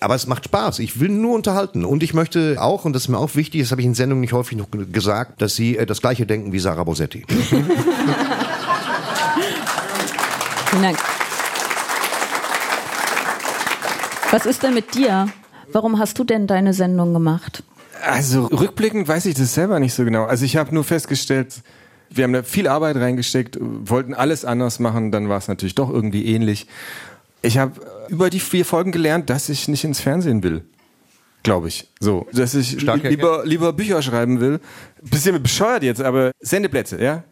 [0.00, 0.78] Aber es macht Spaß.
[0.78, 1.84] Ich will nur unterhalten.
[1.84, 4.22] Und ich möchte auch, und das ist mir auch wichtig, das habe ich in Sendungen
[4.22, 7.24] nicht häufig noch gesagt, dass sie äh, das gleiche denken wie Sarah Bosetti.
[10.70, 10.98] Vielen Dank.
[14.34, 15.28] Was ist denn mit dir?
[15.70, 17.62] Warum hast du denn deine Sendung gemacht?
[18.02, 20.24] Also rückblickend weiß ich das selber nicht so genau.
[20.24, 21.62] Also ich habe nur festgestellt,
[22.10, 25.88] wir haben da viel Arbeit reingesteckt, wollten alles anders machen, dann war es natürlich doch
[25.88, 26.66] irgendwie ähnlich.
[27.42, 30.64] Ich habe über die vier Folgen gelernt, dass ich nicht ins Fernsehen will.
[31.44, 31.88] Glaube ich.
[32.00, 32.26] So.
[32.32, 34.58] Dass ich Stark lieber, lieber Bücher schreiben will.
[35.00, 37.22] Bisschen bescheuert jetzt, aber Sendeplätze, ja?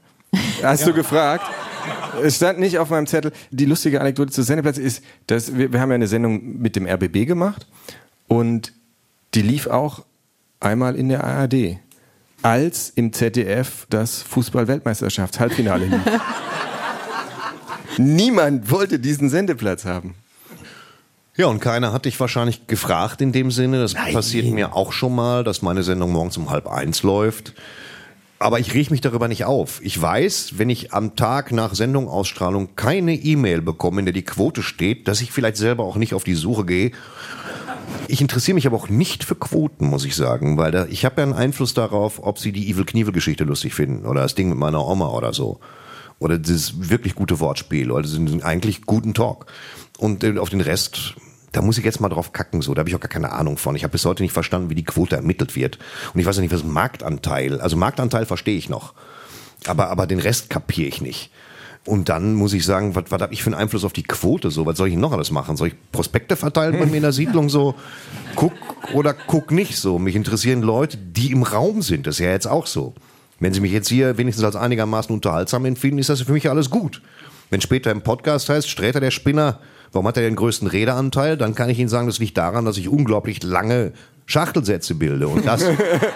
[0.62, 1.44] Hast du gefragt?
[2.22, 3.32] Es stand nicht auf meinem Zettel.
[3.50, 6.86] Die lustige Anekdote zu Sendeplätzen ist, dass wir, wir haben ja eine Sendung mit dem
[6.86, 7.66] RBB gemacht
[8.28, 8.72] und
[9.34, 10.04] die lief auch
[10.60, 11.78] einmal in der ARD.
[12.42, 16.00] als im ZDF das Fußball-Weltmeisterschafts-Halbfinale lief.
[17.98, 20.14] Niemand wollte diesen Sendeplatz haben.
[21.36, 23.80] Ja, und keiner hat dich wahrscheinlich gefragt in dem Sinne.
[23.80, 24.12] Das Nein.
[24.12, 27.54] passiert mir auch schon mal, dass meine Sendung morgens um halb eins läuft.
[28.42, 29.80] Aber ich reg mich darüber nicht auf.
[29.84, 34.62] Ich weiß, wenn ich am Tag nach Sendungausstrahlung keine E-Mail bekomme, in der die Quote
[34.62, 36.90] steht, dass ich vielleicht selber auch nicht auf die Suche gehe.
[38.08, 41.20] Ich interessiere mich aber auch nicht für Quoten, muss ich sagen, weil da, ich habe
[41.20, 44.48] ja einen Einfluss darauf, ob sie die Evil Knievel Geschichte lustig finden oder das Ding
[44.48, 45.60] mit meiner Oma oder so.
[46.18, 49.46] Oder das wirklich gute Wortspiel oder diesen eigentlich guten Talk.
[49.98, 51.14] Und äh, auf den Rest,
[51.52, 52.74] da muss ich jetzt mal drauf kacken, so.
[52.74, 53.76] Da habe ich auch gar keine Ahnung von.
[53.76, 55.78] Ich habe bis heute nicht verstanden, wie die Quote ermittelt wird.
[56.14, 58.94] Und ich weiß ja nicht, was Marktanteil, also Marktanteil verstehe ich noch.
[59.66, 61.30] Aber, aber den Rest kapiere ich nicht.
[61.84, 64.50] Und dann muss ich sagen, was, was habe ich für einen Einfluss auf die Quote
[64.50, 64.66] so?
[64.66, 65.56] Was soll ich noch alles machen?
[65.56, 67.74] Soll ich Prospekte verteilen bei mir in der Siedlung so?
[68.36, 68.52] Guck
[68.94, 69.98] oder guck nicht so.
[69.98, 72.06] Mich interessieren Leute, die im Raum sind.
[72.06, 72.94] Das ist ja jetzt auch so.
[73.40, 76.70] Wenn Sie mich jetzt hier wenigstens als einigermaßen unterhaltsam empfinden, ist das für mich alles
[76.70, 77.02] gut.
[77.50, 79.58] Wenn später im Podcast heißt, Sträter der Spinner,
[79.92, 81.36] warum hat er den größten Redeanteil?
[81.36, 83.92] Dann kann ich Ihnen sagen, das liegt daran, dass ich unglaublich lange
[84.26, 85.28] Schachtelsätze bilde.
[85.28, 85.64] Und das,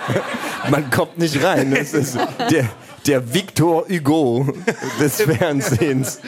[0.71, 1.75] Man kommt nicht rein.
[1.75, 2.19] Das ist
[2.51, 2.69] der,
[3.07, 4.53] der Victor Hugo
[5.01, 6.21] des Fernsehens.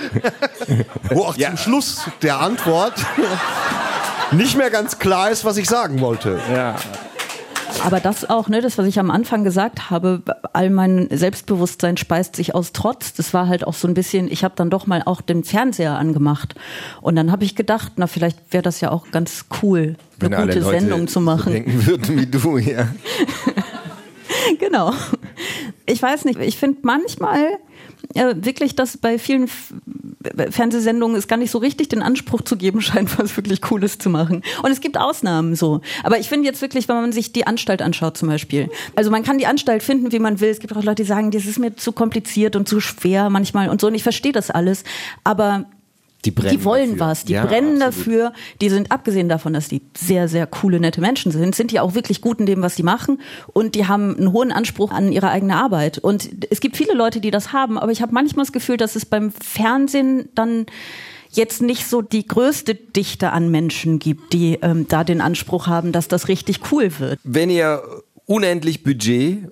[1.11, 2.95] wo auch zum Schluss der Antwort
[4.33, 6.39] nicht mehr ganz klar ist, was ich sagen wollte.
[6.53, 6.77] Ja.
[7.85, 10.23] Aber das auch, ne, das, was ich am Anfang gesagt habe,
[10.53, 13.15] all mein Selbstbewusstsein speist sich aus Trotz.
[13.15, 15.97] Das war halt auch so ein bisschen, ich habe dann doch mal auch den Fernseher
[15.97, 16.55] angemacht.
[17.01, 20.43] Und dann habe ich gedacht, na, vielleicht wäre das ja auch ganz cool, Wenn eine
[20.43, 21.53] alle gute Sendung zu So machen.
[21.53, 22.89] denken würden wie du, ja.
[24.59, 24.93] genau.
[25.87, 27.59] Ich weiß nicht, ich finde manchmal
[28.15, 29.75] äh, wirklich, dass bei vielen F
[30.51, 34.11] Fernsehsendungen es gar nicht so richtig den Anspruch zu geben scheint, was wirklich Cooles zu
[34.11, 34.43] machen.
[34.63, 35.81] Und es gibt Ausnahmen so.
[36.03, 38.69] Aber ich finde jetzt wirklich, wenn man sich die Anstalt anschaut zum Beispiel.
[38.97, 40.51] Also man kann die Anstalt finden, wie man will.
[40.51, 43.69] Es gibt auch Leute, die sagen, das ist mir zu kompliziert und zu schwer manchmal
[43.69, 43.87] und so.
[43.87, 44.85] Und ich verstehe das alles.
[45.25, 45.67] Aber
[46.25, 47.07] Die brennen die wollen dafür.
[47.07, 48.19] was, die Ja, brennen absolut.
[48.19, 48.33] dafür.
[48.61, 51.95] Die sind abgesehen davon, dass die sehr, sehr coole, nette Menschen sind, sind die auch
[51.95, 53.21] wirklich gut in dem, was die machen
[53.53, 55.99] und die haben einen hohen Anspruch an ihre eigene Arbeit.
[55.99, 58.97] Und es gibt viele Leute, die das haben, aber ich habe manchmal das Gefühl, dass
[58.97, 60.67] es beim Fernsehen dann
[61.31, 65.93] jetzt nicht so die größte Dichte an Menschen gibt, die ähm, da den Anspruch haben,
[65.93, 67.21] dass das richtig cool wird.
[67.23, 67.83] Wenn ihr
[68.27, 69.49] unendlich Budget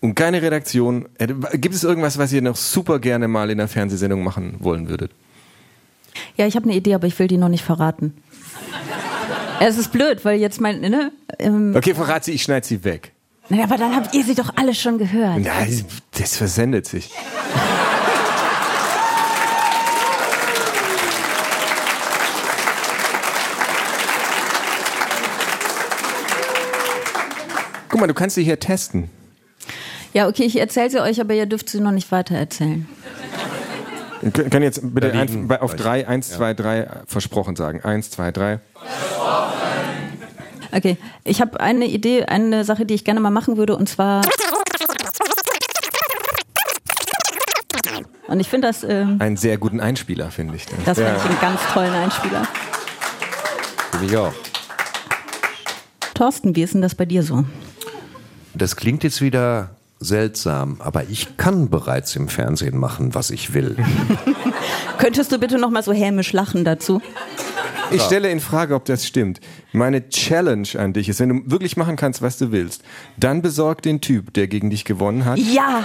[0.00, 1.08] und keine Redaktion,
[1.54, 5.12] gibt es irgendwas, was ihr noch super gerne mal in einer Fernsehsendung machen wollen würdet?
[6.36, 8.14] Ja, ich habe eine Idee, aber ich will die noch nicht verraten.
[9.60, 11.12] Es ist blöd, weil jetzt mein, ne?
[11.38, 13.12] Ähm, Okay, verrat sie, ich schneide sie weg.
[13.48, 15.38] naja, aber dann habt ihr sie doch alle schon gehört.
[15.40, 15.84] Nein,
[16.18, 17.10] das versendet sich.
[27.88, 29.10] Guck mal, du kannst sie hier testen.
[30.12, 32.88] Ja, okay, ich erzähle sie euch, aber ihr dürft sie noch nicht weiter erzählen.
[34.20, 37.82] Können jetzt bitte Da liegen- ein, bei, auf drei, eins, zwei, drei versprochen sagen.
[37.82, 38.60] Eins, zwei, drei.
[40.72, 44.22] Okay, ich habe eine Idee, eine Sache, die ich gerne mal machen würde, und zwar.
[48.28, 50.66] Und ich finde das, ähm, Einen sehr guten Einspieler, finde ich.
[50.84, 52.46] das finde ich einen ganz tollen Einspieler.
[53.92, 54.32] Bin ich auch.
[56.14, 57.44] Thorsten, wie ist denn das bei dir so?
[58.54, 59.70] Das klingt jetzt wieder
[60.00, 63.76] seltsam, aber ich kann bereits im Fernsehen machen, was ich will.
[64.98, 67.00] Könntest du bitte noch mal so hämisch lachen dazu?
[67.92, 69.40] Ich stelle in Frage, ob das stimmt.
[69.72, 72.82] Meine Challenge an dich ist, wenn du wirklich machen kannst, was du willst,
[73.16, 75.38] dann besorg den Typ, der gegen dich gewonnen hat.
[75.38, 75.84] Ja,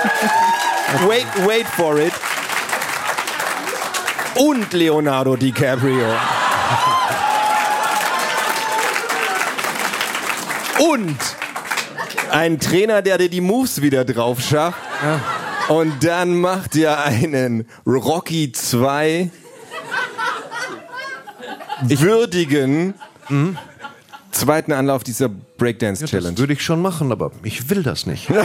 [1.06, 2.12] Wait, wait for it.
[4.34, 6.14] Und Leonardo DiCaprio.
[10.78, 11.18] Und
[12.30, 14.78] ein Trainer, der dir die Moves wieder drauf schafft.
[15.68, 19.30] Und dann macht ihr einen Rocky 2
[21.82, 22.94] würdigen
[24.32, 26.32] zweiten Anlauf dieser Breakdance Challenge.
[26.32, 28.28] Das würde ich schon machen, aber ich will das nicht.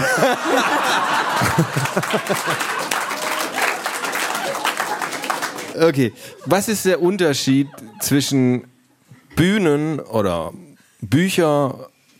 [5.77, 6.13] Okay,
[6.45, 7.67] was ist der Unterschied
[7.99, 8.63] zwischen
[9.35, 10.53] Bühnen oder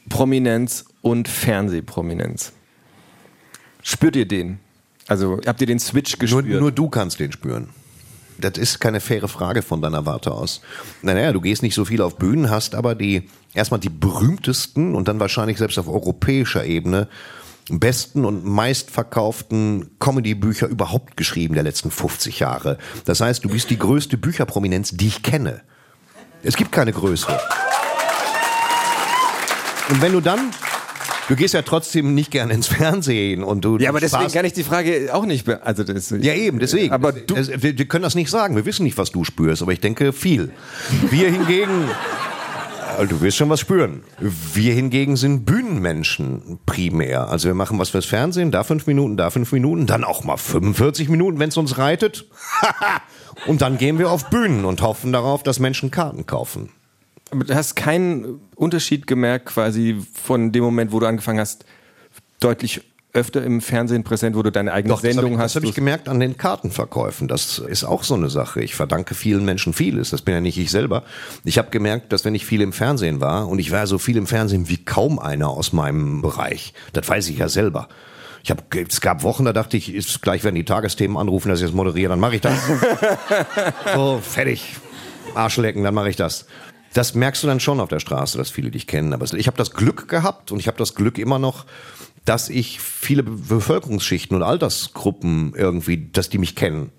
[0.05, 2.53] Bücherprominenz und Fernsehprominenz?
[3.81, 4.59] Spürt ihr den?
[5.07, 6.59] Also habt ihr den Switch Nur, gespürt?
[6.61, 7.69] nur du kannst den spüren.
[8.37, 10.61] Das ist keine faire Frage von deiner Warte aus.
[11.01, 15.07] Naja, du gehst nicht so viel auf Bühnen, hast aber die erstmal die berühmtesten und
[15.07, 17.07] dann wahrscheinlich selbst auf europäischer Ebene
[17.69, 22.77] besten und meistverkauften Comedy-Bücher überhaupt geschrieben der letzten 50 Jahre.
[23.05, 25.61] Das heißt, du bist die größte Bücherprominenz, die ich kenne.
[26.43, 27.39] Es gibt keine größere.
[29.89, 30.51] Und wenn du dann
[31.27, 33.77] du gehst ja trotzdem nicht gerne ins Fernsehen und du.
[33.77, 35.47] Ja, aber deswegen kann ich die Frage auch nicht.
[35.47, 36.93] Also das, Ja, eben, deswegen.
[36.93, 38.55] Aber du, wir, wir können das nicht sagen.
[38.55, 40.51] Wir wissen nicht, was du spürst, aber ich denke viel.
[41.09, 41.89] Wir hingegen.
[41.89, 44.03] äh, Du wirst schon was spüren.
[44.53, 47.27] Wir hingegen sind Bühnenmenschen primär.
[47.27, 50.37] Also wir machen was fürs Fernsehen, da fünf Minuten, da fünf Minuten, dann auch mal
[50.37, 52.29] 45 Minuten, wenn es uns reitet.
[53.47, 56.69] und dann gehen wir auf Bühnen und hoffen darauf, dass Menschen Karten kaufen.
[57.43, 61.65] Du hast keinen Unterschied gemerkt quasi von dem Moment, wo du angefangen hast,
[62.39, 62.81] deutlich
[63.15, 65.55] öfter im Fernsehen präsent, wo du deine eigene Doch, das habe Sendung ich, hast.
[65.55, 67.27] das hab ich gemerkt an den Kartenverkäufen.
[67.27, 68.61] Das ist auch so eine Sache.
[68.61, 70.09] Ich verdanke vielen Menschen vieles.
[70.09, 71.03] Das bin ja nicht ich selber.
[71.45, 74.17] Ich habe gemerkt, dass wenn ich viel im Fernsehen war, und ich war so viel
[74.17, 77.87] im Fernsehen wie kaum einer aus meinem Bereich, das weiß ich ja selber.
[78.43, 81.61] Ich hab, es gab Wochen, da dachte ich, ist, gleich werden die Tagesthemen anrufen, dass
[81.61, 82.59] ich das moderiere, dann mache ich das.
[83.95, 84.75] so, fertig.
[85.33, 86.45] Arschlecken, dann mache ich das.
[86.95, 89.11] Das merkst du dann schon auf der Straße, dass viele dich kennen.
[89.11, 91.65] Aber ich habe das Glück gehabt und ich habe das Glück immer noch,
[92.23, 96.91] dass ich viele Be- Bevölkerungsschichten und Altersgruppen irgendwie, dass die mich kennen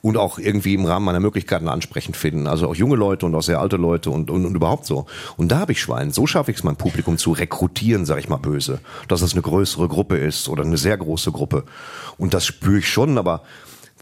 [0.00, 2.46] und auch irgendwie im Rahmen meiner Möglichkeiten ansprechend finden.
[2.46, 5.06] Also auch junge Leute und auch sehr alte Leute und, und, und überhaupt so.
[5.36, 6.12] Und da habe ich Schwein.
[6.12, 8.78] So schaffe ich es, mein Publikum zu rekrutieren, sag ich mal böse.
[9.08, 11.64] Dass es eine größere Gruppe ist oder eine sehr große Gruppe.
[12.16, 13.42] Und das spüre ich schon, aber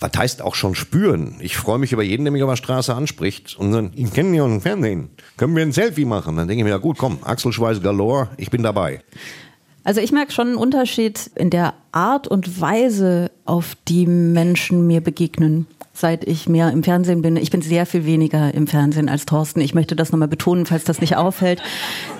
[0.01, 1.37] was heißt auch schon spüren?
[1.41, 4.37] Ich freue mich über jeden, der mich auf der Straße anspricht und dann, ich kenne
[4.37, 5.11] ja im Fernsehen.
[5.37, 6.37] Können wir ein Selfie machen?
[6.37, 9.03] Dann denke ich mir, ja gut, komm, Axel Schweiß Galore, ich bin dabei.
[9.85, 15.01] Also ich merke schon einen Unterschied in der Art und Weise, auf die Menschen mir
[15.01, 15.67] begegnen,
[16.01, 17.37] seit ich mehr im Fernsehen bin.
[17.37, 19.61] Ich bin sehr viel weniger im Fernsehen als Thorsten.
[19.61, 21.63] Ich möchte das nochmal betonen, falls das nicht auffällt.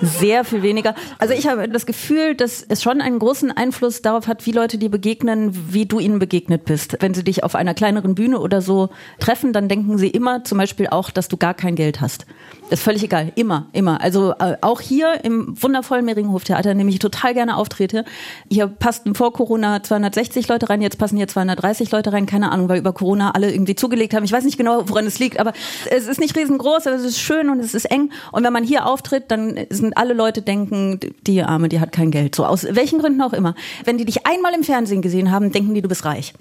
[0.01, 0.95] Sehr viel weniger.
[1.19, 4.77] Also ich habe das Gefühl, dass es schon einen großen Einfluss darauf hat, wie Leute
[4.77, 6.97] dir begegnen, wie du ihnen begegnet bist.
[6.99, 8.89] Wenn sie dich auf einer kleineren Bühne oder so
[9.19, 12.25] treffen, dann denken sie immer zum Beispiel auch, dass du gar kein Geld hast.
[12.71, 13.33] Das ist völlig egal.
[13.35, 13.99] Immer, immer.
[13.99, 18.05] Also äh, auch hier im wundervollen Mehringhof-Theater, in dem ich total gerne auftrete.
[18.49, 22.27] Hier passten vor Corona 260 Leute rein, jetzt passen hier 230 Leute rein.
[22.27, 24.23] Keine Ahnung, weil über Corona alle irgendwie zugelegt haben.
[24.23, 25.51] Ich weiß nicht genau, woran es liegt, aber
[25.89, 28.09] es ist nicht riesengroß, aber es ist schön und es ist eng.
[28.31, 32.09] Und wenn man hier auftritt, dann sind alle Leute denken, die Arme, die hat kein
[32.09, 32.35] Geld.
[32.35, 33.53] So aus welchen Gründen auch immer.
[33.83, 36.33] Wenn die dich einmal im Fernsehen gesehen haben, denken die, du bist reich.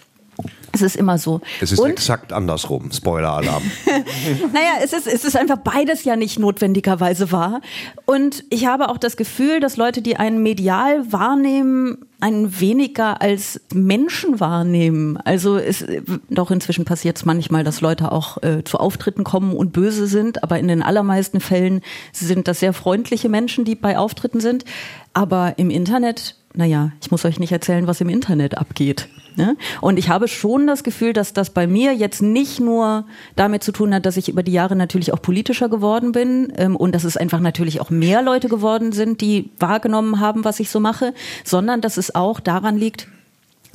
[0.72, 1.40] Es ist immer so.
[1.60, 2.90] Es ist und exakt andersrum.
[2.92, 3.62] Spoiler-Alarm.
[4.52, 7.60] naja, es ist, es ist einfach beides ja nicht notwendigerweise wahr.
[8.06, 13.60] Und ich habe auch das Gefühl, dass Leute, die einen medial wahrnehmen, einen weniger als
[13.72, 15.16] Menschen wahrnehmen.
[15.16, 15.84] Also es,
[16.28, 20.42] doch inzwischen passiert es manchmal, dass Leute auch äh, zu Auftritten kommen und böse sind,
[20.42, 21.80] aber in den allermeisten Fällen
[22.12, 24.64] sind das sehr freundliche Menschen, die bei Auftritten sind.
[25.14, 29.08] Aber im Internet, naja, ich muss euch nicht erzählen, was im Internet abgeht.
[29.36, 29.56] Ne?
[29.80, 33.06] Und ich habe schon das Gefühl, dass das bei mir jetzt nicht nur
[33.36, 36.74] damit zu tun hat, dass ich über die Jahre natürlich auch politischer geworden bin ähm,
[36.74, 40.70] und dass es einfach natürlich auch mehr Leute geworden sind, die wahrgenommen haben, was ich
[40.70, 41.14] so mache,
[41.44, 43.06] sondern dass es auch daran liegt,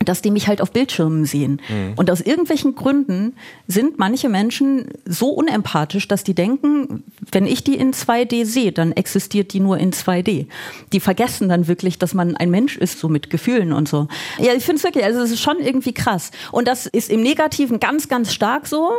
[0.04, 1.62] dass die mich halt auf Bildschirmen sehen.
[1.96, 3.36] Und aus irgendwelchen Gründen
[3.68, 8.92] sind manche Menschen so unempathisch, dass die denken, wenn ich die in 2D sehe, dann
[8.92, 10.48] existiert die nur in 2D.
[10.92, 14.08] Die vergessen dann wirklich, dass man ein Mensch ist, so mit Gefühlen und so.
[14.38, 16.32] Ja, ich finde es wirklich, also es ist schon irgendwie krass.
[16.52, 18.92] Und das ist im Negativen ganz, ganz stark so,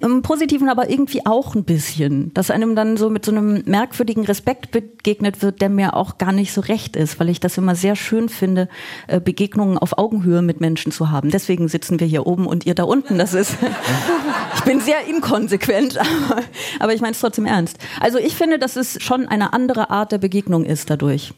[0.00, 2.32] im Positiven aber irgendwie auch ein bisschen.
[2.34, 6.32] Dass einem dann so mit so einem merkwürdigen Respekt begegnet wird, der mir auch gar
[6.32, 8.68] nicht so recht ist, weil ich das immer sehr schön finde,
[9.06, 11.30] äh, Begegnungen auf Augenhöhe mit Menschen zu haben.
[11.30, 13.18] Deswegen sitzen wir hier oben und ihr da unten.
[13.18, 13.56] Das ist,
[14.54, 15.98] ich bin sehr inkonsequent,
[16.30, 16.42] aber,
[16.80, 17.78] aber ich meine es trotzdem ernst.
[18.00, 21.32] Also ich finde, dass es schon eine andere Art der Begegnung ist dadurch.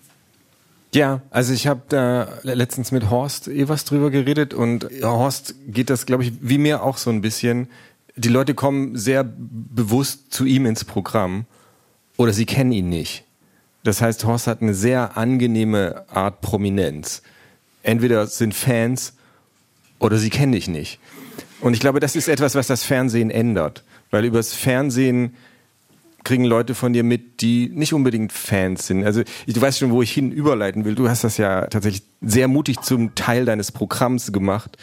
[0.95, 6.07] Ja, also ich habe da letztens mit Horst Evers drüber geredet und Horst geht das,
[6.07, 7.69] glaube ich, wie mir auch so ein bisschen.
[8.15, 11.47] Die Leute kommen sehr bewusst zu ihm ins Programm
[12.17, 13.25] oder sie kennen ihn nicht.
[13.83, 17.23] Das heißt, Horst hat eine sehr angenehme Art Prominenz.
[17.85, 19.15] Entweder sind Fans
[20.01, 20.99] oder sie kennen dich nicht.
[21.61, 23.85] Und ich glaube, das ist etwas, was das Fernsehen ändert.
[24.11, 25.35] Weil übers Fernsehen
[26.25, 29.05] kriegen Leute von dir mit, die nicht unbedingt Fans sind.
[29.05, 30.95] Also ich- du weißt schon, wo ich hin überleiten will.
[30.95, 34.77] Du hast das ja tatsächlich sehr mutig zum Teil deines Programms gemacht,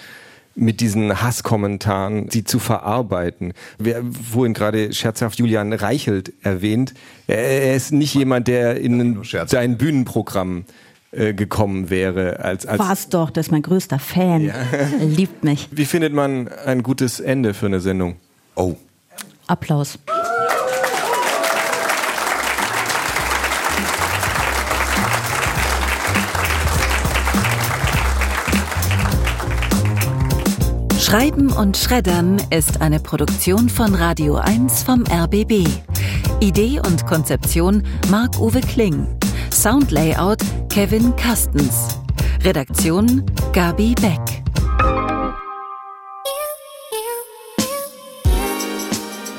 [0.54, 3.54] mit diesen Hasskommentaren, sie zu verarbeiten.
[3.80, 6.94] Wer vorhin gerade scherzhaft Julian Reichelt erwähnt,
[7.28, 10.66] er ist nicht jemand, der in dein Bühnenprogramm
[11.12, 12.40] äh, gekommen wäre.
[12.40, 14.48] Als, als War's doch, das ist mein größter Fan.
[14.48, 15.68] Er liebt mich.
[15.72, 18.16] Wie findet man ein gutes Ende für eine Sendung?
[18.56, 18.76] Oh.
[19.48, 20.00] Applaus.
[30.98, 35.68] Schreiben und Schreddern ist eine Produktion von Radio 1 vom RBB.
[36.40, 39.08] Idee und Konzeption Marc-Uwe Kling.
[39.52, 42.00] Soundlayout Kevin Kastens.
[42.44, 44.51] Redaktion Gabi Beck.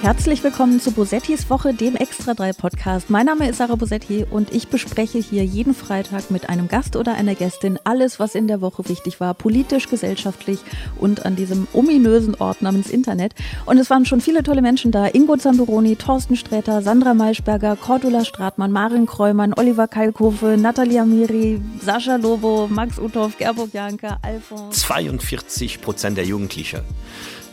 [0.03, 3.09] Herzlich willkommen zu Bosettis Woche, dem Extra 3 Podcast.
[3.09, 7.15] Mein Name ist Sarah Bosetti und ich bespreche hier jeden Freitag mit einem Gast oder
[7.15, 10.59] einer Gästin alles, was in der Woche wichtig war, politisch, gesellschaftlich
[10.99, 13.37] und an diesem ominösen Ort namens Internet.
[13.65, 15.07] Und es waren schon viele tolle Menschen da.
[15.07, 22.17] Ingo Zamperoni, Thorsten Sträter, Sandra Maischberger, Cordula Stratmann, Marin Kreumann, Oliver Kalkofe, Natalia Miri, Sascha
[22.17, 24.81] Lobo, Max Uthoff, Gerburg Janke, Alfons.
[24.81, 26.81] 42 Prozent der Jugendlichen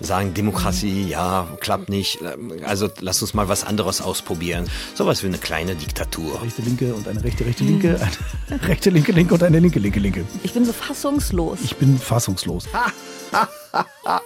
[0.02, 2.20] sagen, Demokratie, ja, klappt nicht.
[2.66, 4.70] Also lass uns mal was anderes ausprobieren.
[4.96, 6.42] Sowas wie eine kleine Diktatur.
[6.42, 8.00] Rechte Linke und eine rechte rechte Linke,
[8.50, 10.26] eine rechte linke Linke und eine linke linke Linke.
[10.44, 11.60] Ich bin so fassungslos.
[11.64, 12.66] Ich bin fassungslos.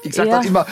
[0.03, 0.37] Ich sag Ja.
[0.37, 0.65] dann immer,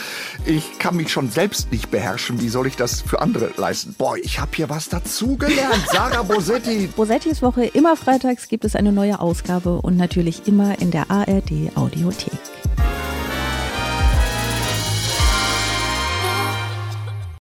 [0.45, 2.39] ich kann mich schon selbst nicht beherrschen.
[2.39, 3.93] Wie soll ich das für andere leisten?
[3.97, 5.85] Boah, ich habe hier was dazugelernt.
[5.91, 6.87] Sarah Bosetti.
[6.95, 11.75] Bosettis Woche, immer freitags gibt es eine neue Ausgabe und natürlich immer in der ARD
[11.75, 12.31] Audiothek.